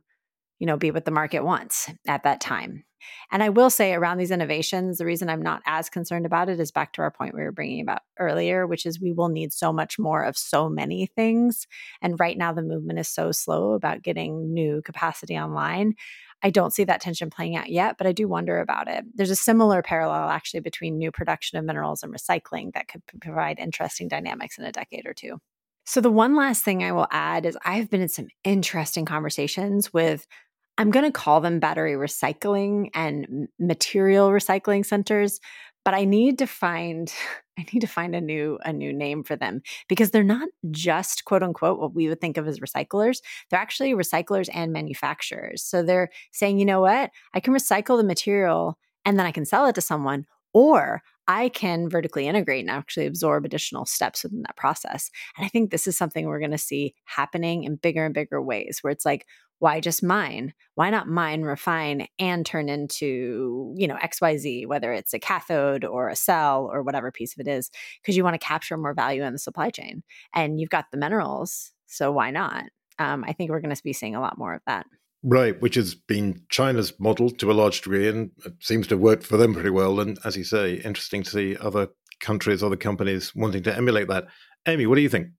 you 0.59 0.67
know, 0.67 0.77
be 0.77 0.91
what 0.91 1.05
the 1.05 1.11
market 1.11 1.43
wants 1.43 1.89
at 2.07 2.23
that 2.23 2.39
time? 2.39 2.85
And 3.31 3.43
I 3.43 3.49
will 3.49 3.69
say 3.69 3.93
around 3.93 4.17
these 4.17 4.31
innovations, 4.31 4.97
the 4.97 5.05
reason 5.05 5.29
I'm 5.29 5.41
not 5.41 5.61
as 5.65 5.89
concerned 5.89 6.25
about 6.25 6.49
it 6.49 6.59
is 6.59 6.71
back 6.71 6.93
to 6.93 7.01
our 7.01 7.11
point 7.11 7.35
we 7.35 7.43
were 7.43 7.51
bringing 7.51 7.81
about 7.81 8.01
earlier, 8.19 8.65
which 8.67 8.85
is 8.85 8.99
we 8.99 9.13
will 9.13 9.29
need 9.29 9.53
so 9.53 9.71
much 9.73 9.99
more 9.99 10.23
of 10.23 10.37
so 10.37 10.69
many 10.69 11.07
things. 11.07 11.67
And 12.01 12.19
right 12.19 12.37
now, 12.37 12.53
the 12.53 12.61
movement 12.61 12.99
is 12.99 13.07
so 13.07 13.31
slow 13.31 13.73
about 13.73 14.03
getting 14.03 14.53
new 14.53 14.81
capacity 14.81 15.37
online. 15.37 15.95
I 16.43 16.51
don't 16.51 16.73
see 16.73 16.83
that 16.83 17.01
tension 17.01 17.29
playing 17.29 17.55
out 17.55 17.69
yet, 17.69 17.97
but 17.97 18.05
I 18.05 18.11
do 18.11 18.27
wonder 18.27 18.59
about 18.59 18.87
it. 18.87 19.05
There's 19.15 19.31
a 19.31 19.35
similar 19.35 19.81
parallel 19.81 20.29
actually 20.29 20.59
between 20.59 20.97
new 20.97 21.11
production 21.11 21.57
of 21.57 21.65
minerals 21.65 22.03
and 22.03 22.13
recycling 22.13 22.73
that 22.73 22.87
could 22.87 23.01
provide 23.21 23.59
interesting 23.59 24.07
dynamics 24.07 24.57
in 24.57 24.63
a 24.63 24.71
decade 24.71 25.07
or 25.07 25.13
two. 25.13 25.39
So, 25.85 26.01
the 26.01 26.11
one 26.11 26.35
last 26.35 26.63
thing 26.63 26.83
I 26.83 26.91
will 26.91 27.07
add 27.11 27.45
is 27.45 27.57
I've 27.63 27.89
been 27.89 28.01
in 28.01 28.09
some 28.09 28.27
interesting 28.43 29.05
conversations 29.05 29.93
with 29.93 30.27
I'm 30.77 30.91
going 30.91 31.05
to 31.05 31.11
call 31.11 31.41
them 31.41 31.59
battery 31.59 31.93
recycling 31.93 32.89
and 32.93 33.47
material 33.59 34.29
recycling 34.29 34.85
centers, 34.85 35.39
but 35.83 35.93
I 35.93 36.05
need 36.05 36.37
to 36.39 36.47
find 36.47 37.11
I 37.59 37.65
need 37.73 37.79
to 37.79 37.87
find 37.87 38.15
a 38.15 38.21
new 38.21 38.59
a 38.63 38.71
new 38.71 38.93
name 38.93 39.23
for 39.23 39.35
them 39.35 39.61
because 39.89 40.11
they're 40.11 40.23
not 40.23 40.47
just 40.69 41.25
quote 41.25 41.41
unquote 41.41 41.79
what 41.79 41.95
we 41.95 42.07
would 42.07 42.21
think 42.21 42.37
of 42.37 42.47
as 42.47 42.59
recyclers. 42.59 43.17
They're 43.49 43.59
actually 43.59 43.93
recyclers 43.93 44.47
and 44.53 44.71
manufacturers. 44.71 45.63
So 45.63 45.81
they're 45.81 46.09
saying, 46.31 46.59
you 46.59 46.65
know 46.65 46.81
what? 46.81 47.09
I 47.33 47.39
can 47.39 47.55
recycle 47.55 47.97
the 47.97 48.03
material 48.03 48.77
and 49.05 49.17
then 49.17 49.25
I 49.25 49.31
can 49.31 49.45
sell 49.45 49.65
it 49.65 49.73
to 49.75 49.81
someone 49.81 50.25
or 50.53 51.01
I 51.27 51.49
can 51.49 51.89
vertically 51.89 52.27
integrate 52.27 52.61
and 52.61 52.69
actually 52.69 53.05
absorb 53.05 53.43
additional 53.43 53.85
steps 53.85 54.23
within 54.23 54.43
that 54.43 54.55
process. 54.55 55.09
And 55.35 55.45
I 55.45 55.49
think 55.49 55.71
this 55.71 55.87
is 55.87 55.97
something 55.97 56.25
we're 56.25 56.39
going 56.39 56.51
to 56.51 56.57
see 56.57 56.95
happening 57.03 57.63
in 57.63 57.75
bigger 57.75 58.05
and 58.05 58.13
bigger 58.13 58.41
ways 58.41 58.79
where 58.81 58.91
it's 58.91 59.05
like, 59.05 59.25
why 59.59 59.79
just 59.79 60.03
mine? 60.03 60.53
Why 60.75 60.89
not 60.89 61.07
mine, 61.07 61.41
refine, 61.41 62.07
and 62.19 62.45
turn 62.45 62.69
into, 62.69 63.73
you 63.75 63.87
know, 63.87 63.95
XYZ, 63.95 64.67
whether 64.67 64.93
it's 64.93 65.13
a 65.13 65.19
cathode 65.19 65.83
or 65.83 66.09
a 66.09 66.15
cell 66.15 66.69
or 66.71 66.83
whatever 66.83 67.11
piece 67.11 67.33
of 67.33 67.45
it 67.45 67.49
is, 67.49 67.71
because 68.01 68.15
you 68.15 68.23
want 68.23 68.39
to 68.39 68.45
capture 68.45 68.77
more 68.77 68.93
value 68.93 69.23
in 69.23 69.33
the 69.33 69.39
supply 69.39 69.69
chain. 69.69 70.03
And 70.33 70.59
you've 70.59 70.69
got 70.69 70.85
the 70.91 70.97
minerals. 70.97 71.71
So 71.87 72.11
why 72.11 72.31
not? 72.31 72.65
Um, 72.99 73.23
I 73.27 73.33
think 73.33 73.49
we're 73.49 73.61
going 73.61 73.75
to 73.75 73.83
be 73.83 73.93
seeing 73.93 74.15
a 74.15 74.21
lot 74.21 74.37
more 74.37 74.53
of 74.53 74.61
that. 74.67 74.85
Right, 75.23 75.59
which 75.59 75.75
has 75.75 75.95
been 75.95 76.43
China's 76.49 76.93
model 76.99 77.29
to 77.31 77.51
a 77.51 77.53
large 77.53 77.81
degree 77.81 78.07
and 78.07 78.31
seems 78.59 78.87
to 78.87 78.95
have 78.95 79.01
worked 79.01 79.25
for 79.25 79.37
them 79.37 79.53
pretty 79.53 79.71
well. 79.71 79.99
And 79.99 80.17
as 80.23 80.37
you 80.37 80.43
say, 80.43 80.75
interesting 80.75 81.23
to 81.23 81.29
see 81.29 81.57
other 81.57 81.87
countries, 82.19 82.61
other 82.61 82.75
companies 82.75 83.35
wanting 83.35 83.63
to 83.63 83.75
emulate 83.75 84.07
that. 84.09 84.27
Amy, 84.67 84.85
what 84.85 84.95
do 84.95 85.01
you 85.01 85.09
think? 85.09 85.29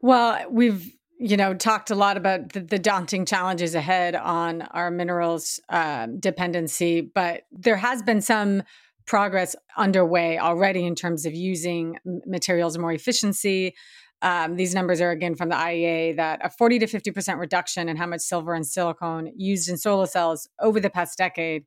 Well, 0.00 0.44
we've 0.50 0.92
you 1.24 1.36
know 1.36 1.54
talked 1.54 1.90
a 1.90 1.94
lot 1.94 2.16
about 2.16 2.52
the, 2.52 2.60
the 2.60 2.78
daunting 2.78 3.24
challenges 3.24 3.74
ahead 3.74 4.14
on 4.14 4.62
our 4.62 4.90
minerals 4.90 5.60
uh, 5.68 6.06
dependency, 6.18 7.00
but 7.00 7.42
there 7.50 7.76
has 7.76 8.02
been 8.02 8.20
some 8.20 8.62
progress 9.06 9.54
underway 9.76 10.38
already 10.38 10.86
in 10.86 10.94
terms 10.94 11.26
of 11.26 11.34
using 11.34 11.98
materials 12.26 12.78
more 12.78 12.92
efficiency 12.92 13.74
um, 14.24 14.56
these 14.56 14.74
numbers 14.74 15.02
are 15.02 15.10
again 15.10 15.34
from 15.34 15.50
the 15.50 15.54
IEA 15.54 16.16
that 16.16 16.40
a 16.42 16.48
40 16.48 16.78
to 16.80 16.86
50% 16.86 17.38
reduction 17.38 17.90
in 17.90 17.98
how 17.98 18.06
much 18.06 18.22
silver 18.22 18.54
and 18.54 18.66
silicon 18.66 19.30
used 19.36 19.68
in 19.68 19.76
solar 19.76 20.06
cells 20.06 20.48
over 20.60 20.80
the 20.80 20.88
past 20.88 21.18
decade 21.18 21.64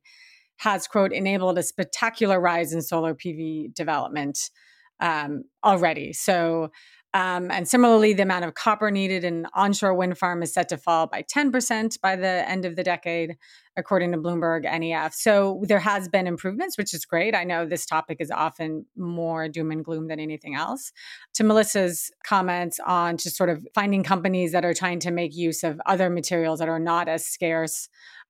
has, 0.56 0.88
quote, 0.88 1.12
enabled 1.12 1.56
a 1.56 1.62
spectacular 1.62 2.40
rise 2.40 2.72
in 2.72 2.82
solar 2.82 3.14
PV 3.14 3.72
development 3.74 4.50
um, 4.98 5.44
already. 5.64 6.12
So 6.12 6.72
um, 7.14 7.50
and 7.50 7.66
similarly, 7.66 8.12
the 8.12 8.22
amount 8.22 8.44
of 8.44 8.52
copper 8.54 8.90
needed 8.90 9.24
in 9.24 9.46
onshore 9.54 9.94
wind 9.94 10.18
farm 10.18 10.42
is 10.42 10.52
set 10.52 10.68
to 10.68 10.76
fall 10.76 11.06
by 11.06 11.22
10% 11.22 11.98
by 12.02 12.16
the 12.16 12.48
end 12.48 12.66
of 12.66 12.76
the 12.76 12.84
decade, 12.84 13.38
according 13.78 14.12
to 14.12 14.18
Bloomberg 14.18 14.64
NEF. 14.64 15.14
So 15.14 15.62
there 15.66 15.78
has 15.78 16.06
been 16.06 16.26
improvements, 16.26 16.76
which 16.76 16.92
is 16.92 17.06
great. 17.06 17.34
I 17.34 17.44
know 17.44 17.64
this 17.64 17.86
topic 17.86 18.18
is 18.20 18.30
often 18.30 18.84
more 18.94 19.48
doom 19.48 19.70
and 19.70 19.82
gloom 19.82 20.08
than 20.08 20.20
anything 20.20 20.54
else. 20.54 20.92
To 21.34 21.44
Melissa's 21.44 22.10
comments 22.24 22.78
on 22.86 23.16
just 23.16 23.36
sort 23.36 23.48
of 23.48 23.66
finding 23.74 24.02
companies 24.02 24.52
that 24.52 24.66
are 24.66 24.74
trying 24.74 25.00
to 25.00 25.10
make 25.10 25.34
use 25.34 25.64
of 25.64 25.80
other 25.86 26.10
materials 26.10 26.58
that 26.58 26.68
are 26.68 26.78
not 26.78 27.08
as 27.08 27.26
scarce 27.26 27.88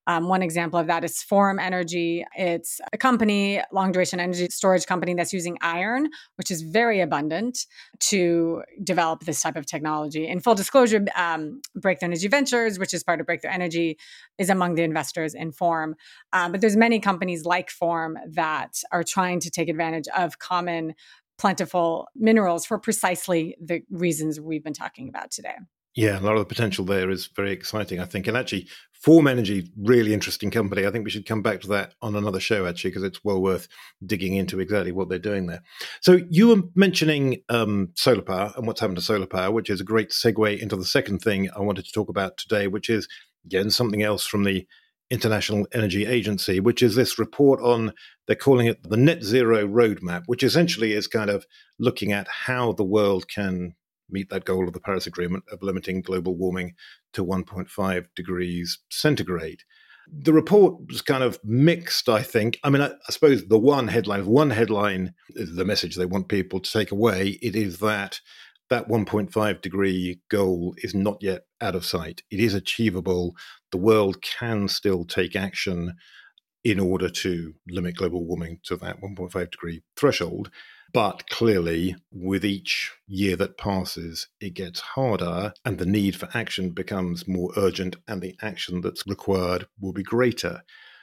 um, 0.09 0.27
one 0.27 0.43
example 0.43 0.79
of 0.81 0.87
that 0.87 1.05
is 1.05 1.23
Form 1.23 1.59
Energy. 1.59 2.25
It's 2.35 2.81
a 2.95 2.97
company, 2.99 3.63
long 3.73 3.93
duration 3.93 4.19
energy 4.19 4.49
storage 4.51 4.87
company 4.87 5.13
that's 5.13 5.35
using 5.35 5.59
iron, 5.61 6.09
which 6.37 6.51
is 6.51 6.63
very 6.63 7.01
abundant, 7.01 7.67
to 8.01 8.63
develop 8.83 9.25
this 9.25 9.43
type 9.43 9.55
of 9.55 9.67
technology. 9.67 10.27
In 10.27 10.41
full 10.41 10.55
disclosure, 10.55 11.05
um, 11.15 11.61
Breakthrough 11.77 12.07
Energy 12.07 12.27
Ventures, 12.27 12.79
which 12.79 12.95
is 12.95 13.05
part 13.05 13.21
of 13.21 13.27
Breakthrough 13.27 13.53
Energy, 13.53 13.99
is 14.39 14.49
among 14.49 14.77
the 14.77 14.83
investors 14.83 15.35
in 15.35 15.53
Form. 15.53 15.95
Um, 16.33 16.53
but 16.53 16.63
there's 16.63 16.77
many 16.77 17.01
companies 17.01 17.45
like 17.45 17.69
Form 17.69 18.17
that 18.31 18.83
are 18.91 19.05
trying 19.05 19.41
to 19.41 19.51
take 19.51 19.69
advantage 19.69 20.09
of 20.17 20.39
common 20.39 20.95
plentiful 21.37 22.09
minerals 22.17 22.65
for 22.65 22.79
precisely 22.79 23.57
the 23.61 23.83
reasons 23.91 24.41
we've 24.41 24.65
been 24.65 24.73
talking 24.73 25.11
about 25.11 25.31
today. 25.31 25.55
Yeah, 25.95 26.19
a 26.19 26.23
lot 26.23 26.35
of 26.35 26.41
the 26.41 26.45
potential 26.55 26.85
there 26.85 27.11
is 27.11 27.29
very 27.35 27.51
exciting, 27.51 27.99
I 27.99 28.05
think. 28.05 28.27
And 28.27 28.37
actually, 28.37 28.69
Form 28.93 29.27
Energy, 29.27 29.71
really 29.77 30.13
interesting 30.13 30.51
company. 30.51 30.87
I 30.87 30.91
think 30.91 31.05
we 31.05 31.11
should 31.11 31.27
come 31.27 31.43
back 31.43 31.61
to 31.63 31.69
that 31.69 31.95
on 32.03 32.15
another 32.15 32.41
show, 32.41 32.67
actually, 32.67 32.91
because 32.91 33.03
it's 33.03 33.25
well 33.25 33.41
worth 33.41 33.69
digging 34.05 34.35
into 34.35 34.61
exactly 34.61 34.93
what 34.93 35.09
they're 35.09 35.19
doing 35.19 35.47
there. 35.47 35.63
So, 36.01 36.21
you 36.31 36.49
were 36.49 36.63
mentioning 36.75 37.43
um, 37.49 37.91
solar 37.97 38.23
power 38.23 38.53
and 38.57 38.67
what's 38.67 38.81
happened 38.81 38.99
to 38.99 39.05
solar 39.05 39.27
power, 39.27 39.51
which 39.51 39.71
is 39.71 39.81
a 39.81 39.85
great 39.85 40.11
segue 40.11 40.59
into 40.61 40.77
the 40.77 40.85
second 40.85 41.21
thing 41.21 41.49
I 41.57 41.61
wanted 41.61 41.85
to 41.85 41.93
talk 41.93 42.09
about 42.09 42.37
today, 42.37 42.67
which 42.69 42.91
is, 42.91 43.09
again, 43.45 43.71
something 43.71 44.03
else 44.03 44.27
from 44.27 44.45
the 44.45 44.67
International 45.11 45.67
Energy 45.73 46.05
Agency, 46.05 46.61
which 46.61 46.83
is 46.83 46.95
this 46.95 47.19
report 47.19 47.61
on, 47.63 47.93
they're 48.27 48.37
calling 48.37 48.67
it 48.67 48.89
the 48.89 48.97
net 48.97 49.23
zero 49.25 49.67
roadmap, 49.67 50.25
which 50.27 50.43
essentially 50.43 50.93
is 50.93 51.07
kind 51.07 51.31
of 51.31 51.47
looking 51.79 52.13
at 52.13 52.29
how 52.29 52.73
the 52.73 52.85
world 52.85 53.27
can 53.29 53.75
meet 54.11 54.31
that 54.31 54.45
goal 54.45 54.67
of 54.67 54.75
the 54.75 54.81
Paris 54.81 55.07
Agreement 55.07 55.45
of 55.51 55.63
limiting 55.63 56.03
global 56.03 56.37
warming 56.37 56.75
to 57.13 57.25
1.5 57.25 58.07
degrees 58.15 58.79
centigrade. 58.91 59.63
The 60.11 60.33
report 60.33 60.87
was 60.89 61.03
kind 61.03 61.23
of 61.23 61.39
mixed, 61.45 62.09
I 62.09 62.23
think. 62.23 62.59
I 62.65 62.71
mean, 62.71 62.81
I, 62.81 62.89
I 62.89 63.13
suppose 63.13 63.47
the 63.47 63.59
one 63.59 63.89
headline, 63.89 64.25
one 64.25 64.51
headline 64.51 65.15
the 65.35 65.67
message 65.67 65.97
they 65.97 66.07
want 66.07 66.29
people 66.29 66.61
to 66.61 66.71
take 66.71 66.91
away. 66.91 67.39
It 67.43 67.55
is 67.55 67.79
that 67.81 68.21
that 68.71 68.89
1.5 68.89 69.61
degree 69.61 70.21
goal 70.29 70.75
is 70.79 70.95
not 70.95 71.19
yet 71.23 71.47
out 71.61 71.75
of 71.75 71.85
sight. 71.85 72.23
It 72.31 72.41
is 72.41 72.55
achievable. 72.55 73.35
The 73.73 73.79
world 73.79 74.23
can 74.23 74.69
still 74.69 75.05
take 75.05 75.35
action 75.35 75.95
in 76.65 76.81
order 76.81 77.09
to 77.09 77.55
limit 77.69 77.97
global 77.97 78.25
warming 78.25 78.61
to 78.65 78.77
that 78.77 79.01
1.5 79.01 79.51
degree 79.51 79.83
threshold. 79.97 80.51
But 80.93 81.29
clearly, 81.29 81.97
with 82.11 82.45
each 82.45 82.93
year 83.07 83.37
that 83.37 83.59
passes, 83.59 84.29
it 84.41 84.55
gets 84.55 84.81
harder 84.81 85.53
and 85.65 85.79
the 85.79 85.87
need 85.87 86.17
for 86.17 86.29
action 86.35 86.71
becomes 86.71 87.29
more 87.29 87.53
urgent, 87.57 87.97
and 88.07 88.23
the 88.23 88.37
action 88.41 88.81
that's 88.81 89.07
required 89.07 89.67
will 89.81 89.93
be 89.93 90.03
greater. 90.03 90.63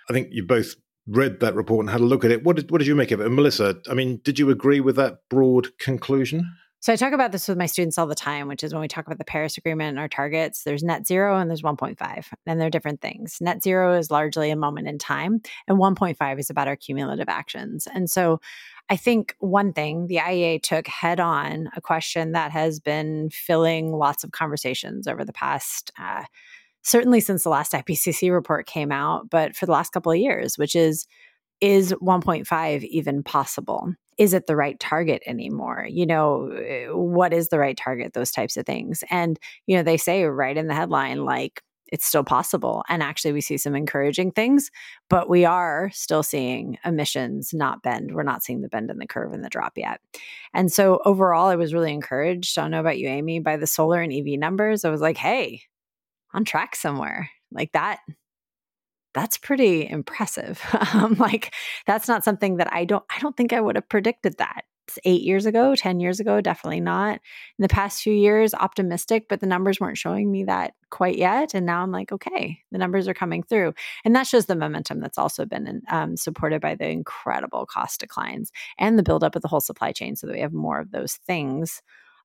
I 0.10 0.14
think 0.14 0.30
you 0.32 0.44
both 0.44 0.76
read 1.08 1.40
that 1.40 1.56
report 1.56 1.84
and 1.84 1.90
had 1.92 2.02
a 2.02 2.06
look 2.06 2.26
at 2.26 2.32
it. 2.32 2.44
What 2.44 2.56
did, 2.56 2.72
what 2.72 2.80
did 2.80 2.88
you 2.88 2.96
make 2.96 3.12
of 3.12 3.20
it? 3.20 3.28
And 3.28 3.36
Melissa, 3.36 3.78
I 3.90 3.94
mean, 3.94 4.22
did 4.24 4.40
you 4.40 4.50
agree 4.50 4.80
with 4.80 4.96
that 4.96 5.20
broad 5.30 5.78
conclusion? 5.78 6.52
So 6.86 6.94
I 6.94 6.98
talk 6.98 7.14
about 7.14 7.32
this 7.32 7.48
with 7.48 7.58
my 7.58 7.66
students 7.66 7.98
all 7.98 8.06
the 8.06 8.14
time, 8.14 8.48
which 8.48 8.64
is 8.64 8.72
when 8.72 8.82
we 8.82 8.88
talk 8.88 9.08
about 9.08 9.18
the 9.18 9.26
Paris 9.26 9.58
Agreement 9.58 9.90
and 9.90 10.00
our 10.00 10.08
targets, 10.08 10.64
there's 10.64 10.84
net 10.84 11.08
zero 11.08 11.36
and 11.36 11.50
there's 11.50 11.64
1.5, 11.64 12.28
and 12.46 12.62
they're 12.62 12.70
different 12.70 13.02
things. 13.02 13.38
Net 13.42 13.64
zero 13.64 13.98
is 13.98 14.12
largely 14.12 14.52
a 14.52 14.56
moment 14.56 14.88
in 14.88 15.00
time, 15.00 15.42
and 15.68 15.80
1.5 15.80 16.40
is 16.40 16.52
about 16.52 16.68
our 16.68 16.76
cumulative 16.76 17.28
actions. 17.28 17.88
And 17.92 18.08
so 18.08 18.40
I 18.90 18.98
think 18.98 19.36
one 19.40 19.74
thing 19.74 20.08
the 20.08 20.18
IEA 20.18 20.62
took 20.62 20.88
head 20.88 21.20
on 21.20 21.70
a 21.76 21.82
question 21.82 22.34
that 22.34 22.52
has 22.52 22.80
been 22.80 23.30
filling 23.32 23.92
lots 23.92 24.24
of 24.24 24.32
conversations 24.32 25.08
over 25.08 25.26
the 25.26 25.34
past, 25.34 25.92
uh, 26.00 26.24
certainly 26.84 27.20
since 27.20 27.44
the 27.44 27.50
last 27.50 27.72
IPCC 27.74 28.32
report 28.32 28.68
came 28.68 28.92
out, 28.92 29.30
but 29.30 29.56
for 29.56 29.66
the 29.66 29.72
last 29.72 29.92
couple 29.92 30.12
of 30.12 30.20
years, 30.20 30.58
which 30.58 30.76
is 30.76 31.08
is 31.62 31.94
1.5 32.02 32.84
even 32.84 33.24
possible? 33.24 33.94
Is 34.18 34.34
it 34.34 34.46
the 34.46 34.56
right 34.58 34.80
target 34.80 35.24
anymore? 35.26 35.88
You 35.90 36.06
know, 36.06 36.50
eh, 36.52 36.88
what 36.88 37.34
is 37.34 37.50
the 37.50 37.60
right 37.60 37.78
target? 37.78 38.14
Those 38.14 38.32
types 38.32 38.58
of 38.58 38.66
things. 38.66 39.04
And, 39.10 39.40
you 39.66 39.78
know, 39.78 39.84
they 39.84 39.98
say 39.98 40.24
right 40.26 40.56
in 40.56 40.68
the 40.68 40.74
headline, 40.74 41.24
like, 41.24 41.62
it's 41.88 42.06
still 42.06 42.24
possible. 42.24 42.84
And 42.90 43.04
actually, 43.04 43.34
we 43.34 43.42
see 43.42 43.58
some 43.58 43.76
encouraging 43.76 44.32
things, 44.32 44.72
but 45.10 45.30
we 45.30 45.46
are 45.46 45.90
still 45.94 46.24
seeing 46.24 46.78
emissions 46.84 47.54
not 47.54 47.84
bend. 47.84 48.14
We're 48.14 48.24
not 48.24 48.44
seeing 48.44 48.62
the 48.62 48.70
bend 48.70 48.90
in 48.90 48.98
the 48.98 49.08
curve 49.08 49.34
and 49.34 49.44
the 49.44 49.50
drop 49.50 49.74
yet. 49.78 50.02
And 50.54 50.72
so, 50.72 51.00
overall, 51.06 51.48
I 51.48 51.56
was 51.56 51.74
really 51.74 51.94
encouraged. 51.94 52.58
I 52.58 52.64
don't 52.64 52.72
know 52.72 52.80
about 52.80 52.98
you, 52.98 53.08
Amy, 53.08 53.40
by 53.40 53.58
the 53.58 53.68
solar 53.68 54.02
and 54.02 54.12
EV 54.12 54.40
numbers. 54.40 54.84
I 54.86 54.90
was 54.90 55.02
like, 55.02 55.18
hey, 55.18 55.62
on 56.34 56.44
track 56.44 56.76
somewhere. 56.76 57.30
Like 57.52 57.72
that, 57.72 58.00
that's 59.14 59.38
pretty 59.38 59.90
impressive. 59.90 60.62
um, 60.94 61.14
like 61.20 61.56
that's 61.88 62.08
not 62.08 62.24
something 62.24 62.58
that 62.58 62.72
I 62.72 62.86
don't 62.86 63.06
I 63.10 63.20
don't 63.20 63.36
think 63.36 63.54
I 63.54 63.62
would 63.62 63.76
have 63.76 63.90
predicted 63.90 64.38
that 64.38 64.66
eight 65.04 65.22
years 65.22 65.46
ago, 65.46 65.76
10 65.76 66.00
years 66.00 66.20
ago, 66.20 66.42
definitely 66.42 66.80
not. 66.80 67.16
In 67.16 67.62
the 67.62 67.68
past 67.68 68.02
few 68.02 68.14
years, 68.14 68.54
optimistic, 68.54 69.28
but 69.28 69.40
the 69.40 69.48
numbers 69.48 69.80
weren't 69.80 69.98
showing 69.98 70.32
me 70.32 70.44
that 70.46 70.74
quite 70.90 71.18
yet. 71.18 71.54
And 71.54 71.66
now 71.66 71.82
I'm 71.82 71.92
like, 71.92 72.12
okay, 72.12 72.60
the 72.72 72.78
numbers 72.78 73.08
are 73.08 73.14
coming 73.14 73.44
through. 73.44 73.74
And 74.04 74.16
that 74.16 74.28
shows 74.28 74.46
the 74.46 74.56
momentum 74.56 75.00
that's 75.00 75.18
also 75.18 75.46
been 75.46 75.82
um, 75.90 76.16
supported 76.18 76.62
by 76.62 76.76
the 76.76 76.88
incredible 76.88 77.66
cost 77.66 78.00
declines 78.00 78.52
and 78.78 78.98
the 78.98 79.04
buildup 79.04 79.36
of 79.36 79.42
the 79.42 79.48
whole 79.48 79.62
supply 79.62 79.92
chain 79.92 80.16
so 80.16 80.28
that 80.28 80.34
we 80.34 80.42
have 80.42 80.54
more 80.54 80.80
of 80.80 80.92
those 80.92 81.16
things 81.16 81.82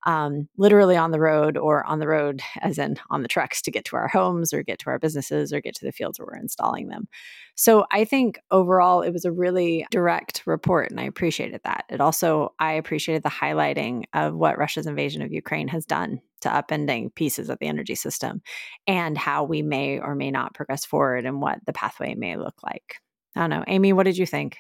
um, 0.06 0.48
literally 0.56 0.96
on 0.96 1.10
the 1.10 1.20
road 1.20 1.56
or 1.56 1.84
on 1.84 1.98
the 1.98 2.08
road, 2.08 2.42
as 2.60 2.78
in 2.78 2.96
on 3.10 3.22
the 3.22 3.28
trucks 3.28 3.62
to 3.62 3.70
get 3.70 3.84
to 3.86 3.96
our 3.96 4.08
homes 4.08 4.52
or 4.52 4.62
get 4.62 4.78
to 4.80 4.90
our 4.90 4.98
businesses 4.98 5.52
or 5.52 5.60
get 5.60 5.74
to 5.76 5.84
the 5.84 5.92
fields 5.92 6.18
where 6.18 6.26
we're 6.26 6.40
installing 6.40 6.88
them. 6.88 7.08
So 7.54 7.84
I 7.92 8.04
think 8.04 8.38
overall 8.50 9.02
it 9.02 9.12
was 9.12 9.24
a 9.24 9.32
really 9.32 9.86
direct 9.90 10.42
report 10.46 10.90
and 10.90 11.00
I 11.00 11.04
appreciated 11.04 11.60
that. 11.64 11.84
It 11.90 12.00
also, 12.00 12.54
I 12.58 12.72
appreciated 12.72 13.22
the 13.22 13.28
highlighting 13.28 14.04
of 14.14 14.34
what 14.34 14.58
Russia's 14.58 14.86
invasion 14.86 15.22
of 15.22 15.32
Ukraine 15.32 15.68
has 15.68 15.84
done 15.84 16.20
to 16.40 16.48
upending 16.48 17.14
pieces 17.14 17.50
of 17.50 17.58
the 17.58 17.66
energy 17.66 17.94
system 17.94 18.40
and 18.86 19.18
how 19.18 19.44
we 19.44 19.60
may 19.62 19.98
or 19.98 20.14
may 20.14 20.30
not 20.30 20.54
progress 20.54 20.84
forward 20.84 21.26
and 21.26 21.42
what 21.42 21.58
the 21.66 21.72
pathway 21.72 22.14
may 22.14 22.36
look 22.36 22.62
like. 22.62 22.96
I 23.36 23.40
don't 23.40 23.50
know. 23.50 23.64
Amy, 23.66 23.92
what 23.92 24.04
did 24.04 24.16
you 24.16 24.26
think? 24.26 24.56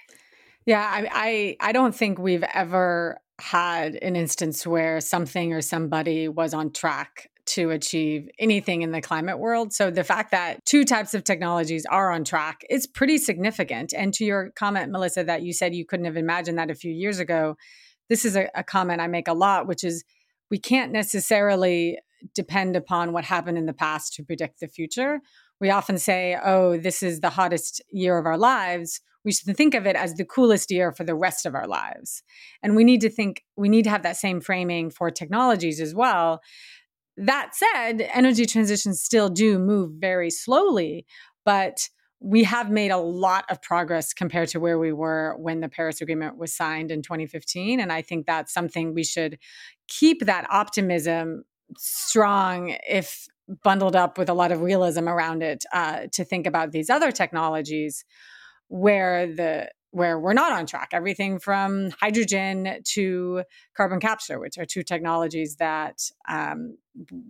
Yeah, 0.66 0.82
I, 0.82 1.56
I, 1.60 1.68
I 1.68 1.72
don't 1.72 1.94
think 1.94 2.18
we've 2.18 2.44
ever 2.54 3.18
had 3.42 3.96
an 3.96 4.16
instance 4.16 4.66
where 4.66 5.00
something 5.00 5.52
or 5.52 5.60
somebody 5.60 6.28
was 6.28 6.54
on 6.54 6.72
track 6.72 7.30
to 7.46 7.70
achieve 7.70 8.28
anything 8.38 8.82
in 8.82 8.92
the 8.92 9.00
climate 9.00 9.38
world. 9.38 9.72
So 9.72 9.90
the 9.90 10.04
fact 10.04 10.30
that 10.30 10.64
two 10.64 10.84
types 10.84 11.14
of 11.14 11.24
technologies 11.24 11.84
are 11.86 12.12
on 12.12 12.22
track 12.22 12.64
is 12.70 12.86
pretty 12.86 13.18
significant. 13.18 13.92
And 13.92 14.14
to 14.14 14.24
your 14.24 14.50
comment, 14.50 14.92
Melissa, 14.92 15.24
that 15.24 15.42
you 15.42 15.52
said 15.52 15.74
you 15.74 15.84
couldn't 15.84 16.06
have 16.06 16.16
imagined 16.16 16.58
that 16.58 16.70
a 16.70 16.74
few 16.74 16.92
years 16.92 17.18
ago, 17.18 17.56
this 18.08 18.24
is 18.24 18.36
a, 18.36 18.48
a 18.54 18.62
comment 18.62 19.00
I 19.00 19.08
make 19.08 19.26
a 19.26 19.32
lot, 19.32 19.66
which 19.66 19.82
is 19.82 20.04
we 20.50 20.58
can't 20.58 20.92
necessarily 20.92 21.98
depend 22.34 22.76
upon 22.76 23.12
what 23.12 23.24
happened 23.24 23.58
in 23.58 23.66
the 23.66 23.72
past 23.72 24.14
to 24.14 24.22
predict 24.22 24.60
the 24.60 24.68
future. 24.68 25.20
We 25.60 25.70
often 25.70 25.98
say, 25.98 26.38
oh, 26.44 26.78
this 26.78 27.02
is 27.02 27.20
the 27.20 27.30
hottest 27.30 27.82
year 27.90 28.18
of 28.18 28.26
our 28.26 28.38
lives 28.38 29.00
we 29.24 29.32
should 29.32 29.56
think 29.56 29.74
of 29.74 29.86
it 29.86 29.96
as 29.96 30.14
the 30.14 30.24
coolest 30.24 30.70
year 30.70 30.92
for 30.92 31.04
the 31.04 31.14
rest 31.14 31.46
of 31.46 31.54
our 31.54 31.66
lives. 31.66 32.22
And 32.62 32.76
we 32.76 32.84
need 32.84 33.00
to 33.02 33.10
think, 33.10 33.44
we 33.56 33.68
need 33.68 33.84
to 33.84 33.90
have 33.90 34.02
that 34.02 34.16
same 34.16 34.40
framing 34.40 34.90
for 34.90 35.10
technologies 35.10 35.80
as 35.80 35.94
well. 35.94 36.40
That 37.16 37.52
said, 37.54 38.08
energy 38.12 38.46
transitions 38.46 39.02
still 39.02 39.28
do 39.28 39.58
move 39.58 39.92
very 39.98 40.30
slowly, 40.30 41.06
but 41.44 41.88
we 42.20 42.44
have 42.44 42.70
made 42.70 42.90
a 42.90 42.98
lot 42.98 43.44
of 43.50 43.62
progress 43.62 44.12
compared 44.12 44.48
to 44.50 44.60
where 44.60 44.78
we 44.78 44.92
were 44.92 45.36
when 45.38 45.60
the 45.60 45.68
Paris 45.68 46.00
Agreement 46.00 46.36
was 46.36 46.54
signed 46.54 46.90
in 46.90 47.02
2015. 47.02 47.80
And 47.80 47.90
I 47.90 48.02
think 48.02 48.26
that's 48.26 48.52
something 48.52 48.94
we 48.94 49.04
should 49.04 49.38
keep 49.88 50.26
that 50.26 50.46
optimism 50.50 51.44
strong 51.78 52.76
if 52.88 53.26
bundled 53.64 53.96
up 53.96 54.18
with 54.18 54.28
a 54.28 54.34
lot 54.34 54.52
of 54.52 54.60
realism 54.60 55.08
around 55.08 55.42
it 55.42 55.64
uh, 55.72 56.06
to 56.12 56.24
think 56.24 56.46
about 56.46 56.72
these 56.72 56.90
other 56.90 57.10
technologies 57.10 58.04
where 58.70 59.26
the 59.26 59.68
where 59.92 60.20
we're 60.20 60.32
not 60.32 60.52
on 60.52 60.64
track 60.64 60.90
everything 60.92 61.40
from 61.40 61.90
hydrogen 62.00 62.78
to 62.84 63.42
carbon 63.76 63.98
capture 63.98 64.38
which 64.38 64.56
are 64.56 64.64
two 64.64 64.84
technologies 64.84 65.56
that 65.56 66.00
um, 66.28 66.76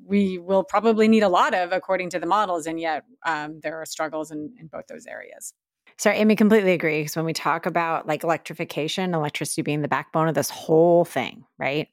we 0.04 0.36
will 0.38 0.62
probably 0.62 1.08
need 1.08 1.22
a 1.22 1.28
lot 1.28 1.54
of 1.54 1.72
according 1.72 2.10
to 2.10 2.18
the 2.18 2.26
models 2.26 2.66
and 2.66 2.78
yet 2.78 3.04
um, 3.24 3.58
there 3.62 3.80
are 3.80 3.86
struggles 3.86 4.30
in, 4.30 4.52
in 4.58 4.66
both 4.66 4.86
those 4.86 5.06
areas 5.06 5.54
Sorry, 5.96 6.16
Amy, 6.16 6.34
completely 6.34 6.72
agree. 6.72 7.00
Because 7.00 7.14
when 7.14 7.26
we 7.26 7.34
talk 7.34 7.66
about 7.66 8.06
like 8.06 8.24
electrification, 8.24 9.12
electricity 9.12 9.60
being 9.60 9.82
the 9.82 9.88
backbone 9.88 10.28
of 10.28 10.34
this 10.34 10.48
whole 10.48 11.04
thing, 11.04 11.44
right? 11.58 11.88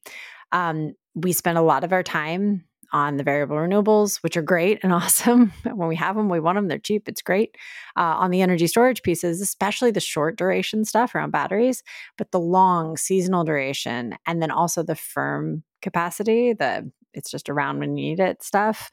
Um, 0.53 0.93
we 1.13 1.33
spend 1.33 1.57
a 1.57 1.61
lot 1.61 1.83
of 1.83 1.91
our 1.91 2.03
time 2.03 2.63
on 2.93 3.17
the 3.17 3.23
variable 3.23 3.57
renewables, 3.57 4.17
which 4.23 4.37
are 4.37 4.41
great 4.41 4.79
and 4.83 4.93
awesome. 4.93 5.51
when 5.63 5.87
we 5.87 5.95
have 5.95 6.15
them, 6.15 6.29
we 6.29 6.39
want 6.39 6.57
them. 6.57 6.67
They're 6.67 6.77
cheap. 6.77 7.07
It's 7.07 7.21
great. 7.21 7.55
Uh, 7.95 8.15
on 8.17 8.31
the 8.31 8.41
energy 8.41 8.67
storage 8.67 9.01
pieces, 9.01 9.41
especially 9.41 9.91
the 9.91 9.99
short 9.99 10.37
duration 10.37 10.85
stuff 10.85 11.15
around 11.15 11.31
batteries, 11.31 11.83
but 12.17 12.31
the 12.31 12.39
long 12.39 12.97
seasonal 12.97 13.43
duration, 13.43 14.15
and 14.25 14.41
then 14.41 14.51
also 14.51 14.83
the 14.83 14.95
firm 14.95 15.63
capacity, 15.81 16.53
the 16.53 16.91
it's 17.13 17.31
just 17.31 17.49
around 17.49 17.79
when 17.79 17.97
you 17.97 18.09
need 18.09 18.19
it 18.19 18.43
stuff. 18.43 18.91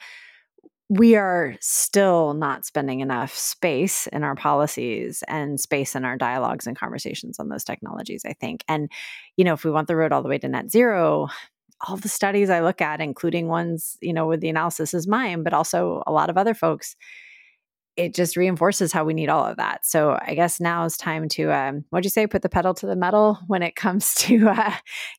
We 0.90 1.16
are 1.16 1.56
still 1.60 2.34
not 2.34 2.66
spending 2.66 3.00
enough 3.00 3.34
space 3.34 4.06
in 4.08 4.22
our 4.22 4.34
policies 4.34 5.24
and 5.28 5.58
space 5.58 5.94
in 5.94 6.04
our 6.04 6.16
dialogues 6.16 6.66
and 6.66 6.78
conversations 6.78 7.38
on 7.38 7.48
those 7.48 7.64
technologies, 7.64 8.22
I 8.26 8.34
think. 8.34 8.64
And, 8.68 8.90
you 9.36 9.44
know, 9.44 9.54
if 9.54 9.64
we 9.64 9.70
want 9.70 9.88
the 9.88 9.96
road 9.96 10.12
all 10.12 10.22
the 10.22 10.28
way 10.28 10.38
to 10.38 10.48
net 10.48 10.70
zero, 10.70 11.28
all 11.86 11.96
the 11.96 12.08
studies 12.08 12.50
I 12.50 12.60
look 12.60 12.80
at, 12.80 13.00
including 13.00 13.48
ones, 13.48 13.96
you 14.00 14.12
know, 14.12 14.26
with 14.26 14.40
the 14.40 14.48
analysis 14.48 14.94
is 14.94 15.06
mine, 15.06 15.42
but 15.42 15.52
also 15.52 16.02
a 16.06 16.12
lot 16.12 16.30
of 16.30 16.36
other 16.36 16.54
folks, 16.54 16.96
it 17.96 18.12
just 18.12 18.36
reinforces 18.36 18.92
how 18.92 19.04
we 19.04 19.14
need 19.14 19.28
all 19.28 19.46
of 19.46 19.56
that. 19.56 19.86
So 19.86 20.18
I 20.20 20.34
guess 20.34 20.60
now 20.60 20.84
is 20.84 20.96
time 20.96 21.28
to, 21.30 21.52
um, 21.52 21.84
what'd 21.90 22.04
you 22.04 22.10
say, 22.10 22.26
put 22.26 22.42
the 22.42 22.48
pedal 22.48 22.74
to 22.74 22.86
the 22.86 22.96
metal 22.96 23.38
when 23.46 23.62
it 23.62 23.76
comes 23.76 24.14
to 24.16 24.48
uh, 24.48 24.72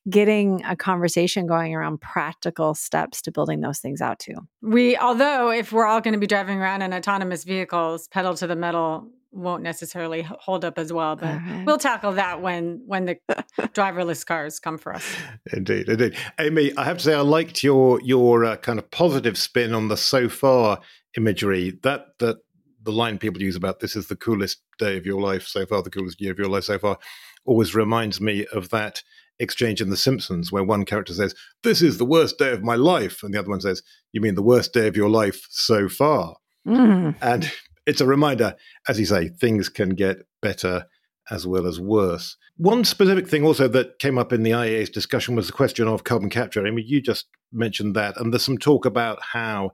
getting 0.08 0.62
a 0.64 0.76
conversation 0.76 1.46
going 1.46 1.74
around 1.74 2.00
practical 2.00 2.74
steps 2.74 3.22
to 3.22 3.32
building 3.32 3.60
those 3.60 3.78
things 3.78 4.00
out 4.00 4.18
too. 4.18 4.34
We, 4.60 4.96
although 4.96 5.50
if 5.50 5.72
we're 5.72 5.86
all 5.86 6.00
going 6.00 6.14
to 6.14 6.20
be 6.20 6.26
driving 6.26 6.60
around 6.60 6.82
in 6.82 6.92
autonomous 6.92 7.44
vehicles, 7.44 8.08
pedal 8.08 8.34
to 8.34 8.46
the 8.46 8.56
metal 8.56 9.08
won't 9.32 9.62
necessarily 9.62 10.22
hold 10.22 10.64
up 10.64 10.78
as 10.78 10.92
well 10.92 11.16
but 11.16 11.28
uh-huh. 11.28 11.62
we'll 11.66 11.78
tackle 11.78 12.12
that 12.12 12.40
when 12.40 12.80
when 12.86 13.04
the 13.04 13.16
driverless 13.58 14.24
cars 14.24 14.58
come 14.58 14.78
for 14.78 14.94
us 14.94 15.16
indeed 15.52 15.88
indeed 15.88 16.16
amy 16.40 16.76
i 16.76 16.84
have 16.84 16.98
to 16.98 17.04
say 17.04 17.14
i 17.14 17.20
liked 17.20 17.62
your 17.62 18.00
your 18.02 18.44
uh, 18.44 18.56
kind 18.56 18.78
of 18.78 18.90
positive 18.90 19.36
spin 19.36 19.74
on 19.74 19.88
the 19.88 19.96
so 19.96 20.28
far 20.28 20.80
imagery 21.16 21.78
that 21.82 22.18
that 22.18 22.36
the 22.82 22.92
line 22.92 23.18
people 23.18 23.42
use 23.42 23.56
about 23.56 23.80
this 23.80 23.96
is 23.96 24.06
the 24.06 24.16
coolest 24.16 24.62
day 24.78 24.96
of 24.96 25.04
your 25.04 25.20
life 25.20 25.46
so 25.46 25.66
far 25.66 25.82
the 25.82 25.90
coolest 25.90 26.20
year 26.20 26.32
of 26.32 26.38
your 26.38 26.48
life 26.48 26.64
so 26.64 26.78
far 26.78 26.98
always 27.44 27.74
reminds 27.74 28.20
me 28.20 28.46
of 28.52 28.70
that 28.70 29.02
exchange 29.38 29.80
in 29.80 29.90
the 29.90 29.96
simpsons 29.96 30.50
where 30.50 30.64
one 30.64 30.84
character 30.84 31.12
says 31.12 31.34
this 31.62 31.82
is 31.82 31.98
the 31.98 32.04
worst 32.04 32.38
day 32.38 32.52
of 32.52 32.62
my 32.62 32.74
life 32.74 33.22
and 33.22 33.34
the 33.34 33.38
other 33.38 33.50
one 33.50 33.60
says 33.60 33.82
you 34.12 34.20
mean 34.20 34.34
the 34.34 34.42
worst 34.42 34.72
day 34.72 34.86
of 34.86 34.96
your 34.96 35.10
life 35.10 35.46
so 35.50 35.88
far 35.88 36.36
mm. 36.66 37.14
and 37.20 37.52
it's 37.86 38.00
a 38.00 38.06
reminder, 38.06 38.56
as 38.88 38.98
you 38.98 39.06
say, 39.06 39.28
things 39.28 39.68
can 39.68 39.90
get 39.90 40.18
better 40.42 40.86
as 41.30 41.46
well 41.46 41.66
as 41.66 41.80
worse. 41.80 42.36
One 42.56 42.84
specific 42.84 43.28
thing 43.28 43.44
also 43.44 43.68
that 43.68 43.98
came 43.98 44.18
up 44.18 44.32
in 44.32 44.42
the 44.42 44.52
IEA's 44.52 44.90
discussion 44.90 45.34
was 45.34 45.46
the 45.46 45.52
question 45.52 45.88
of 45.88 46.04
carbon 46.04 46.30
capture. 46.30 46.66
I 46.66 46.70
mean, 46.70 46.86
you 46.86 47.00
just 47.00 47.26
mentioned 47.52 47.94
that, 47.96 48.16
and 48.16 48.32
there's 48.32 48.44
some 48.44 48.58
talk 48.58 48.84
about 48.84 49.18
how 49.32 49.72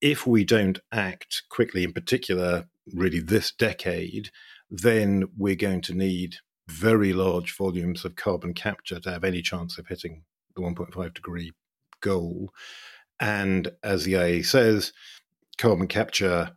if 0.00 0.26
we 0.26 0.44
don't 0.44 0.80
act 0.92 1.42
quickly, 1.50 1.84
in 1.84 1.92
particular, 1.92 2.66
really 2.92 3.20
this 3.20 3.52
decade, 3.52 4.30
then 4.70 5.24
we're 5.36 5.54
going 5.54 5.80
to 5.82 5.94
need 5.94 6.36
very 6.68 7.12
large 7.12 7.56
volumes 7.56 8.04
of 8.04 8.16
carbon 8.16 8.54
capture 8.54 8.98
to 9.00 9.10
have 9.10 9.24
any 9.24 9.42
chance 9.42 9.78
of 9.78 9.86
hitting 9.86 10.24
the 10.56 10.62
1.5 10.62 11.14
degree 11.14 11.52
goal. 12.00 12.50
And 13.20 13.70
as 13.82 14.04
the 14.04 14.14
IEA 14.14 14.44
says, 14.44 14.92
carbon 15.58 15.86
capture 15.86 16.56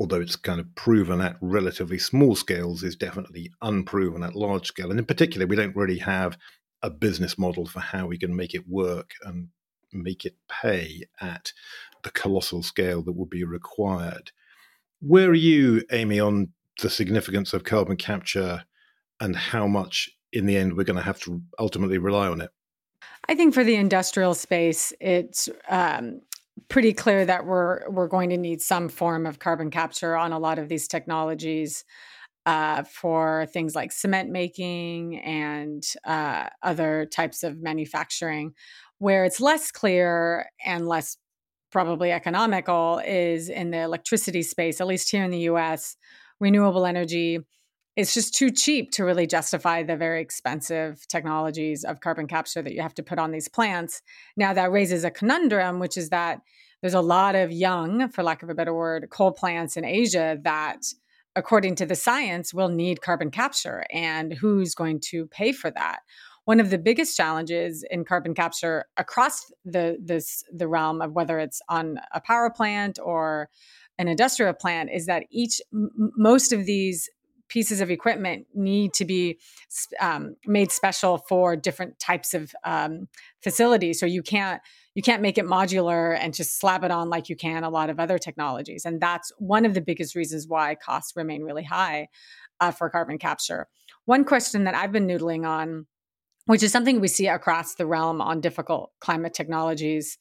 although 0.00 0.20
it's 0.20 0.34
kind 0.34 0.58
of 0.58 0.74
proven 0.74 1.20
at 1.20 1.36
relatively 1.42 1.98
small 1.98 2.34
scales, 2.34 2.82
is 2.82 2.96
definitely 2.96 3.52
unproven 3.60 4.22
at 4.22 4.34
large 4.34 4.66
scale. 4.66 4.90
And 4.90 4.98
in 4.98 5.04
particular, 5.04 5.46
we 5.46 5.56
don't 5.56 5.76
really 5.76 5.98
have 5.98 6.38
a 6.82 6.88
business 6.88 7.38
model 7.38 7.66
for 7.66 7.80
how 7.80 8.06
we 8.06 8.16
can 8.16 8.34
make 8.34 8.54
it 8.54 8.66
work 8.66 9.10
and 9.22 9.48
make 9.92 10.24
it 10.24 10.36
pay 10.48 11.02
at 11.20 11.52
the 12.02 12.10
colossal 12.10 12.62
scale 12.62 13.02
that 13.02 13.12
would 13.12 13.28
be 13.28 13.44
required. 13.44 14.32
Where 15.00 15.28
are 15.28 15.34
you, 15.34 15.84
Amy, 15.92 16.18
on 16.18 16.52
the 16.80 16.88
significance 16.88 17.52
of 17.52 17.64
carbon 17.64 17.96
capture 17.96 18.64
and 19.20 19.36
how 19.36 19.66
much 19.66 20.08
in 20.32 20.46
the 20.46 20.56
end 20.56 20.76
we're 20.76 20.84
going 20.84 20.96
to 20.96 21.02
have 21.02 21.20
to 21.20 21.42
ultimately 21.58 21.98
rely 21.98 22.26
on 22.26 22.40
it? 22.40 22.50
I 23.28 23.34
think 23.34 23.52
for 23.52 23.64
the 23.64 23.74
industrial 23.74 24.32
space, 24.32 24.94
it's 24.98 25.50
um, 25.68 26.22
pretty 26.68 26.92
clear 26.92 27.24
that 27.24 27.46
we're 27.46 27.88
we're 27.90 28.08
going 28.08 28.30
to 28.30 28.36
need 28.36 28.62
some 28.62 28.88
form 28.88 29.26
of 29.26 29.38
carbon 29.38 29.70
capture 29.70 30.16
on 30.16 30.32
a 30.32 30.38
lot 30.38 30.58
of 30.58 30.68
these 30.68 30.86
technologies 30.88 31.84
uh, 32.46 32.82
for 32.84 33.46
things 33.52 33.74
like 33.74 33.92
cement 33.92 34.30
making 34.30 35.18
and 35.20 35.84
uh, 36.04 36.48
other 36.62 37.06
types 37.06 37.42
of 37.42 37.60
manufacturing. 37.60 38.52
Where 38.98 39.24
it's 39.24 39.40
less 39.40 39.70
clear 39.70 40.50
and 40.64 40.86
less 40.86 41.16
probably 41.70 42.12
economical 42.12 43.00
is 43.06 43.48
in 43.48 43.70
the 43.70 43.80
electricity 43.80 44.42
space. 44.42 44.80
At 44.80 44.86
least 44.86 45.10
here 45.10 45.24
in 45.24 45.30
the 45.30 45.38
U.S., 45.40 45.96
renewable 46.40 46.84
energy 46.84 47.40
it's 48.00 48.14
just 48.14 48.34
too 48.34 48.50
cheap 48.50 48.90
to 48.92 49.04
really 49.04 49.26
justify 49.26 49.82
the 49.82 49.94
very 49.94 50.22
expensive 50.22 51.06
technologies 51.08 51.84
of 51.84 52.00
carbon 52.00 52.26
capture 52.26 52.62
that 52.62 52.72
you 52.72 52.80
have 52.80 52.94
to 52.94 53.02
put 53.02 53.18
on 53.18 53.30
these 53.30 53.46
plants. 53.46 54.00
Now, 54.38 54.54
that 54.54 54.72
raises 54.72 55.04
a 55.04 55.10
conundrum, 55.10 55.78
which 55.78 55.98
is 55.98 56.08
that 56.08 56.40
there's 56.80 56.94
a 56.94 57.02
lot 57.02 57.34
of 57.34 57.52
young, 57.52 58.08
for 58.08 58.22
lack 58.22 58.42
of 58.42 58.48
a 58.48 58.54
better 58.54 58.72
word, 58.72 59.08
coal 59.10 59.32
plants 59.32 59.76
in 59.76 59.84
Asia 59.84 60.38
that, 60.44 60.78
according 61.36 61.74
to 61.74 61.84
the 61.84 61.94
science, 61.94 62.54
will 62.54 62.70
need 62.70 63.02
carbon 63.02 63.30
capture. 63.30 63.84
And 63.92 64.32
who's 64.32 64.74
going 64.74 65.00
to 65.10 65.26
pay 65.26 65.52
for 65.52 65.70
that? 65.70 66.00
one 66.46 66.58
of 66.58 66.70
the 66.70 66.78
biggest 66.78 67.16
challenges 67.16 67.84
in 67.90 68.04
carbon 68.04 68.34
capture 68.34 68.86
across 68.96 69.52
the 69.64 69.98
this 70.02 70.42
the 70.52 70.66
realm 70.66 71.00
of 71.02 71.12
whether 71.12 71.38
it's 71.38 71.60
on 71.68 72.00
a 72.12 72.20
power 72.20 72.50
plant 72.50 72.98
or 73.00 73.48
an 73.98 74.08
industrial 74.08 74.54
plant 74.54 74.90
is 74.90 75.06
that 75.06 75.24
each 75.30 75.60
most 75.70 76.52
of 76.52 76.64
these 76.64 77.08
pieces 77.50 77.80
of 77.80 77.90
equipment 77.90 78.46
need 78.54 78.94
to 78.94 79.04
be 79.04 79.38
um, 80.00 80.36
made 80.46 80.72
special 80.72 81.18
for 81.18 81.56
different 81.56 81.98
types 81.98 82.32
of 82.32 82.52
um, 82.64 83.08
facilities. 83.42 84.00
So 84.00 84.06
you 84.06 84.22
can't 84.22 84.62
you 84.94 85.02
can't 85.02 85.22
make 85.22 85.38
it 85.38 85.44
modular 85.44 86.18
and 86.18 86.34
just 86.34 86.58
slap 86.58 86.82
it 86.82 86.90
on 86.90 87.10
like 87.10 87.28
you 87.28 87.36
can 87.36 87.62
a 87.62 87.70
lot 87.70 87.90
of 87.90 88.00
other 88.00 88.18
technologies. 88.18 88.84
And 88.84 89.00
that's 89.00 89.30
one 89.38 89.64
of 89.64 89.74
the 89.74 89.80
biggest 89.80 90.16
reasons 90.16 90.48
why 90.48 90.74
costs 90.74 91.12
remain 91.14 91.42
really 91.42 91.62
high 91.62 92.08
uh, 92.58 92.72
for 92.72 92.90
carbon 92.90 93.18
capture. 93.18 93.68
One 94.06 94.24
question 94.24 94.64
that 94.64 94.74
i've 94.74 94.92
been 94.92 95.06
noodling 95.06 95.46
on 95.46 95.86
which 96.46 96.62
is 96.64 96.72
something 96.72 97.00
we 97.00 97.06
see 97.06 97.28
across 97.28 97.74
the 97.76 97.86
realm 97.86 98.20
on 98.20 98.40
difficult 98.40 98.90
climate 98.98 99.34
technologies 99.34 100.18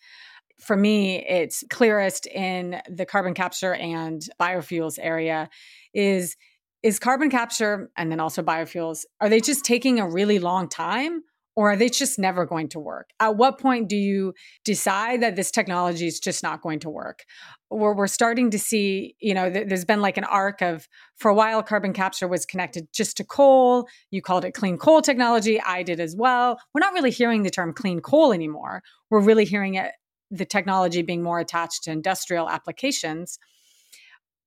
for 0.60 0.76
me, 0.76 1.26
it's 1.26 1.64
clearest 1.70 2.26
in 2.28 2.82
the 2.90 3.06
carbon 3.06 3.34
capture 3.34 3.74
and 3.74 4.22
biofuels 4.40 5.00
area 5.02 5.50
is 5.94 6.36
is 6.84 7.00
carbon 7.00 7.30
capture 7.30 7.92
and 7.98 8.12
then 8.12 8.20
also 8.20 8.42
biofuels 8.42 9.06
are 9.20 9.30
they 9.30 9.42
just 9.42 9.66
taking 9.66 10.00
a 10.00 10.10
really 10.10 10.40
long 10.40 10.70
time 10.70 11.22
or 11.56 11.72
are 11.72 11.76
they 11.76 11.90
just 11.90 12.18
never 12.18 12.46
going 12.46 12.70
to 12.70 12.80
work? 12.80 13.10
At 13.20 13.36
what 13.36 13.60
point 13.60 13.90
do 13.90 13.98
you 13.98 14.34
decide 14.64 15.22
that 15.22 15.36
this 15.36 15.52
technology 15.52 16.08
is 16.08 16.18
just 16.18 16.42
not 16.42 16.62
going 16.62 16.80
to 16.80 16.90
work? 16.90 17.26
Where 17.68 17.94
we're 17.94 18.08
starting 18.08 18.50
to 18.52 18.60
see 18.60 19.16
you 19.20 19.34
know 19.34 19.52
th- 19.52 19.68
there's 19.68 19.84
been 19.84 20.02
like 20.02 20.18
an 20.18 20.24
arc 20.24 20.62
of 20.62 20.88
for 21.18 21.30
a 21.30 21.34
while 21.34 21.62
carbon 21.62 21.92
capture 21.92 22.28
was 22.28 22.46
connected 22.46 22.88
just 22.94 23.18
to 23.18 23.26
coal. 23.26 23.88
You 24.10 24.22
called 24.22 24.46
it 24.46 24.54
clean 24.54 24.78
coal 24.78 25.02
technology. 25.02 25.60
I 25.62 25.84
did 25.84 26.00
as 26.00 26.16
well. 26.18 26.60
We're 26.74 26.80
not 26.80 26.94
really 26.94 27.12
hearing 27.12 27.44
the 27.44 27.50
term 27.50 27.74
clean 27.74 28.00
coal 28.00 28.32
anymore. 28.32 28.82
We're 29.10 29.22
really 29.22 29.46
hearing 29.46 29.76
it 29.76 29.92
the 30.32 30.46
technology 30.46 31.02
being 31.02 31.24
more 31.24 31.40
attached 31.40 31.84
to 31.84 31.92
industrial 31.92 32.50
applications. 32.50 33.40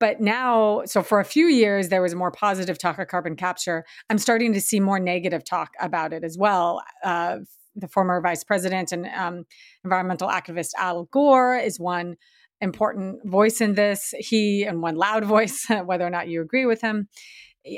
But 0.02 0.20
now, 0.20 0.82
so 0.84 1.00
for 1.00 1.20
a 1.20 1.24
few 1.24 1.46
years, 1.46 1.88
there 1.88 2.02
was 2.02 2.12
more 2.12 2.32
positive 2.32 2.76
talk 2.76 2.98
of 2.98 3.06
carbon 3.06 3.36
capture. 3.36 3.84
I'm 4.10 4.18
starting 4.18 4.52
to 4.52 4.60
see 4.60 4.80
more 4.80 4.98
negative 4.98 5.44
talk 5.44 5.74
about 5.80 6.12
it 6.12 6.24
as 6.24 6.36
well. 6.36 6.82
Uh, 7.04 7.38
the 7.76 7.86
former 7.86 8.20
vice 8.20 8.42
president 8.42 8.90
and 8.90 9.06
um, 9.06 9.44
environmental 9.84 10.28
activist 10.28 10.70
Al 10.76 11.04
Gore 11.12 11.56
is 11.56 11.78
one 11.78 12.16
important 12.60 13.20
voice 13.24 13.60
in 13.60 13.74
this. 13.74 14.12
He, 14.18 14.64
and 14.64 14.82
one 14.82 14.96
loud 14.96 15.22
voice, 15.36 15.68
whether 15.84 16.04
or 16.04 16.10
not 16.10 16.26
you 16.26 16.42
agree 16.42 16.66
with 16.66 16.80
him. 16.80 17.06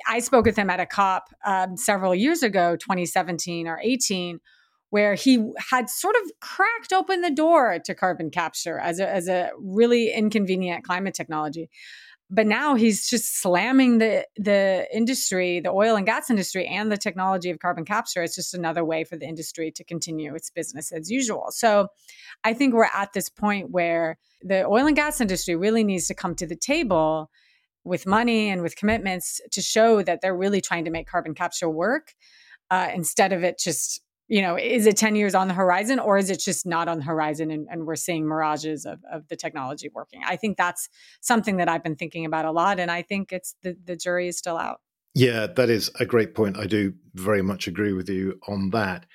I 0.09 0.21
spoke 0.21 0.47
with 0.47 0.57
him 0.57 0.71
at 0.71 0.81
a 0.81 0.87
COP 0.87 1.25
um, 1.45 1.77
several 1.77 2.15
years 2.15 2.43
ago, 2.43 2.75
2017 2.77 3.69
or 3.69 3.79
18, 3.83 4.41
where 4.89 5.13
he 5.13 5.53
had 5.71 5.91
sort 5.91 6.17
of 6.25 6.31
cracked 6.41 6.95
open 6.95 7.21
the 7.21 7.31
door 7.31 7.81
to 7.85 7.95
carbon 7.95 8.31
capture 8.31 8.79
as 8.79 8.99
a, 8.99 9.07
as 9.07 9.29
a 9.29 9.51
really 9.59 10.11
inconvenient 10.11 10.85
climate 10.85 11.13
technology. 11.13 11.69
But 12.35 12.49
now 12.49 12.75
he's 12.75 13.09
just 13.09 13.41
slamming 13.41 13.99
the 13.99 14.27
the 14.37 14.89
industry, 14.93 15.61
the 15.61 15.71
oil 15.71 15.95
and 15.95 16.05
gas 16.05 16.31
industry, 16.31 16.67
and 16.67 16.91
the 16.91 16.97
technology 16.97 17.49
of 17.51 17.61
carbon 17.61 17.85
capture. 17.85 18.25
It's 18.25 18.35
just 18.35 18.55
another 18.55 18.85
way 18.85 19.05
for 19.05 19.17
the 19.17 19.25
industry 19.27 19.71
to 19.71 19.85
continue 19.85 20.35
its 20.35 20.51
business 20.51 20.91
as 20.91 21.11
usual. 21.11 21.47
So, 21.51 21.89
I 22.43 22.53
think 22.53 22.75
we're 22.75 22.91
at 22.93 23.13
this 23.13 23.29
point 23.29 23.71
where 23.71 24.19
the 24.43 24.67
oil 24.67 24.87
and 24.89 24.97
gas 24.97 25.21
industry 25.21 25.55
really 25.55 25.85
needs 25.85 26.09
to 26.09 26.15
come 26.15 26.35
to 26.35 26.47
the 26.47 26.57
table 26.57 27.31
with 27.85 28.05
money 28.05 28.51
and 28.51 28.63
with 28.63 28.75
commitments 28.75 29.41
to 29.53 29.63
show 29.63 30.03
that 30.03 30.21
they're 30.21 30.37
really 30.37 30.61
trying 30.61 30.87
to 30.87 30.91
make 30.91 31.07
carbon 31.07 31.35
capture 31.35 31.69
work 31.69 32.15
uh, 32.71 32.91
instead 32.93 33.33
of 33.33 33.45
it 33.45 33.59
just 33.59 34.01
you 34.29 34.41
know, 34.41 34.57
is 34.57 34.87
it 34.87 34.97
10 34.97 35.17
years 35.17 35.35
on 35.35 35.49
the 35.49 35.55
horizon 35.55 35.99
or 35.99 36.17
is 36.17 36.31
it 36.31 36.41
just 36.41 36.67
not 36.67 36.89
on 36.89 36.99
the 36.99 37.05
horizon 37.05 37.51
and, 37.51 37.67
and, 37.71 37.87
we're 37.87 37.97
seeing 37.97 38.27
mirages 38.27 38.87
of, 38.87 39.01
of 39.13 39.29
the 39.29 39.37
technology 39.37 39.91
working? 39.95 40.23
I 40.27 40.37
think 40.37 40.57
that's 40.57 40.89
something 41.21 41.59
that 41.59 41.69
I've 41.69 41.83
been 41.83 41.97
thinking 41.97 42.25
about 42.25 42.47
a 42.47 42.51
lot. 42.51 42.81
And 42.81 42.91
I 42.91 43.03
think 43.03 43.33
it's 43.33 43.55
the, 43.63 43.77
the 43.85 43.97
jury 43.97 44.29
is 44.29 44.39
still 44.39 44.57
out. 44.57 44.81
Yeah, 45.15 45.47
that 45.47 45.71
is 45.71 45.91
a 46.01 46.07
great 46.07 46.35
point. 46.35 46.57
I 46.57 46.67
do 46.67 46.95
very 47.15 47.43
much 47.43 47.69
agree 47.69 47.93
with 47.93 48.09
you 48.09 48.41
on 48.49 48.71
that. 48.71 49.07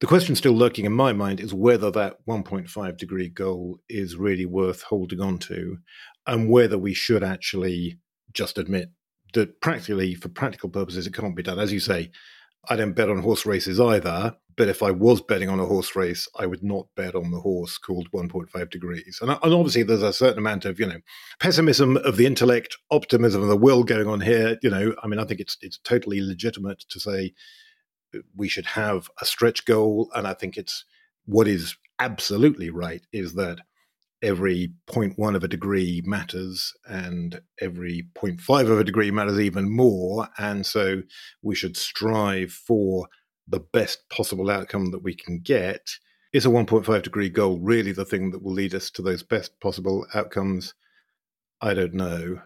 The 0.00 0.06
question 0.06 0.36
still 0.36 0.52
lurking 0.52 0.84
in 0.84 0.92
my 0.92 1.14
mind 1.14 1.40
is 1.40 1.54
whether 1.54 1.90
that 1.92 2.18
1.5 2.28 2.98
degree 2.98 3.30
goal 3.30 3.78
is 3.88 4.16
really 4.16 4.44
worth 4.44 4.82
holding 4.82 5.20
on 5.20 5.38
to 5.38 5.78
and 6.26 6.50
whether 6.50 6.76
we 6.76 6.92
should 6.92 7.24
actually 7.24 7.98
just 8.32 8.58
admit 8.58 8.90
that 9.32 9.60
practically, 9.60 10.14
for 10.14 10.28
practical 10.28 10.68
purposes, 10.68 11.06
it 11.06 11.14
can't 11.14 11.34
be 11.34 11.42
done. 11.42 11.58
As 11.58 11.72
you 11.72 11.80
say, 11.80 12.10
I 12.68 12.76
don't 12.76 12.94
bet 12.94 13.10
on 13.10 13.18
horse 13.18 13.46
races 13.46 13.80
either. 13.80 14.36
But 14.56 14.68
if 14.68 14.82
I 14.82 14.90
was 14.90 15.20
betting 15.20 15.50
on 15.50 15.60
a 15.60 15.66
horse 15.66 15.94
race, 15.94 16.26
I 16.38 16.46
would 16.46 16.62
not 16.62 16.86
bet 16.96 17.14
on 17.14 17.30
the 17.30 17.40
horse 17.40 17.76
called 17.76 18.10
1.5 18.12 18.70
degrees. 18.70 19.18
And, 19.20 19.30
and 19.30 19.54
obviously, 19.54 19.82
there's 19.82 20.02
a 20.02 20.14
certain 20.14 20.38
amount 20.38 20.64
of 20.64 20.80
you 20.80 20.86
know 20.86 21.00
pessimism 21.38 21.98
of 21.98 22.16
the 22.16 22.26
intellect, 22.26 22.76
optimism 22.90 23.42
of 23.42 23.48
the 23.48 23.56
will 23.56 23.84
going 23.84 24.08
on 24.08 24.22
here. 24.22 24.58
You 24.62 24.70
know, 24.70 24.94
I 25.02 25.08
mean, 25.08 25.20
I 25.20 25.24
think 25.24 25.40
it's 25.40 25.58
it's 25.60 25.78
totally 25.78 26.22
legitimate 26.22 26.80
to 26.88 26.98
say 26.98 27.34
we 28.34 28.48
should 28.48 28.66
have 28.66 29.10
a 29.20 29.26
stretch 29.26 29.66
goal, 29.66 30.10
and 30.14 30.26
I 30.26 30.32
think 30.32 30.56
it's 30.56 30.84
what 31.26 31.46
is 31.46 31.76
absolutely 31.98 32.70
right 32.70 33.02
is 33.12 33.34
that 33.34 33.58
every 34.22 34.72
0.1 34.88 35.36
of 35.36 35.44
a 35.44 35.48
degree 35.48 36.02
matters 36.04 36.72
and 36.88 37.40
every 37.60 38.08
0.5 38.14 38.70
of 38.70 38.78
a 38.78 38.84
degree 38.84 39.10
matters 39.10 39.38
even 39.38 39.70
more. 39.70 40.28
And 40.38 40.64
so 40.64 41.02
we 41.42 41.54
should 41.54 41.76
strive 41.76 42.52
for 42.52 43.08
the 43.46 43.60
best 43.60 44.08
possible 44.08 44.50
outcome 44.50 44.90
that 44.90 45.02
we 45.02 45.14
can 45.14 45.40
get. 45.40 45.88
Is 46.32 46.46
a 46.46 46.50
1.5 46.50 47.02
degree 47.02 47.28
goal 47.28 47.58
really 47.60 47.92
the 47.92 48.04
thing 48.04 48.30
that 48.30 48.42
will 48.42 48.52
lead 48.52 48.74
us 48.74 48.90
to 48.92 49.02
those 49.02 49.22
best 49.22 49.58
possible 49.60 50.06
outcomes? 50.14 50.74
I 51.60 51.74
don't 51.74 51.94
know. 51.94 52.40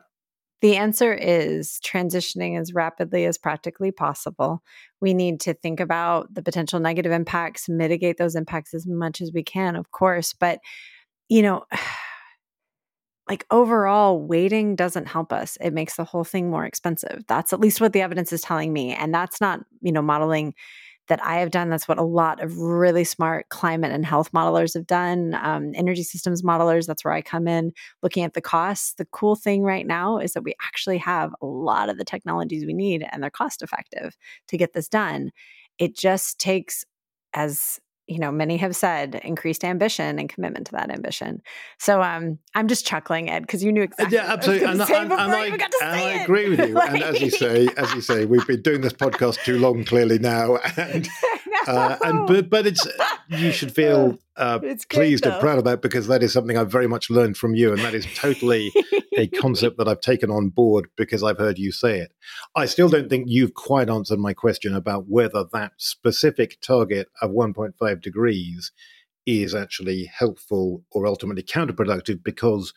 The 0.61 0.77
answer 0.77 1.15
is 1.15 1.81
transitioning 1.83 2.61
as 2.61 2.75
rapidly 2.75 3.25
as 3.25 3.39
practically 3.39 3.91
possible. 3.91 4.63
We 5.01 5.15
need 5.15 5.41
to 5.41 5.55
think 5.55 5.81
about 5.81 6.35
the 6.35 6.43
potential 6.43 6.79
negative 6.81 7.13
impacts, 7.13 7.69
mitigate 7.69 8.19
those 8.19 8.37
impacts 8.37 8.75
as 8.75 8.87
much 8.87 9.23
as 9.23 9.33
we 9.33 9.43
can, 9.43 9.75
of 9.75 9.91
course. 9.91 10.35
But 10.35 10.61
you 11.31 11.41
know, 11.41 11.65
like 13.29 13.47
overall, 13.51 14.21
waiting 14.21 14.75
doesn't 14.75 15.07
help 15.07 15.33
us. 15.33 15.57
It 15.61 15.73
makes 15.73 15.97
the 15.97 16.05
whole 16.05 16.25
thing 16.25 16.51
more 16.51 16.67
expensive. 16.67 17.23
That's 17.29 17.53
at 17.53 17.61
least 17.61 17.81
what 17.81 17.93
the 17.93 18.03
evidence 18.03 18.33
is 18.33 18.43
telling 18.43 18.73
me. 18.73 18.93
And 18.93 19.15
that's 19.15 19.41
not, 19.41 19.61
you 19.81 19.93
know, 19.93 20.03
modeling 20.03 20.53
that 21.07 21.23
I 21.25 21.37
have 21.37 21.51
done. 21.51 21.71
That's 21.71 21.87
what 21.87 21.99
a 21.99 22.03
lot 22.03 22.43
of 22.43 22.59
really 22.59 23.05
smart 23.05 23.49
climate 23.49 23.93
and 23.93 24.05
health 24.05 24.33
modelers 24.33 24.75
have 24.75 24.87
done. 24.87 25.35
Um, 25.41 25.73
energy 25.75 26.03
systems 26.03 26.43
modelers, 26.43 26.87
that's 26.87 27.05
where 27.05 27.15
I 27.15 27.23
come 27.23 27.47
in 27.47 27.73
looking 28.03 28.25
at 28.25 28.35
the 28.35 28.41
costs. 28.41 28.95
The 28.95 29.07
cool 29.07 29.37
thing 29.37 29.63
right 29.63 29.87
now 29.87 30.19
is 30.19 30.33
that 30.33 30.43
we 30.43 30.55
actually 30.63 30.99
have 30.99 31.33
a 31.41 31.47
lot 31.47 31.89
of 31.89 31.99
the 31.99 32.05
technologies 32.05 32.67
we 32.67 32.75
need 32.75 33.05
and 33.11 33.23
they're 33.23 33.31
cost 33.31 33.63
effective 33.63 34.17
to 34.49 34.57
get 34.57 34.73
this 34.73 34.89
done. 34.89 35.31
It 35.79 35.97
just 35.97 36.41
takes, 36.41 36.85
as 37.33 37.81
you 38.11 38.19
know 38.19 38.33
many 38.33 38.57
have 38.57 38.75
said 38.75 39.21
increased 39.23 39.65
ambition 39.65 40.19
and 40.19 40.29
commitment 40.29 40.67
to 40.67 40.73
that 40.73 40.91
ambition. 40.91 41.41
So 41.79 42.03
um 42.03 42.39
i'm 42.55 42.69
just 42.69 42.85
chuckling 42.87 43.31
ed 43.31 43.43
because 43.43 43.63
you 43.63 43.73
knew 43.73 43.83
exactly 43.83 44.17
yeah 44.17 44.33
absolutely. 44.33 44.67
and, 44.67 44.81
and, 44.81 45.13
and, 45.13 45.33
I, 45.33 45.47
and 45.47 45.75
I 45.81 46.01
agree 46.23 46.49
with 46.51 46.61
you. 46.61 46.75
Like... 46.75 46.91
and 46.95 47.03
as 47.03 47.21
you 47.21 47.31
say 47.31 47.69
as 47.77 47.95
you 47.95 48.01
say 48.01 48.25
we've 48.25 48.47
been 48.47 48.63
doing 48.63 48.81
this 48.81 48.93
podcast 48.93 49.43
too 49.45 49.59
long 49.59 49.85
clearly 49.85 50.19
now. 50.19 50.59
And. 50.77 51.09
Uh, 51.67 51.97
and 52.05 52.27
but 52.27 52.51
but 52.51 52.67
it's 52.67 52.87
you 53.29 53.53
should 53.53 53.73
feel 53.73 54.19
uh, 54.37 54.59
pleased 54.91 55.27
and 55.27 55.41
proud 55.41 55.59
of 55.59 55.65
that 55.65 55.83
because 55.83 56.07
that 56.07 56.23
is 56.23 56.33
something 56.33 56.57
I've 56.57 56.71
very 56.71 56.87
much 56.87 57.11
learned 57.11 57.37
from 57.37 57.55
you, 57.55 57.73
and 57.73 57.81
that 57.81 57.95
is 57.95 58.07
totally 58.15 58.73
a 59.17 59.27
concept 59.41 59.79
that 59.79 59.89
I've 59.89 60.01
taken 60.01 60.31
on 60.31 60.49
board 60.49 60.89
because 60.97 61.23
I've 61.23 61.39
heard 61.39 61.59
you 61.59 61.73
say 61.73 62.01
it. 62.01 62.13
I 62.55 62.67
still 62.67 62.89
don't 62.89 63.09
think 63.09 63.27
you've 63.29 63.55
quite 63.55 63.91
answered 63.91 64.19
my 64.19 64.33
question 64.33 64.75
about 64.75 65.09
whether 65.09 65.45
that 65.53 65.73
specific 65.79 66.61
target 66.61 67.09
of 67.21 67.31
1.5 67.31 68.01
degrees 68.01 68.73
is 69.27 69.55
actually 69.55 70.11
helpful 70.13 70.83
or 70.91 71.07
ultimately 71.07 71.43
counterproductive 71.43 72.23
because 72.25 72.73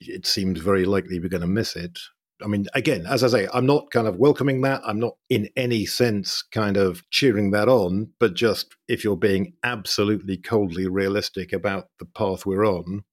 it 0.00 0.26
seems 0.26 0.60
very 0.60 0.84
likely 0.84 1.18
we're 1.18 1.28
going 1.28 1.40
to 1.40 1.46
miss 1.46 1.76
it 1.76 1.98
I 2.42 2.46
mean, 2.48 2.66
again, 2.74 3.06
as 3.06 3.24
I 3.24 3.28
say, 3.28 3.48
I'm 3.52 3.66
not 3.66 3.90
kind 3.90 4.06
of 4.06 4.16
welcoming 4.16 4.60
that. 4.62 4.82
I'm 4.84 4.98
not 4.98 5.16
in 5.28 5.48
any 5.56 5.86
sense 5.86 6.42
kind 6.42 6.76
of 6.76 7.02
cheering 7.10 7.50
that 7.52 7.68
on, 7.68 8.10
but 8.18 8.34
just 8.34 8.74
if 8.88 9.04
you're 9.04 9.16
being 9.16 9.54
absolutely 9.62 10.36
coldly 10.36 10.86
realistic 10.86 11.52
about 11.52 11.86
the 11.98 12.04
path 12.04 12.44
we're 12.46 12.66
on, 12.66 13.04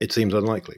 it 0.00 0.12
seems 0.12 0.34
unlikely. 0.34 0.76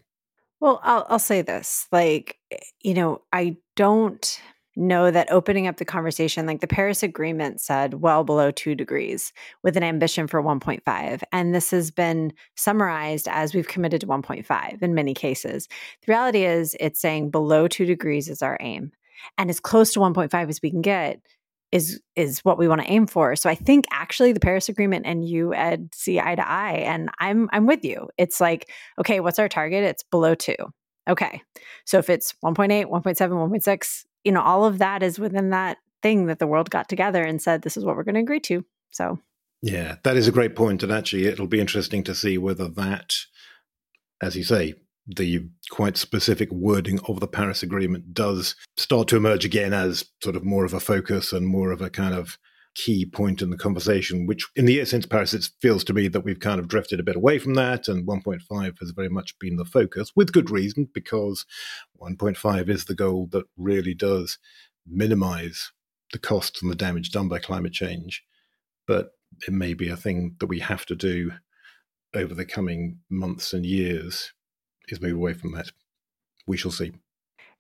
Well, 0.60 0.80
I'll, 0.82 1.06
I'll 1.08 1.18
say 1.18 1.42
this 1.42 1.86
like, 1.92 2.38
eh, 2.50 2.56
you 2.82 2.94
know, 2.94 3.22
I 3.32 3.56
don't 3.74 4.40
know 4.76 5.10
that 5.10 5.32
opening 5.32 5.66
up 5.66 5.78
the 5.78 5.84
conversation, 5.84 6.46
like 6.46 6.60
the 6.60 6.66
Paris 6.66 7.02
Agreement 7.02 7.60
said, 7.60 7.94
well 7.94 8.24
below 8.24 8.50
two 8.50 8.74
degrees 8.74 9.32
with 9.62 9.76
an 9.76 9.82
ambition 9.82 10.26
for 10.26 10.42
1.5. 10.42 11.22
And 11.32 11.54
this 11.54 11.70
has 11.70 11.90
been 11.90 12.32
summarized 12.54 13.26
as 13.28 13.54
we've 13.54 13.68
committed 13.68 14.02
to 14.02 14.06
1.5 14.06 14.82
in 14.82 14.94
many 14.94 15.14
cases. 15.14 15.68
The 16.04 16.12
reality 16.12 16.44
is, 16.44 16.76
it's 16.78 17.00
saying 17.00 17.30
below 17.30 17.66
two 17.66 17.86
degrees 17.86 18.28
is 18.28 18.42
our 18.42 18.58
aim. 18.60 18.92
And 19.38 19.50
as 19.50 19.60
close 19.60 19.92
to 19.94 20.00
1.5 20.00 20.48
as 20.48 20.60
we 20.62 20.70
can 20.70 20.82
get 20.82 21.20
is 21.72 22.00
is 22.14 22.44
what 22.44 22.58
we 22.58 22.68
want 22.68 22.80
to 22.80 22.90
aim 22.90 23.06
for. 23.06 23.34
So 23.36 23.50
I 23.50 23.54
think 23.54 23.86
actually 23.90 24.32
the 24.32 24.40
Paris 24.40 24.68
Agreement 24.68 25.04
and 25.04 25.28
you 25.28 25.52
Ed 25.52 25.90
see 25.94 26.20
eye 26.20 26.36
to 26.36 26.48
eye, 26.48 26.84
and 26.86 27.10
I'm 27.18 27.48
I'm 27.52 27.66
with 27.66 27.84
you. 27.84 28.08
It's 28.16 28.40
like 28.40 28.70
okay, 29.00 29.20
what's 29.20 29.38
our 29.38 29.48
target? 29.48 29.82
It's 29.82 30.04
below 30.04 30.34
two. 30.34 30.54
Okay, 31.08 31.42
so 31.84 31.98
if 31.98 32.10
it's 32.10 32.34
1.8, 32.44 32.86
1.7, 32.86 32.90
1.6, 32.90 34.04
you 34.26 34.32
know, 34.32 34.42
all 34.42 34.64
of 34.64 34.78
that 34.78 35.04
is 35.04 35.20
within 35.20 35.50
that 35.50 35.78
thing 36.02 36.26
that 36.26 36.40
the 36.40 36.48
world 36.48 36.68
got 36.68 36.88
together 36.88 37.22
and 37.22 37.40
said 37.40 37.62
this 37.62 37.76
is 37.76 37.84
what 37.84 37.96
we're 37.96 38.02
going 38.02 38.16
to 38.16 38.20
agree 38.20 38.40
to. 38.40 38.64
So 38.90 39.20
yeah, 39.62 39.96
that 40.02 40.16
is 40.16 40.26
a 40.26 40.32
great 40.32 40.56
point, 40.56 40.82
and 40.82 40.90
actually, 40.90 41.26
it'll 41.26 41.46
be 41.46 41.60
interesting 41.60 42.02
to 42.04 42.14
see 42.14 42.36
whether 42.36 42.68
that, 42.68 43.14
as 44.20 44.36
you 44.36 44.42
say, 44.42 44.74
the 45.06 45.48
quite 45.70 45.96
specific 45.96 46.50
wording 46.50 46.98
of 47.06 47.20
the 47.20 47.28
Paris 47.28 47.62
Agreement 47.62 48.12
does 48.12 48.56
start 48.76 49.06
to 49.08 49.16
emerge 49.16 49.44
again 49.44 49.72
as 49.72 50.04
sort 50.20 50.34
of 50.34 50.44
more 50.44 50.64
of 50.64 50.74
a 50.74 50.80
focus 50.80 51.32
and 51.32 51.46
more 51.46 51.70
of 51.70 51.80
a 51.80 51.88
kind 51.88 52.14
of 52.14 52.36
key 52.76 53.06
point 53.06 53.40
in 53.40 53.48
the 53.48 53.56
conversation, 53.56 54.26
which 54.26 54.46
in 54.54 54.66
the 54.66 54.74
year 54.74 54.84
since 54.84 55.06
Paris, 55.06 55.32
it 55.32 55.48
feels 55.60 55.82
to 55.82 55.94
me 55.94 56.08
that 56.08 56.20
we've 56.20 56.40
kind 56.40 56.60
of 56.60 56.68
drifted 56.68 57.00
a 57.00 57.02
bit 57.02 57.16
away 57.16 57.38
from 57.38 57.54
that. 57.54 57.88
And 57.88 58.06
1.5 58.06 58.78
has 58.78 58.90
very 58.90 59.08
much 59.08 59.36
been 59.38 59.56
the 59.56 59.64
focus, 59.64 60.12
with 60.14 60.32
good 60.32 60.50
reason, 60.50 60.88
because 60.92 61.46
1.5 62.00 62.68
is 62.68 62.84
the 62.84 62.94
goal 62.94 63.28
that 63.32 63.46
really 63.56 63.94
does 63.94 64.38
minimize 64.86 65.72
the 66.12 66.18
costs 66.18 66.62
and 66.62 66.70
the 66.70 66.76
damage 66.76 67.10
done 67.10 67.28
by 67.28 67.38
climate 67.38 67.72
change. 67.72 68.22
But 68.86 69.12
it 69.48 69.54
may 69.54 69.74
be 69.74 69.88
a 69.88 69.96
thing 69.96 70.36
that 70.38 70.46
we 70.46 70.60
have 70.60 70.86
to 70.86 70.94
do 70.94 71.32
over 72.14 72.34
the 72.34 72.44
coming 72.44 72.98
months 73.10 73.52
and 73.52 73.64
years 73.64 74.32
is 74.88 75.00
move 75.00 75.16
away 75.16 75.32
from 75.32 75.52
that. 75.52 75.72
We 76.46 76.56
shall 76.56 76.70
see. 76.70 76.92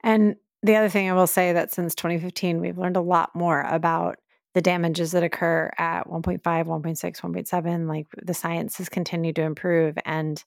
And 0.02 0.36
the 0.62 0.76
other 0.76 0.88
thing 0.88 1.10
I 1.10 1.14
will 1.14 1.26
say 1.26 1.52
that 1.52 1.72
since 1.72 1.94
2015, 1.94 2.60
we've 2.60 2.78
learned 2.78 2.96
a 2.96 3.00
lot 3.00 3.34
more 3.34 3.62
about 3.62 4.18
the 4.56 4.62
damages 4.62 5.12
that 5.12 5.22
occur 5.22 5.70
at 5.76 6.08
1.5, 6.08 6.40
1.6, 6.40 7.20
1.7. 7.20 7.88
Like 7.88 8.06
the 8.22 8.32
science 8.32 8.78
has 8.78 8.88
continued 8.88 9.36
to 9.36 9.42
improve. 9.42 9.98
And, 10.06 10.42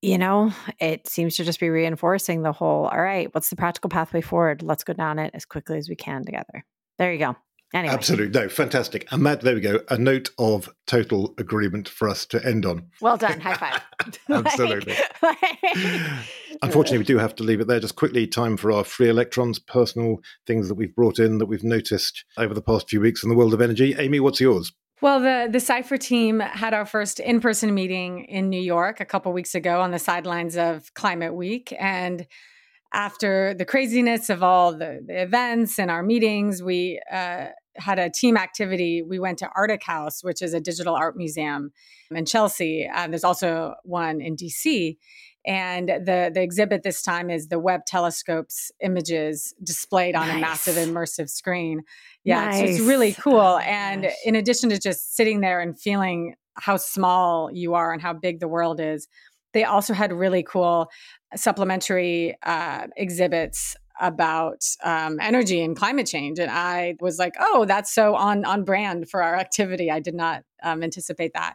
you 0.00 0.16
know, 0.16 0.52
it 0.80 1.06
seems 1.06 1.36
to 1.36 1.44
just 1.44 1.60
be 1.60 1.68
reinforcing 1.68 2.42
the 2.42 2.52
whole 2.52 2.86
all 2.86 3.02
right, 3.02 3.28
what's 3.34 3.50
the 3.50 3.56
practical 3.56 3.90
pathway 3.90 4.22
forward? 4.22 4.62
Let's 4.62 4.84
go 4.84 4.94
down 4.94 5.18
it 5.18 5.32
as 5.34 5.44
quickly 5.44 5.76
as 5.76 5.86
we 5.86 5.96
can 5.96 6.24
together. 6.24 6.64
There 6.96 7.12
you 7.12 7.18
go. 7.18 7.36
Anyway. 7.74 7.94
Absolutely. 7.94 8.38
No, 8.38 8.48
fantastic. 8.48 9.06
And 9.10 9.22
Matt, 9.22 9.40
there 9.40 9.54
we 9.54 9.60
go. 9.60 9.80
A 9.88 9.96
note 9.96 10.30
of 10.38 10.68
total 10.86 11.34
agreement 11.38 11.88
for 11.88 12.08
us 12.08 12.26
to 12.26 12.44
end 12.44 12.66
on. 12.66 12.90
Well 13.00 13.16
done. 13.16 13.40
High 13.40 13.54
five. 13.54 13.80
Absolutely. 14.28 14.94
Unfortunately, 16.62 16.98
we 16.98 17.04
do 17.04 17.16
have 17.18 17.34
to 17.36 17.42
leave 17.42 17.60
it 17.60 17.68
there. 17.68 17.80
Just 17.80 17.96
quickly, 17.96 18.26
time 18.26 18.58
for 18.58 18.70
our 18.72 18.84
free 18.84 19.08
electrons, 19.08 19.58
personal 19.58 20.18
things 20.46 20.68
that 20.68 20.74
we've 20.74 20.94
brought 20.94 21.18
in 21.18 21.38
that 21.38 21.46
we've 21.46 21.64
noticed 21.64 22.24
over 22.36 22.52
the 22.52 22.62
past 22.62 22.90
few 22.90 23.00
weeks 23.00 23.22
in 23.22 23.30
the 23.30 23.34
world 23.34 23.54
of 23.54 23.62
energy. 23.62 23.94
Amy, 23.98 24.20
what's 24.20 24.40
yours? 24.40 24.72
Well, 25.00 25.20
the 25.20 25.48
the 25.50 25.58
Cipher 25.58 25.96
team 25.96 26.40
had 26.40 26.74
our 26.74 26.86
first 26.86 27.20
in 27.20 27.40
person 27.40 27.74
meeting 27.74 28.26
in 28.26 28.50
New 28.50 28.60
York 28.60 29.00
a 29.00 29.04
couple 29.04 29.32
weeks 29.32 29.54
ago 29.54 29.80
on 29.80 29.90
the 29.90 29.98
sidelines 29.98 30.56
of 30.56 30.92
Climate 30.94 31.34
Week, 31.34 31.74
and 31.78 32.26
after 32.92 33.54
the 33.54 33.64
craziness 33.64 34.30
of 34.30 34.42
all 34.42 34.72
the, 34.72 35.02
the 35.04 35.22
events 35.22 35.78
and 35.78 35.90
our 35.90 36.02
meetings, 36.02 36.62
we 36.62 37.00
uh, 37.10 37.46
had 37.76 37.98
a 37.98 38.10
team 38.10 38.36
activity. 38.36 39.02
We 39.02 39.18
went 39.18 39.38
to 39.38 39.50
ARTECHOUSE, 39.54 40.22
which 40.22 40.42
is 40.42 40.54
a 40.54 40.60
digital 40.60 40.94
art 40.94 41.16
museum 41.16 41.72
in 42.10 42.26
Chelsea. 42.26 42.86
Um, 42.86 43.10
there's 43.10 43.24
also 43.24 43.74
one 43.84 44.20
in 44.20 44.36
DC. 44.36 44.96
And 45.44 45.88
the, 45.88 46.30
the 46.32 46.40
exhibit 46.40 46.82
this 46.84 47.02
time 47.02 47.28
is 47.28 47.48
the 47.48 47.58
Webb 47.58 47.84
telescope's 47.84 48.70
images 48.80 49.52
displayed 49.62 50.14
on 50.14 50.28
nice. 50.28 50.36
a 50.36 50.40
massive 50.40 50.74
immersive 50.76 51.28
screen. 51.28 51.82
Yeah, 52.22 52.44
nice. 52.44 52.58
so 52.58 52.64
it's 52.64 52.80
really 52.80 53.12
cool. 53.12 53.40
Oh, 53.40 53.58
and 53.58 54.04
gosh. 54.04 54.12
in 54.24 54.36
addition 54.36 54.70
to 54.70 54.78
just 54.78 55.16
sitting 55.16 55.40
there 55.40 55.60
and 55.60 55.78
feeling 55.78 56.36
how 56.54 56.76
small 56.76 57.50
you 57.52 57.74
are 57.74 57.92
and 57.92 58.00
how 58.00 58.12
big 58.12 58.38
the 58.38 58.46
world 58.46 58.78
is, 58.78 59.08
they 59.52 59.64
also 59.64 59.94
had 59.94 60.12
really 60.12 60.42
cool 60.42 60.88
supplementary 61.34 62.36
uh, 62.44 62.86
exhibits 62.96 63.76
about 64.00 64.64
um, 64.82 65.18
energy 65.20 65.62
and 65.62 65.76
climate 65.76 66.06
change 66.06 66.38
and 66.38 66.50
i 66.50 66.94
was 67.00 67.18
like 67.18 67.34
oh 67.38 67.64
that's 67.64 67.92
so 67.92 68.14
on 68.14 68.44
on 68.44 68.64
brand 68.64 69.08
for 69.08 69.22
our 69.22 69.36
activity. 69.36 69.90
I 69.90 70.00
did 70.00 70.14
not 70.14 70.42
um, 70.62 70.82
anticipate 70.82 71.32
that. 71.34 71.54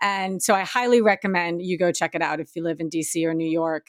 And 0.00 0.42
so 0.42 0.54
i 0.54 0.62
highly 0.62 1.00
recommend 1.00 1.62
you 1.62 1.78
go 1.78 1.92
check 1.92 2.14
it 2.14 2.22
out 2.22 2.40
if 2.40 2.50
you 2.54 2.62
live 2.62 2.80
in 2.80 2.90
dc 2.90 3.24
or 3.24 3.34
new 3.34 3.48
york. 3.48 3.88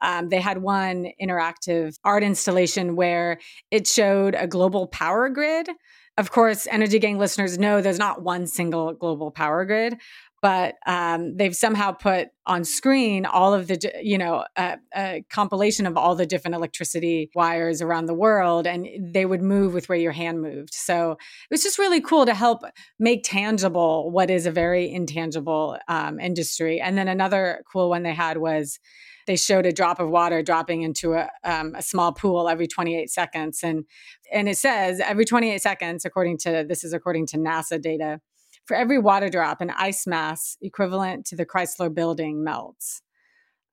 Um, 0.00 0.28
they 0.28 0.40
had 0.40 0.58
one 0.62 1.08
interactive 1.20 1.98
art 2.04 2.22
installation 2.22 2.96
where 2.96 3.38
it 3.70 3.86
showed 3.86 4.34
a 4.34 4.46
global 4.46 4.86
power 4.86 5.28
grid. 5.28 5.68
Of 6.16 6.32
course, 6.32 6.66
Energy 6.68 6.98
Gang 6.98 7.16
listeners 7.18 7.58
know 7.58 7.80
there's 7.80 7.98
not 7.98 8.22
one 8.22 8.48
single 8.48 8.92
global 8.92 9.30
power 9.30 9.64
grid, 9.64 9.96
but 10.40 10.76
um, 10.86 11.36
they've 11.36 11.54
somehow 11.54 11.92
put 11.92 12.28
on 12.46 12.64
screen 12.64 13.26
all 13.26 13.52
of 13.52 13.66
the 13.66 13.92
you 14.02 14.16
know 14.16 14.44
a, 14.56 14.76
a, 14.96 15.24
compilation 15.30 15.86
of 15.86 15.96
all 15.96 16.14
the 16.14 16.26
different 16.26 16.54
electricity 16.54 17.30
wires 17.34 17.82
around 17.82 18.06
the 18.06 18.14
world 18.14 18.66
and 18.66 18.88
they 19.12 19.26
would 19.26 19.42
move 19.42 19.74
with 19.74 19.88
where 19.88 19.98
your 19.98 20.12
hand 20.12 20.40
moved. 20.40 20.74
So 20.74 21.12
it 21.12 21.50
was 21.50 21.62
just 21.62 21.78
really 21.78 22.00
cool 22.00 22.26
to 22.26 22.34
help 22.34 22.62
make 22.98 23.22
tangible 23.24 24.10
what 24.10 24.30
is 24.30 24.46
a 24.46 24.50
very 24.50 24.90
intangible 24.90 25.78
um, 25.88 26.18
industry. 26.20 26.80
And 26.80 26.96
then 26.96 27.08
another 27.08 27.62
cool 27.70 27.90
one 27.90 28.02
they 28.02 28.14
had 28.14 28.38
was 28.38 28.78
they 29.26 29.36
showed 29.36 29.66
a 29.66 29.72
drop 29.72 30.00
of 30.00 30.08
water 30.08 30.42
dropping 30.42 30.82
into 30.82 31.12
a, 31.12 31.28
um, 31.44 31.74
a 31.74 31.82
small 31.82 32.12
pool 32.12 32.48
every 32.48 32.66
28 32.66 33.10
seconds 33.10 33.60
and 33.62 33.84
and 34.32 34.48
it 34.48 34.56
says 34.56 35.00
every 35.00 35.26
28 35.26 35.60
seconds 35.60 36.04
according 36.06 36.38
to 36.38 36.64
this 36.66 36.82
is 36.82 36.94
according 36.94 37.26
to 37.26 37.36
nasa 37.36 37.80
data 37.80 38.20
for 38.68 38.76
every 38.76 38.98
water 38.98 39.30
drop, 39.30 39.62
an 39.62 39.70
ice 39.70 40.06
mass 40.06 40.58
equivalent 40.60 41.24
to 41.26 41.36
the 41.36 41.46
Chrysler 41.46 41.92
building 41.92 42.44
melts. 42.44 43.00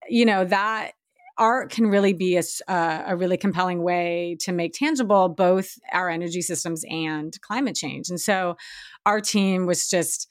You 0.09 0.25
know, 0.25 0.45
that 0.45 0.93
art 1.37 1.69
can 1.69 1.87
really 1.87 2.13
be 2.13 2.37
a, 2.37 2.43
uh, 2.69 3.03
a 3.07 3.15
really 3.17 3.35
compelling 3.35 3.83
way 3.83 4.37
to 4.39 4.53
make 4.53 4.73
tangible 4.73 5.27
both 5.27 5.73
our 5.91 6.09
energy 6.09 6.41
systems 6.41 6.85
and 6.89 7.39
climate 7.41 7.75
change. 7.75 8.09
And 8.09 8.21
so 8.21 8.55
our 9.05 9.19
team 9.19 9.65
was 9.65 9.89
just 9.89 10.29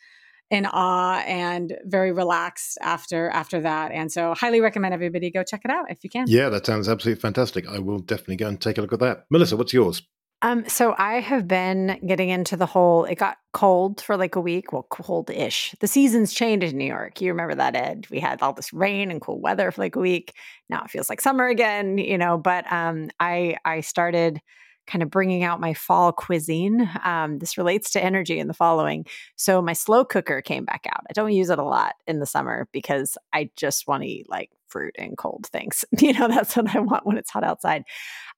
in 0.51 0.65
awe 0.67 1.19
and 1.27 1.77
very 1.85 2.13
relaxed 2.13 2.79
after 2.81 3.29
after 3.31 3.61
that. 3.61 3.93
And 3.93 4.11
so 4.11 4.35
highly 4.35 4.61
recommend 4.61 4.95
everybody 4.95 5.31
go 5.31 5.43
check 5.43 5.63
it 5.65 5.71
out 5.71 5.91
if 5.91 6.05
you 6.05 6.11
can. 6.11 6.27
Yeah 6.29 6.49
that 6.51 6.65
sounds 6.65 6.89
absolutely 6.89 7.21
fantastic. 7.21 7.67
I 7.69 7.81
will 7.81 7.99
definitely 7.99 8.37
go 8.37 8.49
and 8.49 8.61
take 8.61 8.79
a 8.79 8.81
look 8.81 8.93
at 8.93 9.01
that. 9.01 9.25
Melissa 9.31 9.57
what's 9.57 9.73
yours 9.73 10.03
um, 10.45 10.69
so 10.69 10.95
I 10.99 11.21
have 11.21 11.49
been 11.49 11.99
getting 12.07 12.29
into 12.29 12.55
the 12.55 12.67
whole. 12.67 13.05
It 13.05 13.15
got 13.15 13.39
cold 13.55 14.03
for 14.03 14.15
like 14.17 14.37
a 14.37 14.41
week. 14.41 14.73
Well, 14.75 14.87
cold-ish. 14.91 15.75
The 15.81 15.89
seasons 15.89 16.35
changed 16.35 16.67
in 16.67 16.77
New 16.77 16.85
York. 16.85 17.23
You 17.23 17.31
remember 17.33 17.55
that, 17.55 17.75
Ed? 17.75 18.07
We 18.11 18.21
had 18.21 18.43
all 18.43 18.53
this 18.53 18.71
rain 18.71 19.11
and 19.11 19.23
cool 19.23 19.41
weather 19.41 19.71
for 19.71 19.81
like 19.81 19.97
a 19.97 20.01
week. 20.01 20.35
Now 20.69 20.83
it 20.85 20.91
feels 20.91 21.09
like 21.09 21.23
summer 21.23 21.47
again. 21.47 21.97
You 21.97 22.19
know, 22.19 22.37
but 22.37 22.71
um, 22.71 23.09
I 23.19 23.57
I 23.65 23.81
started 23.81 24.39
kind 24.87 25.03
of 25.03 25.11
bringing 25.11 25.43
out 25.43 25.61
my 25.61 25.75
fall 25.75 26.13
cuisine. 26.13 26.91
Um, 27.05 27.39
this 27.39 27.57
relates 27.57 27.91
to 27.93 28.05
energy 28.05 28.39
in 28.39 28.49
the 28.49 28.55
following. 28.55 29.07
So 29.37 29.63
my 29.63 29.73
slow 29.73 30.05
cooker 30.05 30.43
came 30.43 30.65
back 30.65 30.87
out. 30.89 31.05
I 31.09 31.13
don't 31.13 31.33
use 31.33 31.51
it 31.51 31.59
a 31.59 31.65
lot 31.65 31.95
in 32.07 32.21
the 32.21 32.27
summer 32.27 32.69
because 32.73 33.17
I 33.33 33.51
just 33.57 33.87
want 33.87 34.03
to 34.03 34.09
eat 34.09 34.29
like 34.29 34.51
fruit 34.69 34.95
and 34.99 35.17
cold 35.17 35.47
things. 35.47 35.85
You 36.05 36.13
know, 36.13 36.29
that's 36.29 36.57
what 36.57 36.75
I 36.75 36.81
want 36.81 37.07
when 37.07 37.17
it's 37.17 37.31
hot 37.31 37.45
outside. 37.45 37.85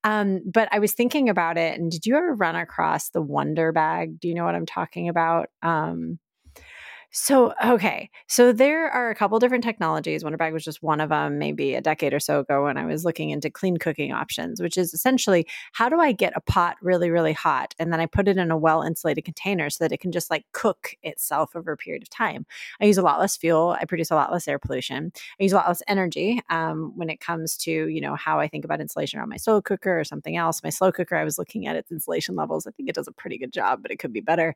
Um, 0.04 0.40
but 0.46 0.68
I 0.70 0.78
was 0.78 0.92
thinking 0.92 1.28
about 1.28 1.58
it, 1.58 1.78
and 1.78 1.90
did 1.90 2.06
you 2.06 2.16
ever 2.16 2.34
run 2.34 2.54
across 2.54 3.08
the 3.08 3.22
Wonder 3.22 3.72
Bag? 3.72 4.20
Do 4.20 4.28
you 4.28 4.34
know 4.34 4.44
what 4.44 4.54
I'm 4.54 4.66
talking 4.66 5.08
about? 5.08 5.48
Um, 5.62 6.20
so, 7.10 7.54
okay. 7.64 8.10
So 8.26 8.52
there 8.52 8.90
are 8.90 9.08
a 9.10 9.14
couple 9.14 9.38
different 9.38 9.64
technologies. 9.64 10.22
Wonderbag 10.22 10.52
was 10.52 10.64
just 10.64 10.82
one 10.82 11.00
of 11.00 11.08
them, 11.08 11.38
maybe 11.38 11.74
a 11.74 11.80
decade 11.80 12.12
or 12.12 12.20
so 12.20 12.40
ago 12.40 12.64
when 12.64 12.76
I 12.76 12.84
was 12.84 13.04
looking 13.06 13.30
into 13.30 13.48
clean 13.48 13.78
cooking 13.78 14.12
options, 14.12 14.60
which 14.60 14.76
is 14.76 14.92
essentially 14.92 15.46
how 15.72 15.88
do 15.88 15.98
I 15.98 16.12
get 16.12 16.34
a 16.36 16.40
pot 16.42 16.76
really, 16.82 17.10
really 17.10 17.32
hot 17.32 17.74
and 17.78 17.90
then 17.90 18.00
I 18.00 18.06
put 18.06 18.28
it 18.28 18.36
in 18.36 18.50
a 18.50 18.56
well 18.56 18.82
insulated 18.82 19.24
container 19.24 19.70
so 19.70 19.82
that 19.84 19.92
it 19.92 20.00
can 20.00 20.12
just 20.12 20.30
like 20.30 20.44
cook 20.52 20.94
itself 21.02 21.56
over 21.56 21.72
a 21.72 21.76
period 21.76 22.02
of 22.02 22.10
time. 22.10 22.44
I 22.80 22.84
use 22.84 22.98
a 22.98 23.02
lot 23.02 23.18
less 23.18 23.36
fuel. 23.36 23.76
I 23.80 23.86
produce 23.86 24.10
a 24.10 24.14
lot 24.14 24.30
less 24.30 24.46
air 24.46 24.58
pollution. 24.58 25.10
I 25.40 25.42
use 25.44 25.52
a 25.52 25.56
lot 25.56 25.68
less 25.68 25.82
energy 25.88 26.40
um, 26.50 26.92
when 26.96 27.08
it 27.08 27.20
comes 27.20 27.56
to, 27.58 27.70
you 27.88 28.00
know, 28.02 28.14
how 28.14 28.40
I 28.40 28.48
think 28.48 28.64
about 28.66 28.80
insulation 28.82 29.20
on 29.20 29.28
my 29.30 29.36
slow 29.38 29.62
cooker 29.62 29.98
or 29.98 30.04
something 30.04 30.36
else. 30.36 30.62
My 30.62 30.70
slow 30.70 30.92
cooker, 30.92 31.16
I 31.16 31.24
was 31.24 31.38
looking 31.38 31.66
at 31.66 31.76
its 31.76 31.90
insulation 31.90 32.34
levels. 32.36 32.66
I 32.66 32.72
think 32.72 32.90
it 32.90 32.94
does 32.94 33.08
a 33.08 33.12
pretty 33.12 33.38
good 33.38 33.52
job, 33.52 33.80
but 33.80 33.90
it 33.90 33.98
could 33.98 34.12
be 34.12 34.20
better. 34.20 34.54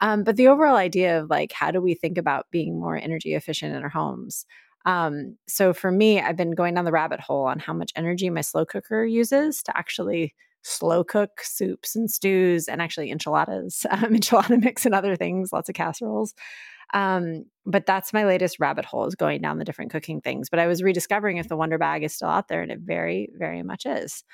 Um, 0.00 0.24
but 0.24 0.36
the 0.36 0.48
overall 0.48 0.76
idea 0.76 1.20
of 1.20 1.30
like, 1.30 1.52
how 1.52 1.70
do 1.70 1.80
we 1.80 1.94
think 1.94 2.18
about 2.18 2.46
being 2.50 2.78
more 2.78 2.96
energy 2.96 3.34
efficient 3.34 3.74
in 3.74 3.82
our 3.82 3.88
homes? 3.88 4.46
Um, 4.84 5.36
so 5.46 5.72
for 5.72 5.92
me, 5.92 6.20
I've 6.20 6.36
been 6.36 6.52
going 6.52 6.74
down 6.74 6.84
the 6.84 6.92
rabbit 6.92 7.20
hole 7.20 7.44
on 7.46 7.58
how 7.58 7.72
much 7.72 7.92
energy 7.94 8.30
my 8.30 8.40
slow 8.40 8.64
cooker 8.66 9.04
uses 9.04 9.62
to 9.64 9.76
actually 9.76 10.34
slow 10.62 11.04
cook 11.04 11.40
soups 11.42 11.96
and 11.96 12.10
stews 12.10 12.68
and 12.68 12.80
actually 12.80 13.10
enchiladas, 13.10 13.86
um, 13.90 14.14
enchilada 14.14 14.60
mix 14.62 14.86
and 14.86 14.94
other 14.94 15.16
things, 15.16 15.52
lots 15.52 15.68
of 15.68 15.74
casseroles. 15.74 16.34
Um, 16.94 17.44
but 17.64 17.86
that's 17.86 18.12
my 18.12 18.24
latest 18.24 18.60
rabbit 18.60 18.84
hole 18.84 19.06
is 19.06 19.14
going 19.14 19.40
down 19.40 19.58
the 19.58 19.64
different 19.64 19.92
cooking 19.92 20.20
things. 20.20 20.50
But 20.50 20.58
I 20.58 20.66
was 20.66 20.82
rediscovering 20.82 21.38
if 21.38 21.48
the 21.48 21.56
Wonder 21.56 21.78
Bag 21.78 22.04
is 22.04 22.14
still 22.14 22.28
out 22.28 22.48
there, 22.48 22.60
and 22.60 22.70
it 22.70 22.80
very, 22.80 23.30
very 23.34 23.62
much 23.62 23.86
is. 23.86 24.24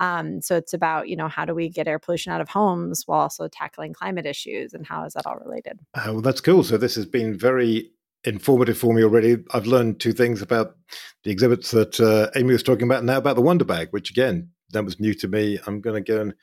Um, 0.00 0.40
so 0.42 0.56
it's 0.56 0.74
about, 0.74 1.08
you 1.08 1.16
know, 1.16 1.28
how 1.28 1.44
do 1.44 1.54
we 1.54 1.68
get 1.68 1.88
air 1.88 1.98
pollution 1.98 2.32
out 2.32 2.40
of 2.40 2.48
homes 2.48 3.04
while 3.06 3.20
also 3.20 3.48
tackling 3.48 3.92
climate 3.92 4.26
issues 4.26 4.74
and 4.74 4.86
how 4.86 5.04
is 5.04 5.14
that 5.14 5.26
all 5.26 5.36
related? 5.36 5.78
Uh, 5.94 6.02
well, 6.06 6.20
that's 6.20 6.40
cool. 6.40 6.62
So 6.62 6.76
this 6.76 6.94
has 6.96 7.06
been 7.06 7.38
very 7.38 7.90
informative 8.24 8.76
for 8.76 8.92
me 8.92 9.02
already. 9.02 9.36
I've 9.52 9.66
learned 9.66 10.00
two 10.00 10.12
things 10.12 10.42
about 10.42 10.76
the 11.24 11.30
exhibits 11.30 11.70
that 11.70 12.00
uh, 12.00 12.30
Amy 12.38 12.52
was 12.52 12.62
talking 12.62 12.84
about, 12.84 13.04
now 13.04 13.18
about 13.18 13.36
the 13.36 13.42
Wonder 13.42 13.64
Bag, 13.64 13.88
which 13.90 14.10
again, 14.10 14.50
that 14.70 14.84
was 14.84 14.98
new 14.98 15.14
to 15.14 15.28
me. 15.28 15.58
I'm 15.66 15.80
going 15.80 16.02
to 16.02 16.12
go 16.12 16.20
and 16.20 16.34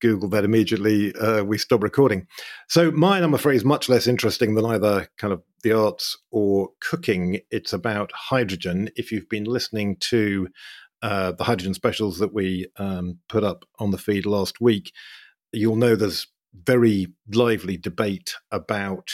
Google 0.00 0.28
that 0.30 0.44
immediately 0.44 1.14
uh, 1.14 1.44
we 1.44 1.58
stop 1.58 1.82
recording. 1.82 2.26
So 2.68 2.90
mine, 2.90 3.22
I'm 3.22 3.34
afraid, 3.34 3.56
is 3.56 3.64
much 3.64 3.88
less 3.88 4.06
interesting 4.06 4.54
than 4.54 4.66
either 4.66 5.08
kind 5.16 5.32
of 5.32 5.42
the 5.62 5.72
arts 5.72 6.18
or 6.30 6.70
cooking. 6.80 7.40
It's 7.50 7.72
about 7.72 8.10
hydrogen. 8.12 8.90
If 8.96 9.12
you've 9.12 9.28
been 9.28 9.44
listening 9.44 9.96
to 10.00 10.48
uh, 11.02 11.32
the 11.32 11.44
hydrogen 11.44 11.74
specials 11.74 12.18
that 12.18 12.32
we 12.32 12.68
um, 12.76 13.18
put 13.28 13.44
up 13.44 13.64
on 13.78 13.90
the 13.90 13.98
feed 13.98 14.26
last 14.26 14.60
week, 14.60 14.92
you'll 15.52 15.76
know 15.76 15.96
there's 15.96 16.28
very 16.54 17.08
lively 17.32 17.76
debate 17.76 18.34
about 18.50 19.10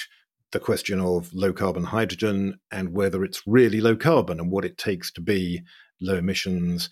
the 0.52 0.60
question 0.60 1.00
of 1.00 1.32
low 1.32 1.52
carbon 1.52 1.84
hydrogen 1.84 2.58
and 2.70 2.94
whether 2.94 3.24
it's 3.24 3.42
really 3.46 3.80
low 3.80 3.96
carbon 3.96 4.40
and 4.40 4.50
what 4.50 4.64
it 4.64 4.78
takes 4.78 5.12
to 5.12 5.20
be 5.20 5.60
low 6.00 6.14
emissions 6.14 6.88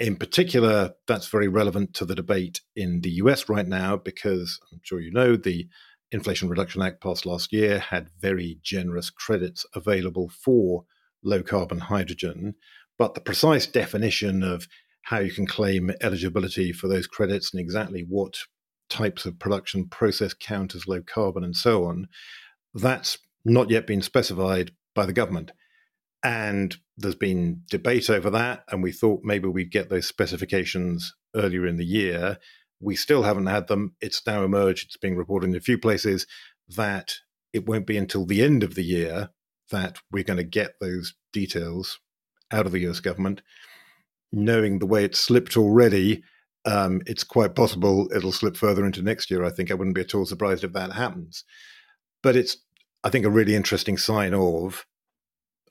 in 0.00 0.16
particular, 0.16 0.94
that's 1.06 1.28
very 1.28 1.46
relevant 1.46 1.92
to 1.94 2.06
the 2.06 2.14
debate 2.14 2.62
in 2.74 3.02
the 3.02 3.10
US 3.22 3.48
right 3.50 3.68
now 3.68 3.98
because 3.98 4.58
I'm 4.72 4.80
sure 4.82 4.98
you 4.98 5.12
know 5.12 5.36
the 5.36 5.68
Inflation 6.10 6.48
Reduction 6.48 6.82
Act 6.82 7.02
passed 7.02 7.26
last 7.26 7.52
year 7.52 7.78
had 7.78 8.08
very 8.18 8.58
generous 8.62 9.10
credits 9.10 9.64
available 9.74 10.28
for 10.28 10.84
low 11.22 11.42
carbon 11.42 11.78
hydrogen. 11.78 12.54
But 13.00 13.14
the 13.14 13.22
precise 13.22 13.66
definition 13.66 14.42
of 14.42 14.68
how 15.04 15.20
you 15.20 15.32
can 15.32 15.46
claim 15.46 15.90
eligibility 16.02 16.70
for 16.70 16.86
those 16.86 17.06
credits 17.06 17.50
and 17.50 17.58
exactly 17.58 18.04
what 18.06 18.40
types 18.90 19.24
of 19.24 19.38
production 19.38 19.88
process 19.88 20.34
count 20.34 20.74
as 20.74 20.86
low 20.86 21.00
carbon 21.00 21.42
and 21.42 21.56
so 21.56 21.86
on, 21.86 22.08
that's 22.74 23.16
not 23.42 23.70
yet 23.70 23.86
been 23.86 24.02
specified 24.02 24.72
by 24.94 25.06
the 25.06 25.14
government. 25.14 25.52
And 26.22 26.76
there's 26.98 27.14
been 27.14 27.62
debate 27.70 28.10
over 28.10 28.28
that, 28.28 28.64
and 28.70 28.82
we 28.82 28.92
thought 28.92 29.20
maybe 29.24 29.48
we'd 29.48 29.72
get 29.72 29.88
those 29.88 30.06
specifications 30.06 31.14
earlier 31.34 31.66
in 31.66 31.78
the 31.78 31.86
year. 31.86 32.36
We 32.80 32.96
still 32.96 33.22
haven't 33.22 33.46
had 33.46 33.68
them. 33.68 33.94
It's 34.02 34.26
now 34.26 34.44
emerged, 34.44 34.88
it's 34.88 34.98
being 34.98 35.16
reported 35.16 35.48
in 35.48 35.56
a 35.56 35.60
few 35.60 35.78
places 35.78 36.26
that 36.68 37.14
it 37.54 37.66
won't 37.66 37.86
be 37.86 37.96
until 37.96 38.26
the 38.26 38.42
end 38.42 38.62
of 38.62 38.74
the 38.74 38.84
year 38.84 39.30
that 39.70 40.00
we're 40.12 40.22
going 40.22 40.36
to 40.36 40.44
get 40.44 40.74
those 40.80 41.14
details 41.32 41.98
out 42.52 42.66
of 42.66 42.72
the 42.72 42.86
US 42.88 43.00
government. 43.00 43.42
Knowing 44.32 44.78
the 44.78 44.86
way 44.86 45.04
it's 45.04 45.18
slipped 45.18 45.56
already, 45.56 46.22
um, 46.64 47.02
it's 47.06 47.24
quite 47.24 47.54
possible 47.54 48.08
it'll 48.14 48.32
slip 48.32 48.56
further 48.56 48.84
into 48.84 49.02
next 49.02 49.30
year. 49.30 49.44
I 49.44 49.50
think 49.50 49.70
I 49.70 49.74
wouldn't 49.74 49.96
be 49.96 50.02
at 50.02 50.14
all 50.14 50.26
surprised 50.26 50.64
if 50.64 50.72
that 50.72 50.92
happens. 50.92 51.44
But 52.22 52.36
it's, 52.36 52.58
I 53.02 53.10
think, 53.10 53.24
a 53.24 53.30
really 53.30 53.54
interesting 53.54 53.96
sign 53.96 54.34
of 54.34 54.86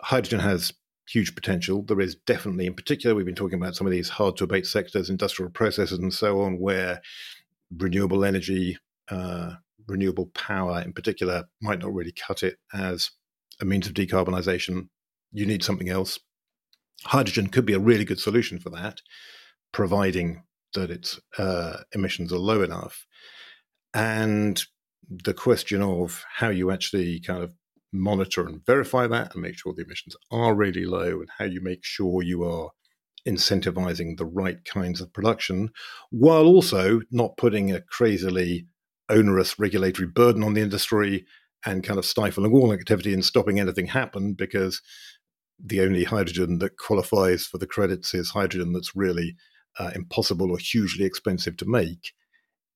hydrogen 0.02 0.40
has 0.40 0.74
huge 1.08 1.36
potential. 1.36 1.84
There 1.84 2.00
is 2.00 2.16
definitely, 2.16 2.68
in 2.68 2.74
particular, 2.74 3.16
we've 3.16 3.26
been 3.26 3.36
talking 3.36 3.60
about 3.60 3.76
some 3.76 3.88
of 3.88 3.92
these 3.92 4.10
hard 4.10 4.38
to 4.38 4.44
abate 4.44 4.66
sectors, 4.66 5.10
industrial 5.10 5.52
processes, 5.52 6.00
and 6.00 6.14
so 6.14 6.42
on, 6.42 6.60
where 6.60 7.02
renewable 7.78 8.24
energy, 8.24 8.78
uh, 9.10 9.54
renewable 9.88 10.28
power 10.34 10.82
in 10.82 10.94
particular, 10.94 11.46
might 11.62 11.80
not 11.80 11.94
really 11.94 12.14
cut 12.14 12.44
it 12.44 12.58
as 12.74 13.12
a 13.62 13.66
means 13.66 13.88
of 13.88 13.94
decarbonisation. 13.94 14.90
You 15.32 15.46
need 15.46 15.64
something 15.64 15.90
else. 15.90 16.20
Hydrogen 17.06 17.48
could 17.48 17.66
be 17.66 17.74
a 17.74 17.80
really 17.80 18.06
good 18.06 18.20
solution 18.20 18.60
for 18.60 18.70
that, 18.72 19.02
providing 19.72 20.44
that 20.74 20.92
its 20.92 21.20
uh, 21.38 21.78
emissions 21.94 22.32
are 22.32 22.38
low 22.38 22.62
enough. 22.62 23.06
And 23.94 24.64
the 25.10 25.34
question 25.34 25.82
of 25.82 26.24
how 26.32 26.50
you 26.50 26.72
actually 26.72 27.20
kind 27.20 27.44
of 27.44 27.54
monitor 27.92 28.46
and 28.46 28.64
verify 28.66 29.08
that 29.08 29.34
and 29.34 29.42
make 29.42 29.58
sure 29.58 29.74
the 29.74 29.84
emissions 29.84 30.16
are 30.32 30.54
really 30.54 30.86
low 30.86 31.20
and 31.20 31.30
how 31.38 31.46
you 31.46 31.62
make 31.62 31.84
sure 31.84 32.22
you 32.22 32.44
are 32.44 32.70
incentivizing 33.28 34.18
the 34.18 34.26
right 34.26 34.64
kinds 34.66 35.02
of 35.02 35.12
production 35.12 35.70
while 36.10 36.46
also 36.46 37.02
not 37.12 37.38
putting 37.38 37.72
a 37.72 37.82
crazily 37.82 38.68
onerous 39.10 39.58
regulatory 39.58 40.08
burden 40.08 40.44
on 40.44 40.54
the 40.54 40.62
industry 40.62 41.26
and 41.66 41.84
kind 41.84 42.00
of 42.00 42.06
stifling 42.06 42.54
all 42.54 42.72
activity 42.72 43.14
and 43.14 43.26
stopping 43.26 43.60
anything 43.60 43.88
happen 43.88 44.34
because 44.34 44.82
the 45.64 45.82
only 45.82 46.04
hydrogen 46.04 46.60
that 46.60 46.78
qualifies 46.78 47.46
for 47.46 47.58
the 47.58 47.68
credits 47.68 48.14
is 48.14 48.30
hydrogen 48.30 48.74
that's 48.74 48.96
really 48.96 49.36
uh, 49.78 49.92
impossible 49.96 50.52
or 50.52 50.58
hugely 50.58 51.06
expensive 51.06 51.58
to 51.58 51.66
make. 51.66 52.14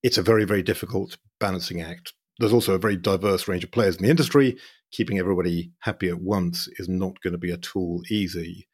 It's 0.02 0.18
a 0.18 0.24
very, 0.24 0.46
very 0.46 0.64
difficult 0.64 1.18
balancing 1.40 1.82
act. 1.82 2.14
There's 2.40 2.54
also 2.54 2.74
a 2.74 2.80
very 2.80 2.98
diverse 2.98 3.48
range 3.48 3.64
of 3.64 3.72
players 3.72 3.96
in 3.96 4.04
the 4.04 4.10
industry, 4.10 4.58
keeping 4.92 5.20
everybody 5.20 5.72
happy 5.80 6.10
at 6.10 6.22
once 6.22 6.68
is 6.78 6.90
not 6.90 7.22
going 7.22 7.34
to 7.34 7.38
be 7.38 7.52
at 7.52 7.76
all 7.76 8.02
easy. 8.10 8.68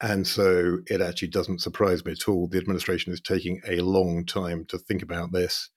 And 0.00 0.26
so 0.26 0.78
it 0.86 1.00
actually 1.00 1.28
doesn't 1.28 1.62
surprise 1.62 2.04
me 2.04 2.12
at 2.12 2.28
all. 2.28 2.48
The 2.48 2.58
administration 2.58 3.12
is 3.12 3.20
taking 3.20 3.60
a 3.66 3.80
long 3.80 4.26
time 4.26 4.66
to 4.66 4.78
think 4.78 5.02
about 5.02 5.32
this. 5.32 5.70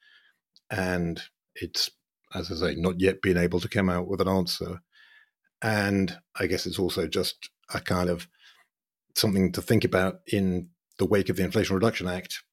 And 0.70 1.22
it's, 1.56 1.90
as 2.34 2.52
I 2.52 2.56
say, 2.56 2.76
not 2.76 3.00
yet 3.00 3.22
been 3.22 3.38
able 3.38 3.60
to 3.62 3.70
come 3.70 3.90
out 3.90 4.08
with 4.08 4.20
an 4.20 4.28
answer. 4.28 4.82
And 5.62 6.18
I 6.38 6.48
guess 6.48 6.66
it's 6.66 6.80
also 6.80 7.08
just 7.08 7.50
a 7.74 7.80
kind 7.80 8.10
of 8.10 8.28
something 9.16 9.52
to 9.52 9.62
think 9.62 9.84
about 9.84 10.22
in 10.28 10.70
the 10.98 11.06
wake 11.06 11.30
of 11.30 11.38
the 11.38 11.44
Inflation 11.44 11.76
Reduction 11.76 12.08
Act. 12.08 12.44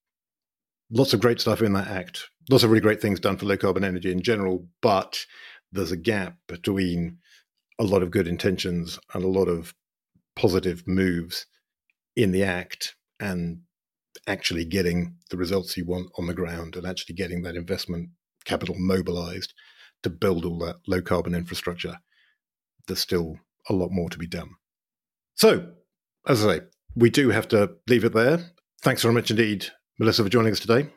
Lots 0.90 1.12
of 1.12 1.20
great 1.20 1.40
stuff 1.40 1.62
in 1.62 1.72
that 1.72 1.88
act, 1.88 2.28
lots 2.48 2.62
of 2.62 2.70
really 2.70 2.80
great 2.80 3.02
things 3.02 3.18
done 3.18 3.36
for 3.36 3.46
low 3.46 3.56
carbon 3.56 3.82
energy 3.82 4.12
in 4.12 4.22
general, 4.22 4.68
but 4.80 5.26
there's 5.72 5.90
a 5.90 5.96
gap 5.96 6.36
between 6.46 7.18
a 7.78 7.84
lot 7.84 8.02
of 8.02 8.10
good 8.10 8.28
intentions 8.28 8.98
and 9.12 9.24
a 9.24 9.28
lot 9.28 9.48
of 9.48 9.74
positive 10.36 10.84
moves 10.86 11.46
in 12.14 12.30
the 12.30 12.44
act 12.44 12.94
and 13.18 13.60
actually 14.26 14.64
getting 14.64 15.16
the 15.30 15.36
results 15.36 15.76
you 15.76 15.84
want 15.84 16.10
on 16.18 16.26
the 16.26 16.34
ground 16.34 16.76
and 16.76 16.86
actually 16.86 17.14
getting 17.14 17.42
that 17.42 17.56
investment 17.56 18.10
capital 18.44 18.76
mobilized 18.78 19.52
to 20.02 20.10
build 20.10 20.44
all 20.44 20.58
that 20.58 20.76
low 20.86 21.02
carbon 21.02 21.34
infrastructure. 21.34 21.98
There's 22.86 23.00
still 23.00 23.40
a 23.68 23.72
lot 23.72 23.90
more 23.90 24.08
to 24.10 24.18
be 24.18 24.26
done. 24.26 24.50
So, 25.36 25.72
as 26.26 26.44
I 26.44 26.56
say, 26.56 26.64
we 26.94 27.10
do 27.10 27.30
have 27.30 27.46
to 27.48 27.72
leave 27.88 28.04
it 28.04 28.14
there. 28.14 28.52
Thanks 28.82 29.02
very 29.02 29.14
much 29.14 29.30
indeed, 29.30 29.66
Melissa, 29.98 30.24
for 30.24 30.30
joining 30.30 30.52
us 30.52 30.60
today. 30.60 30.88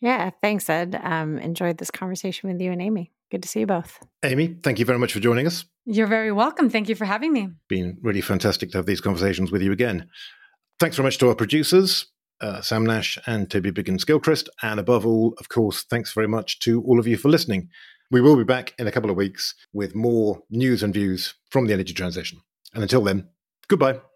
Yeah, 0.00 0.30
thanks, 0.42 0.68
Ed. 0.68 0.98
Um, 1.02 1.38
enjoyed 1.38 1.78
this 1.78 1.90
conversation 1.90 2.50
with 2.50 2.60
you 2.60 2.72
and 2.72 2.82
Amy. 2.82 3.12
Good 3.30 3.42
to 3.42 3.48
see 3.48 3.60
you 3.60 3.66
both. 3.66 3.98
Amy, 4.22 4.56
thank 4.62 4.78
you 4.78 4.84
very 4.84 4.98
much 4.98 5.12
for 5.12 5.20
joining 5.20 5.46
us. 5.46 5.64
You're 5.86 6.06
very 6.06 6.32
welcome. 6.32 6.70
Thank 6.70 6.88
you 6.88 6.94
for 6.94 7.04
having 7.04 7.32
me. 7.32 7.48
Been 7.68 7.98
really 8.00 8.20
fantastic 8.20 8.70
to 8.70 8.78
have 8.78 8.86
these 8.86 9.00
conversations 9.00 9.50
with 9.50 9.62
you 9.62 9.72
again. 9.72 10.08
Thanks 10.80 10.96
very 10.96 11.06
much 11.06 11.18
to 11.18 11.28
our 11.28 11.34
producers, 11.34 12.06
uh, 12.40 12.60
Sam 12.62 12.84
Nash 12.86 13.18
and 13.26 13.50
Toby 13.50 13.70
Biggins 13.70 14.06
Gilchrist. 14.06 14.48
And 14.62 14.80
above 14.80 15.04
all, 15.04 15.34
of 15.38 15.48
course, 15.48 15.84
thanks 15.84 16.12
very 16.12 16.28
much 16.28 16.58
to 16.60 16.82
all 16.82 16.98
of 16.98 17.06
you 17.06 17.16
for 17.16 17.28
listening. 17.28 17.68
We 18.10 18.20
will 18.20 18.36
be 18.36 18.44
back 18.44 18.74
in 18.78 18.86
a 18.86 18.92
couple 18.92 19.10
of 19.10 19.16
weeks 19.16 19.54
with 19.72 19.94
more 19.94 20.42
news 20.50 20.82
and 20.82 20.94
views 20.94 21.34
from 21.50 21.66
the 21.66 21.72
energy 21.72 21.92
transition. 21.92 22.40
And 22.72 22.82
until 22.82 23.02
then, 23.02 23.28
goodbye. 23.68 24.13